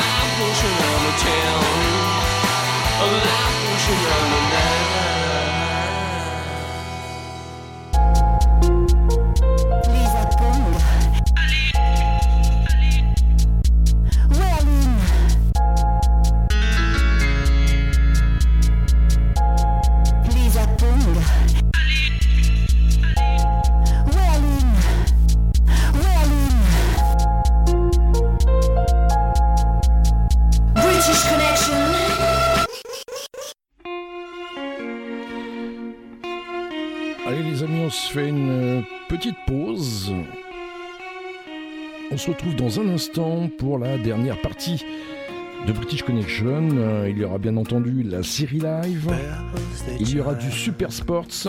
Life 0.00 0.32
potion 0.40 0.72
number 0.82 1.14
ten. 1.22 1.62
Life 2.98 3.56
potion 3.66 3.98
number 4.02 4.42
nine. 4.50 4.80
Lisa 4.98 5.19
se 42.20 42.30
retrouve 42.30 42.54
dans 42.54 42.78
un 42.78 42.88
instant 42.90 43.48
pour 43.58 43.78
la 43.78 43.96
dernière 43.96 44.38
partie 44.42 44.84
de 45.66 45.72
British 45.72 46.02
Connection. 46.02 46.68
Euh, 46.74 47.08
Il 47.08 47.16
y 47.16 47.24
aura 47.24 47.38
bien 47.38 47.56
entendu 47.56 48.02
la 48.02 48.22
série 48.22 48.58
live, 48.60 49.10
il 49.98 50.14
y 50.14 50.20
aura 50.20 50.34
du 50.34 50.50
Super 50.50 50.92
Sports 50.92 51.48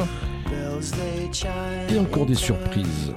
et 1.89 1.99
encore 1.99 2.25
des 2.25 2.35
surprises. 2.35 3.13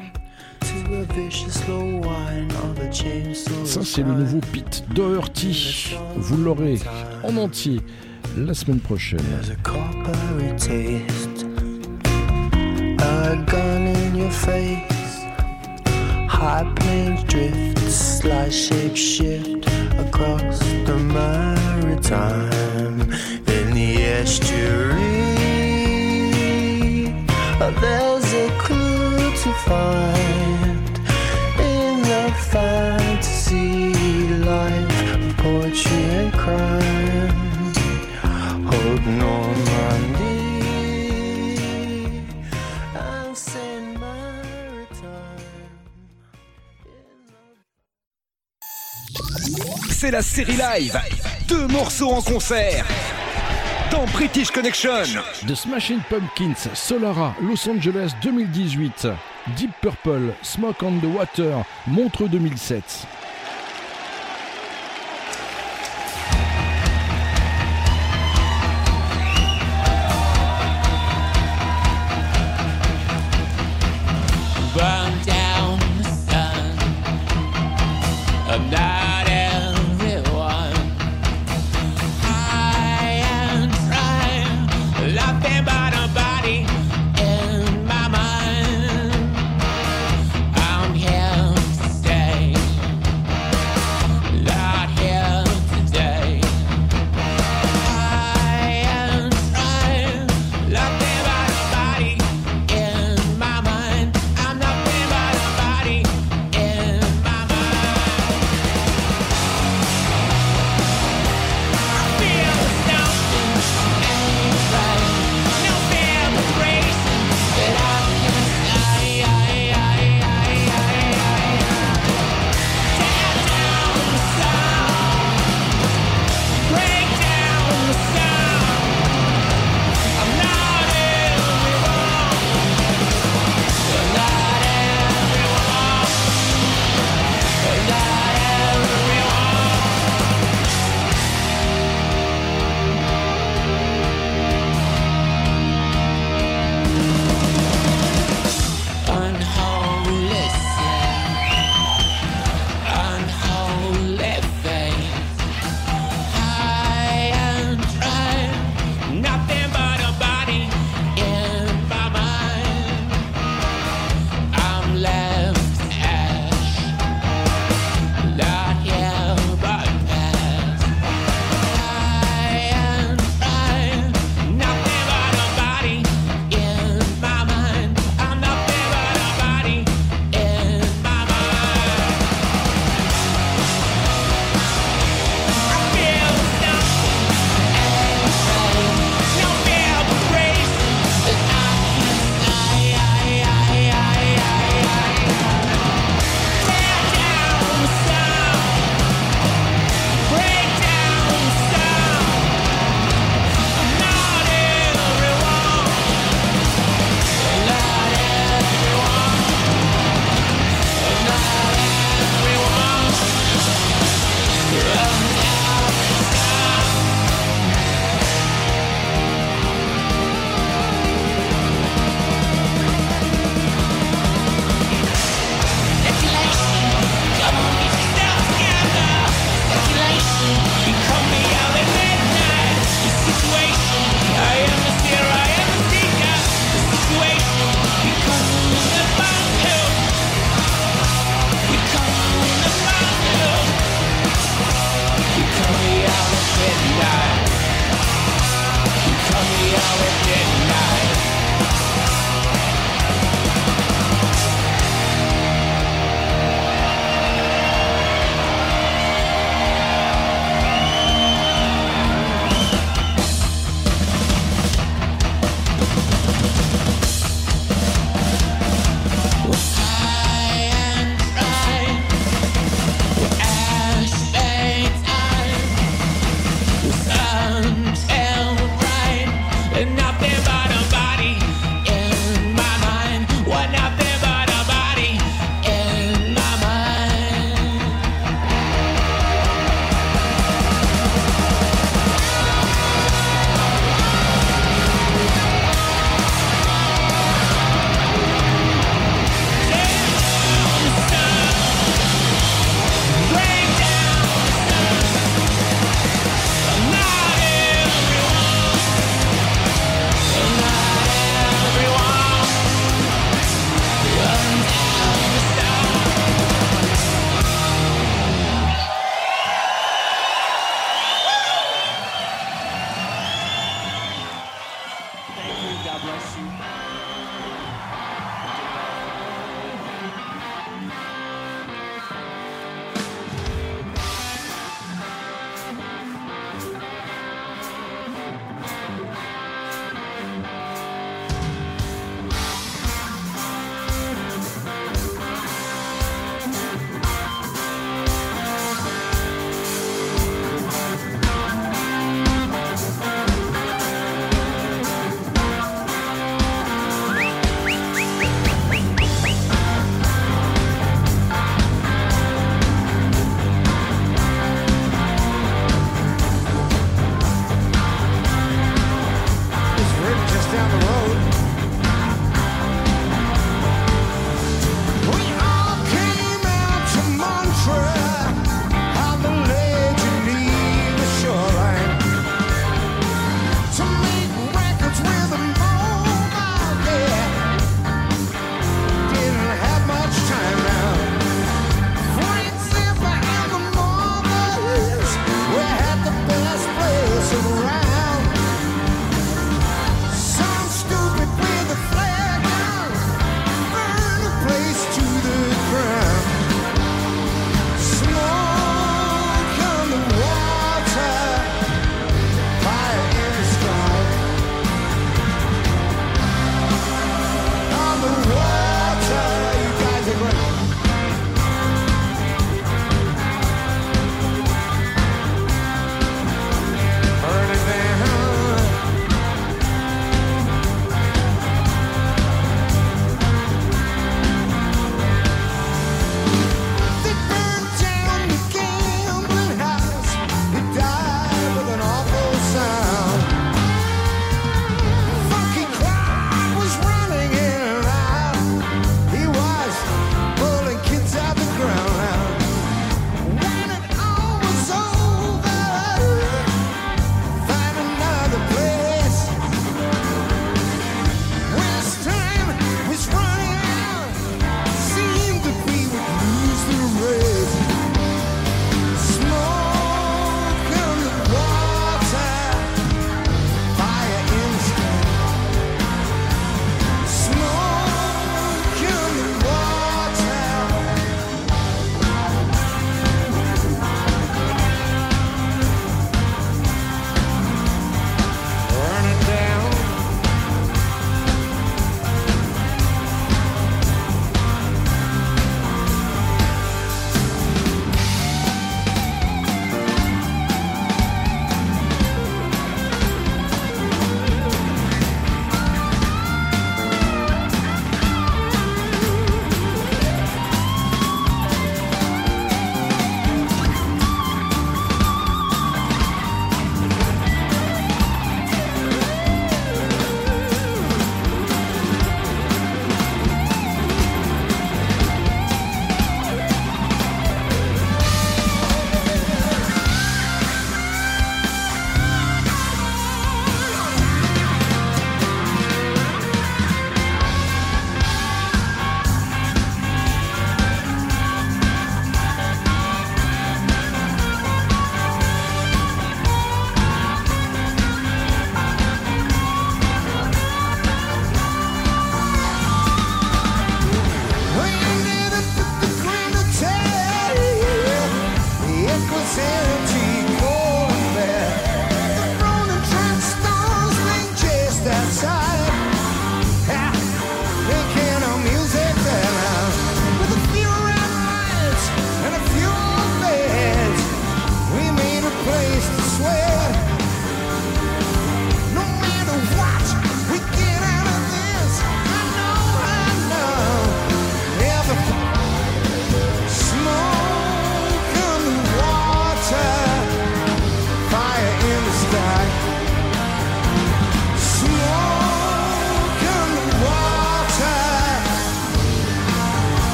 Ça 3.65 3.81
c'est 3.85 4.03
le 4.03 4.15
nouveau 4.15 4.41
Pete 4.53 4.85
Doherty. 4.93 5.97
Vous 6.17 6.37
l'aurez 6.39 6.81
en 7.23 7.37
entier 7.37 7.81
la 8.37 8.53
semaine 8.53 8.81
prochaine. 8.81 9.21
High 16.45 16.69
planes 16.77 17.25
drift, 17.25 17.79
slight 17.91 18.53
shape 18.53 18.95
shift 18.95 19.67
across 19.99 20.59
the 20.85 20.99
maritime. 20.99 23.01
In 23.57 23.73
the 23.73 24.03
estuary, 24.21 25.01
uh, 27.59 27.71
there's 27.81 28.31
a 28.35 28.51
clue 28.59 29.33
to 29.43 29.53
find 29.65 30.99
in 31.61 32.03
the 32.03 32.31
fantasy 32.53 33.95
life, 34.45 35.37
poetry 35.39 36.05
and 36.21 36.31
crime. 36.35 37.33
Hold 38.69 39.07
Normandy 39.07 39.95
and 39.95 40.14
c'est 50.05 50.11
la 50.11 50.23
série 50.23 50.57
live. 50.57 50.99
Deux 51.49 51.67
morceaux 51.67 52.11
en 52.11 52.21
concert. 52.21 52.85
Dans 53.91 54.05
British 54.13 54.51
Connection. 54.51 55.05
The 55.47 55.55
Smashing 55.55 56.01
Pumpkins, 56.11 56.69
Solara, 56.75 57.35
Los 57.41 57.67
Angeles 57.71 58.13
2018. 58.21 59.09
Deep 59.57 59.71
Purple, 59.81 60.35
Smoke 60.43 60.83
on 60.83 60.99
the 61.01 61.07
Water, 61.07 61.65
Montre 61.87 62.29
2007. 62.29 62.83
Down 78.71 78.94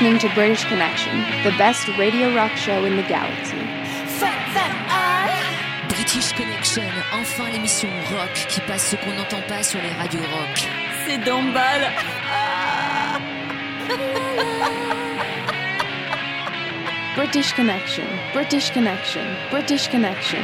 listening 0.00 0.18
to 0.20 0.32
British 0.32 0.64
Connection, 0.66 1.12
the 1.42 1.50
best 1.58 1.88
radio 1.98 2.32
rock 2.32 2.52
show 2.52 2.84
in 2.84 2.94
the 2.94 3.02
galaxy. 3.02 3.58
British 5.88 6.32
Connection, 6.34 6.84
enfin 7.12 7.50
l'émission 7.50 7.88
rock 8.12 8.32
qui 8.48 8.60
passe 8.60 8.90
ce 8.90 8.96
qu'on 8.96 9.12
n'entend 9.14 9.40
pas 9.48 9.64
sur 9.64 9.80
les 9.82 9.88
radios 9.88 10.20
rock. 10.20 10.68
C'est 11.04 11.18
d'emballe. 11.18 11.90
British 17.16 17.52
Connection, 17.54 18.04
British 18.32 18.70
Connection, 18.70 19.24
British 19.50 19.88
Connection. 19.88 20.38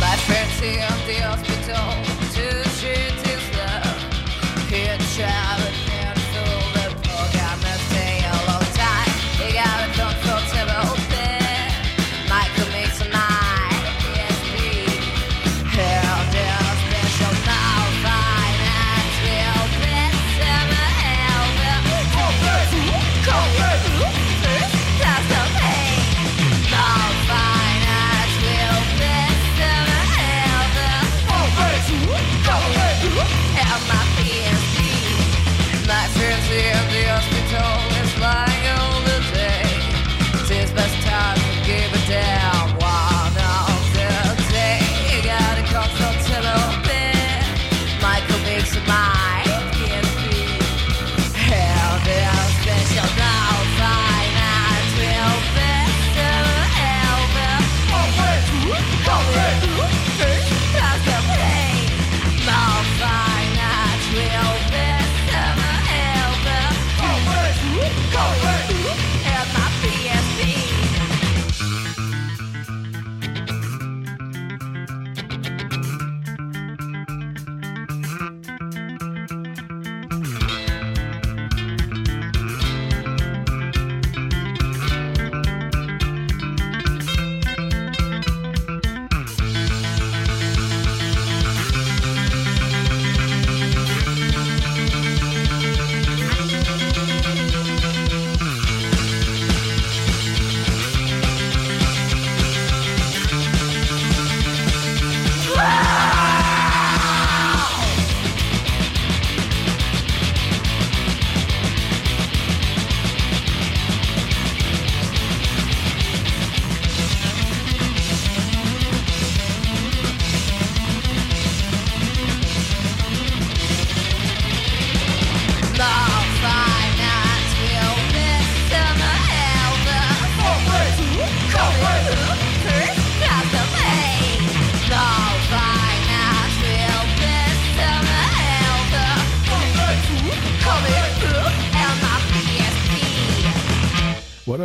My 0.00 0.16
friends 0.26 0.60
here 0.60 0.80
at 0.80 1.06
the 1.06 1.22
hospital, 1.22 2.17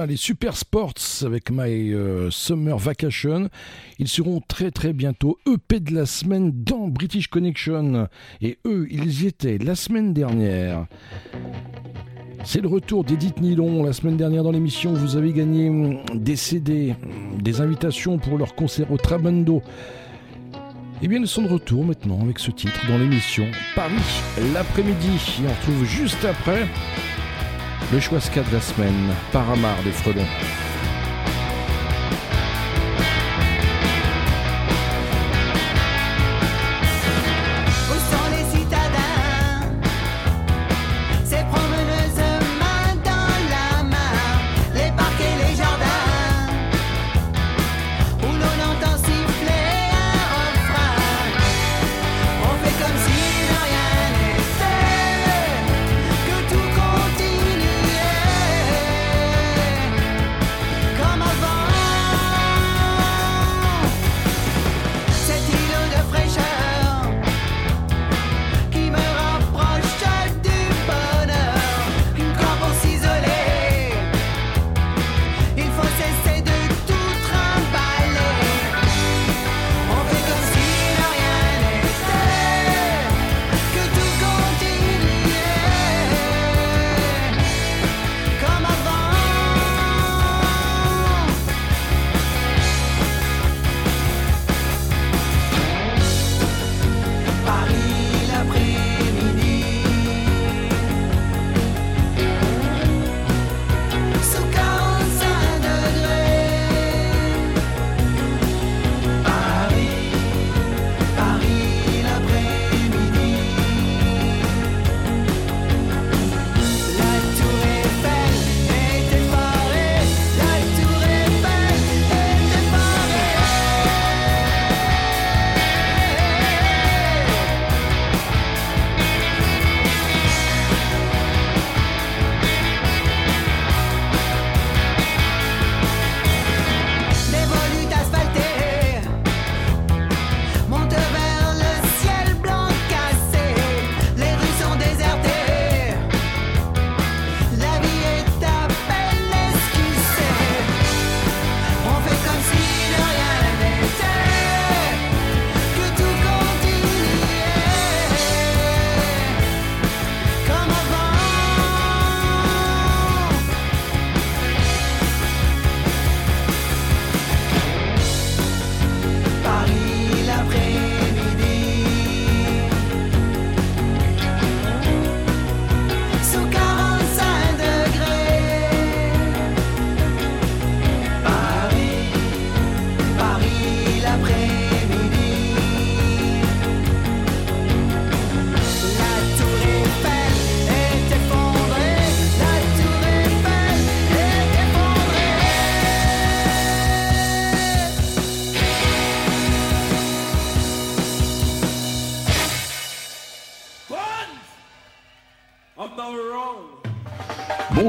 Les 0.05 0.17
Super 0.17 0.57
Sports 0.57 0.93
avec 1.23 1.49
My 1.49 1.93
euh, 1.93 2.30
Summer 2.30 2.77
Vacation. 2.77 3.49
Ils 3.99 4.07
seront 4.07 4.41
très 4.45 4.69
très 4.69 4.91
bientôt 4.91 5.38
EP 5.47 5.80
de 5.80 5.93
la 5.93 6.05
semaine 6.05 6.51
dans 6.51 6.88
British 6.88 7.27
Connection. 7.27 8.07
Et 8.41 8.57
eux, 8.65 8.88
ils 8.91 9.23
y 9.23 9.27
étaient 9.27 9.57
la 9.57 9.75
semaine 9.75 10.13
dernière. 10.13 10.88
C'est 12.43 12.59
le 12.59 12.67
retour 12.67 13.05
d'Edith 13.05 13.39
Nilon. 13.39 13.84
La 13.84 13.93
semaine 13.93 14.17
dernière 14.17 14.43
dans 14.43 14.51
l'émission, 14.51 14.93
vous 14.93 15.15
avez 15.15 15.31
gagné 15.31 15.69
hum, 15.69 15.99
des 16.13 16.35
CD, 16.35 16.93
hum, 17.01 17.41
des 17.41 17.61
invitations 17.61 18.17
pour 18.17 18.38
leur 18.38 18.55
concert 18.55 18.91
au 18.91 18.97
Trabando. 18.97 19.61
Eh 21.01 21.07
bien, 21.07 21.19
ils 21.19 21.27
sont 21.27 21.43
de 21.43 21.49
retour 21.49 21.85
maintenant 21.85 22.19
avec 22.21 22.39
ce 22.39 22.51
titre 22.51 22.80
dans 22.88 22.97
l'émission 22.97 23.45
Paris 23.75 23.93
l'après-midi. 24.53 25.41
Et 25.41 25.47
on 25.47 25.49
retrouve 25.49 25.85
juste 25.85 26.25
après 26.25 26.67
le 27.91 27.99
choix 27.99 28.19
ska 28.19 28.41
de 28.43 28.53
la 28.53 28.61
semaine, 28.61 29.14
Paramar 29.31 29.76
des 29.84 29.91
Frelons. 29.91 30.62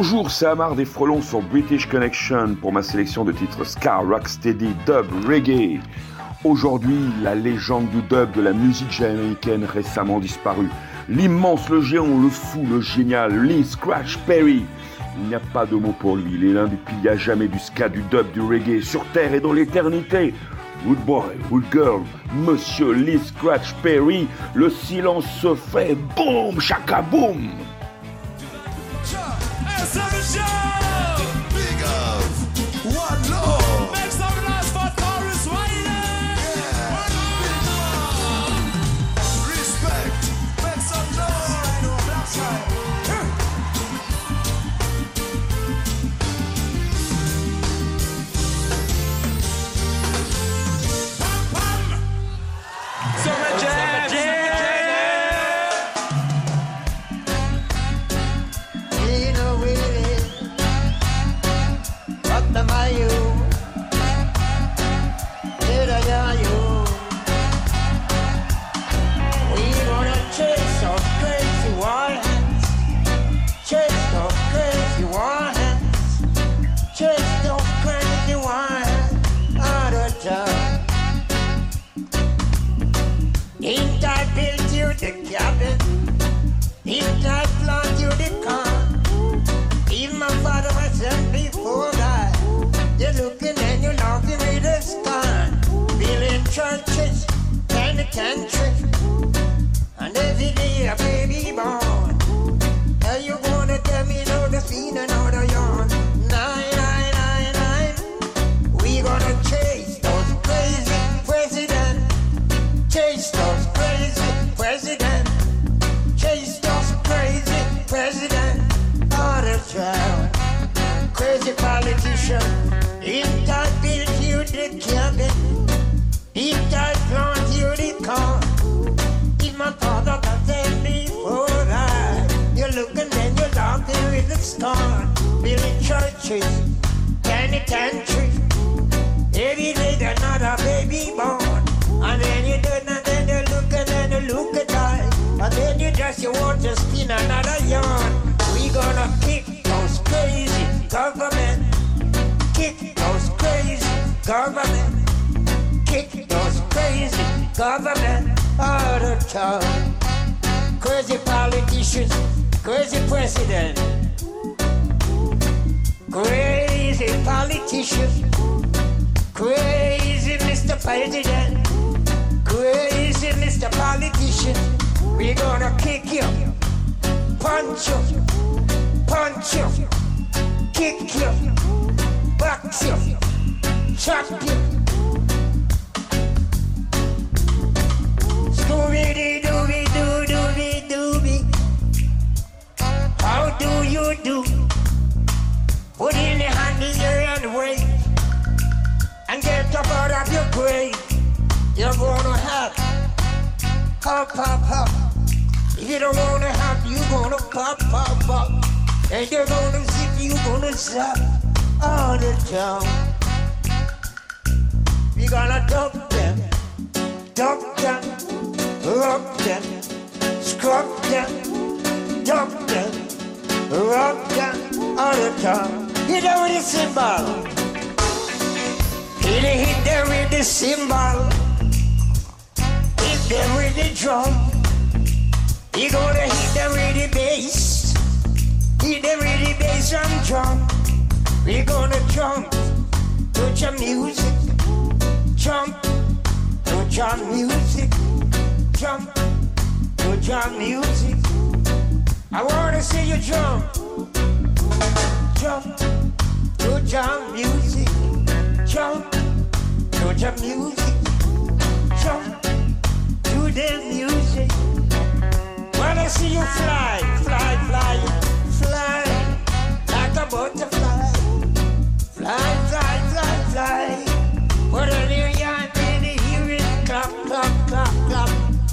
Bonjour, 0.07 0.31
c'est 0.31 0.45
Amar 0.45 0.75
des 0.75 0.85
Frelons 0.85 1.23
sur 1.23 1.41
British 1.41 1.89
Connection 1.89 2.57
pour 2.61 2.75
ma 2.75 2.83
sélection 2.83 3.25
de 3.25 3.33
titres 3.33 3.65
Ska, 3.65 4.01
Rocksteady, 4.01 4.69
Dub, 4.85 5.07
Reggae. 5.27 5.81
Aujourd'hui, 6.45 6.99
la 7.23 7.35
légende 7.35 7.89
du 7.89 8.03
dub 8.03 8.31
de 8.33 8.43
la 8.43 8.53
musique 8.53 8.93
jamaïcaine 8.93 9.65
récemment 9.65 10.21
disparue. 10.21 10.69
L'immense, 11.09 11.71
le 11.71 11.81
géant, 11.81 12.21
le 12.21 12.29
fou, 12.29 12.67
le 12.71 12.83
génial, 12.83 13.45
Lee 13.45 13.65
Scratch 13.65 14.19
Perry. 14.27 14.67
Il 15.23 15.29
n'y 15.29 15.35
a 15.35 15.41
pas 15.41 15.65
de 15.65 15.75
mots 15.75 15.95
pour 15.99 16.17
lui, 16.17 16.35
il 16.35 16.45
est 16.45 16.53
l'un 16.53 16.67
des 16.67 16.77
piliers 16.77 17.17
jamais 17.17 17.49
du 17.49 17.59
ska, 17.59 17.89
du 17.89 18.03
dub, 18.03 18.31
du 18.33 18.43
reggae, 18.43 18.83
sur 18.83 19.07
Terre 19.15 19.33
et 19.33 19.41
dans 19.41 19.55
l'éternité. 19.55 20.35
Good 20.87 20.99
boy, 21.07 21.25
good 21.49 21.65
girl, 21.73 22.03
Monsieur 22.47 22.93
Lee 22.93 23.21
Scratch 23.25 23.73
Perry, 23.83 24.29
le 24.53 24.69
silence 24.69 25.25
se 25.41 25.55
fait, 25.55 25.97
boum, 26.15 26.61
chaka 26.61 27.01
boum 27.01 27.49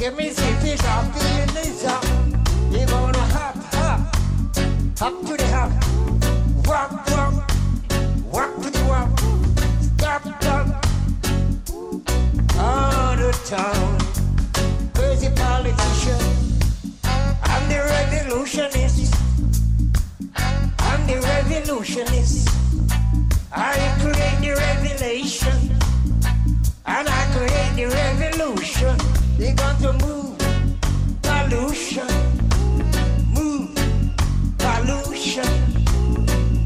Give 0.02 0.18
me 0.18 0.32
some 0.32 0.56
fish 0.62 0.84
up, 0.86 1.14
give 1.14 1.24
me 1.38 1.46
this 1.54 1.86
up. 1.86 2.04
You 2.72 2.88
gonna 2.88 3.20
hop, 3.20 3.56
hop, 3.72 4.00
hop 4.98 5.22
to 5.28 5.38
the 5.38 5.46
hop. 5.54 5.72
Walk, 6.66 6.92
walk, 7.12 7.34
walk 8.34 8.64
to 8.64 8.70
the 8.72 8.84
walk. 8.90 9.20
Stop, 10.00 10.24
stop. 10.42 10.66
On 12.58 13.20
the 13.20 13.32
town, 13.46 14.00
crazy 14.96 15.30
politician. 15.36 16.20
I'm 17.44 17.70
the 17.70 17.78
revolutionist. 17.94 19.14
I'm 20.80 21.06
the 21.06 21.18
revolutionist. 21.22 22.50
I 23.54 23.78
create 24.02 24.42
the 24.42 24.56
revelation, 24.58 25.78
and 26.88 27.08
I 27.08 27.24
create 27.36 27.76
the 27.76 27.86
revolution. 27.96 29.11
They're 29.42 29.56
going 29.56 29.78
to 29.78 29.94
move 30.06 30.38
pollution, 31.24 32.06
move 33.34 33.74
pollution, 34.60 35.50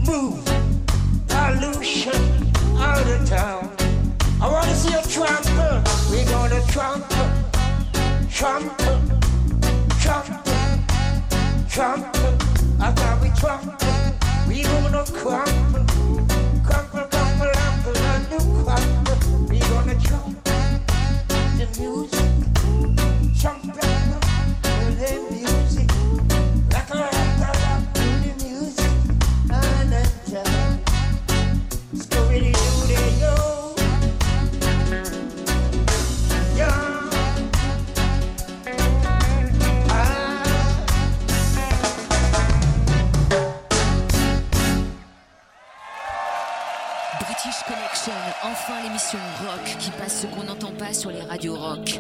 move 0.06 0.44
pollution 1.26 2.52
out 2.76 3.08
of 3.08 3.30
town. 3.30 3.72
I 4.42 4.50
want 4.52 4.68
to 4.68 4.76
see 4.76 4.94
a 4.94 5.02
trumpet. 5.04 5.88
We 6.12 6.26
going 6.26 6.52
to 6.52 6.68
trumpet, 6.70 7.32
trumpet, 8.30 9.00
trumpet, 10.02 10.44
trumpet. 11.70 12.44
I 12.82 12.92
thought 12.92 13.22
we 13.22 13.30
trumpet. 13.40 14.50
We 14.50 14.64
going 14.64 14.92
to 14.92 15.14
crumpet. 15.14 16.05
Rock 49.14 49.78
qui 49.80 49.92
passe 49.92 50.22
ce 50.22 50.28
qu'on 50.28 50.44
n'entend 50.44 50.72
pas 50.72 50.94
sur 50.94 51.12
les 51.12 51.22
radios 51.22 51.56
rock. 51.56 52.00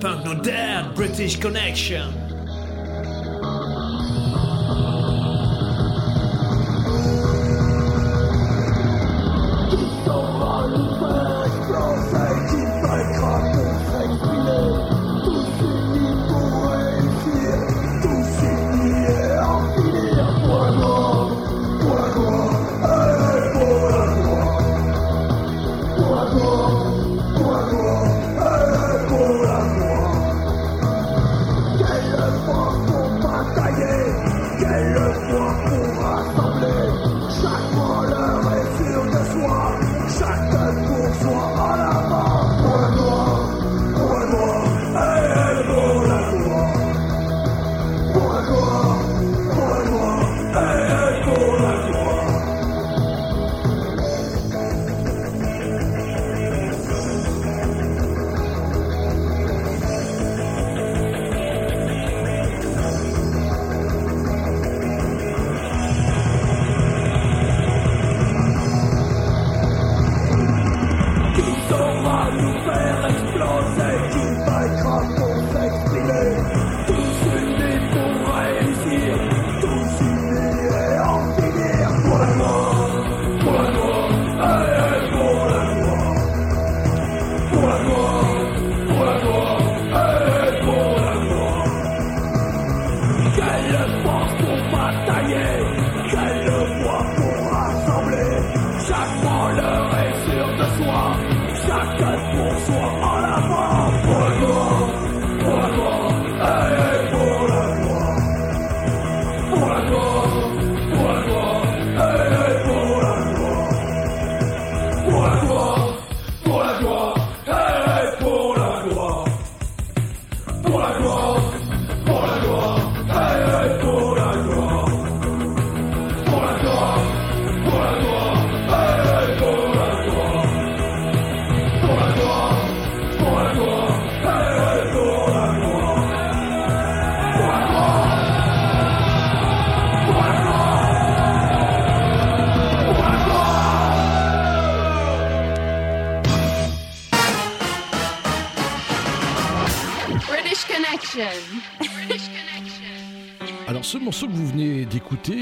Punk 0.00 0.24
No 0.24 0.34
Dead, 0.34 0.94
British 0.94 1.38
Connection. 1.38 2.19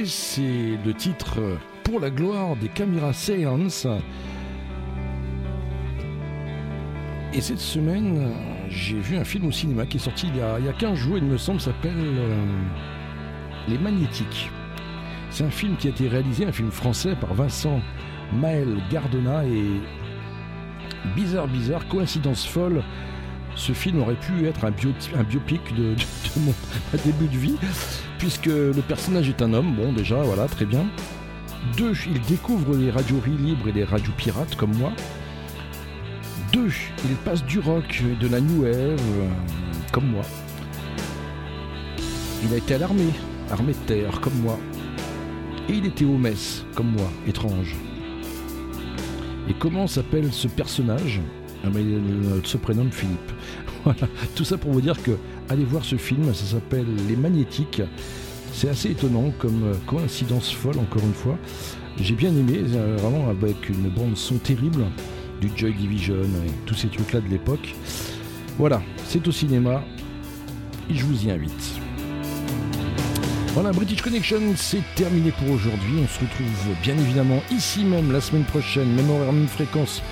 C'est 0.08 0.78
le 0.84 0.94
titre 0.94 1.38
Pour 1.84 2.00
la 2.00 2.10
gloire 2.10 2.56
des 2.56 2.68
caméras 2.68 3.12
Seance. 3.12 3.86
Et 7.34 7.40
cette 7.40 7.58
semaine, 7.58 8.32
j'ai 8.68 8.98
vu 8.98 9.16
un 9.16 9.24
film 9.24 9.46
au 9.46 9.52
cinéma 9.52 9.86
qui 9.86 9.98
est 9.98 10.00
sorti 10.00 10.28
il 10.28 10.36
y 10.38 10.40
a, 10.40 10.58
il 10.58 10.64
y 10.64 10.68
a 10.68 10.72
15 10.72 10.94
jours, 10.96 11.18
il 11.18 11.24
me 11.24 11.36
semble, 11.36 11.60
s'appelle 11.60 11.92
euh, 11.96 12.46
Les 13.68 13.78
Magnétiques. 13.78 14.50
C'est 15.30 15.44
un 15.44 15.50
film 15.50 15.76
qui 15.76 15.88
a 15.88 15.90
été 15.90 16.08
réalisé, 16.08 16.46
un 16.46 16.52
film 16.52 16.70
français 16.70 17.14
par 17.20 17.34
Vincent 17.34 17.80
Maël 18.32 18.78
Gardena 18.90 19.44
et 19.44 19.64
bizarre, 21.14 21.48
bizarre, 21.48 21.86
coïncidence 21.88 22.46
folle. 22.46 22.82
Ce 23.54 23.72
film 23.72 24.00
aurait 24.00 24.14
pu 24.16 24.46
être 24.46 24.64
un, 24.64 24.70
bio- 24.70 24.92
un 25.18 25.22
biopic 25.24 25.74
de 25.74 25.94
mon 26.40 26.54
début 27.04 27.26
de 27.26 27.36
vie, 27.38 27.56
puisque 28.18 28.46
le 28.46 28.82
personnage 28.86 29.28
est 29.28 29.42
un 29.42 29.52
homme, 29.54 29.74
bon 29.74 29.92
déjà, 29.92 30.16
voilà, 30.22 30.46
très 30.46 30.64
bien. 30.64 30.86
Deux, 31.76 31.92
il 32.06 32.20
découvre 32.22 32.76
les 32.76 32.90
radios 32.90 33.20
libres 33.26 33.68
et 33.68 33.72
les 33.72 33.84
radios 33.84 34.12
pirates 34.16 34.54
comme 34.56 34.76
moi. 34.76 34.92
Deux, 36.52 36.70
il 37.04 37.16
passe 37.16 37.44
du 37.44 37.58
rock 37.58 38.02
et 38.02 38.16
de 38.16 38.28
la 38.28 38.40
new 38.40 38.62
wave 38.62 38.74
euh, 38.74 39.28
comme 39.92 40.06
moi. 40.06 40.22
Il 42.44 42.52
a 42.54 42.56
été 42.56 42.74
à 42.74 42.78
l'armée, 42.78 43.12
armée 43.50 43.72
de 43.72 43.86
terre 43.86 44.20
comme 44.20 44.38
moi. 44.40 44.58
Et 45.68 45.74
il 45.74 45.86
était 45.86 46.04
au 46.04 46.16
mess 46.16 46.64
comme 46.74 46.92
moi, 46.92 47.10
étrange. 47.26 47.76
Et 49.48 49.54
comment 49.54 49.86
s'appelle 49.86 50.32
ce 50.32 50.48
personnage 50.48 51.20
ah 51.64 51.70
ben, 51.70 51.80
il 51.80 52.46
se 52.46 52.56
prénomme 52.56 52.92
Philippe. 52.92 53.32
Voilà, 53.84 54.08
tout 54.34 54.44
ça 54.44 54.58
pour 54.58 54.72
vous 54.72 54.80
dire 54.80 55.00
que 55.02 55.12
allez 55.48 55.64
voir 55.64 55.84
ce 55.84 55.96
film, 55.96 56.32
ça 56.34 56.44
s'appelle 56.44 56.86
Les 57.08 57.16
Magnétiques. 57.16 57.82
C'est 58.52 58.68
assez 58.68 58.90
étonnant 58.90 59.32
comme 59.38 59.64
euh, 59.64 59.74
coïncidence 59.86 60.52
folle, 60.52 60.78
encore 60.78 61.02
une 61.02 61.14
fois. 61.14 61.38
J'ai 62.00 62.14
bien 62.14 62.30
aimé, 62.30 62.60
euh, 62.64 62.96
vraiment 62.98 63.28
avec 63.28 63.68
une 63.68 63.88
bande 63.88 64.16
son 64.16 64.36
terrible, 64.36 64.84
du 65.40 65.50
Joy 65.54 65.72
Division 65.74 66.22
et 66.22 66.50
tous 66.66 66.74
ces 66.74 66.88
trucs-là 66.88 67.20
de 67.20 67.28
l'époque. 67.28 67.74
Voilà, 68.58 68.82
c'est 69.04 69.26
au 69.28 69.32
cinéma 69.32 69.82
et 70.90 70.94
je 70.94 71.04
vous 71.04 71.26
y 71.26 71.30
invite. 71.30 71.80
Voilà, 73.54 73.72
British 73.72 74.02
Connection, 74.02 74.40
c'est 74.56 74.82
terminé 74.94 75.30
pour 75.30 75.50
aujourd'hui. 75.50 76.00
On 76.02 76.08
se 76.08 76.20
retrouve 76.20 76.76
bien 76.82 76.96
évidemment 76.96 77.42
ici 77.50 77.84
même 77.84 78.12
la 78.12 78.20
semaine 78.20 78.44
prochaine, 78.44 78.88
même 78.94 79.10
horaire, 79.10 79.32
même 79.32 79.48
fréquence, 79.48 80.02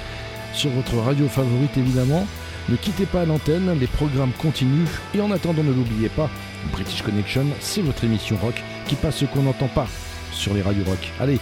sur 0.53 0.71
votre 0.71 0.97
radio 0.97 1.29
favorite 1.29 1.77
évidemment. 1.77 2.27
Ne 2.69 2.77
quittez 2.77 3.07
pas 3.07 3.25
l'antenne, 3.25 3.79
les 3.79 3.87
programmes 3.87 4.33
continuent. 4.33 4.89
Et 5.15 5.21
en 5.21 5.31
attendant, 5.31 5.63
ne 5.63 5.73
l'oubliez 5.73 6.09
pas, 6.09 6.29
British 6.73 7.03
Connection, 7.03 7.47
c'est 7.61 7.83
votre 7.83 8.05
émission 8.05 8.37
rock 8.37 8.61
qui 8.87 8.97
passe 8.97 9.19
ce 9.19 9.25
qu'on 9.25 9.43
n'entend 9.43 9.69
pas 9.69 9.87
sur 10.33 10.53
les 10.53 10.63
radios 10.63 10.85
rock. 10.85 11.13
Allez, 11.21 11.39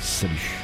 salut 0.00 0.61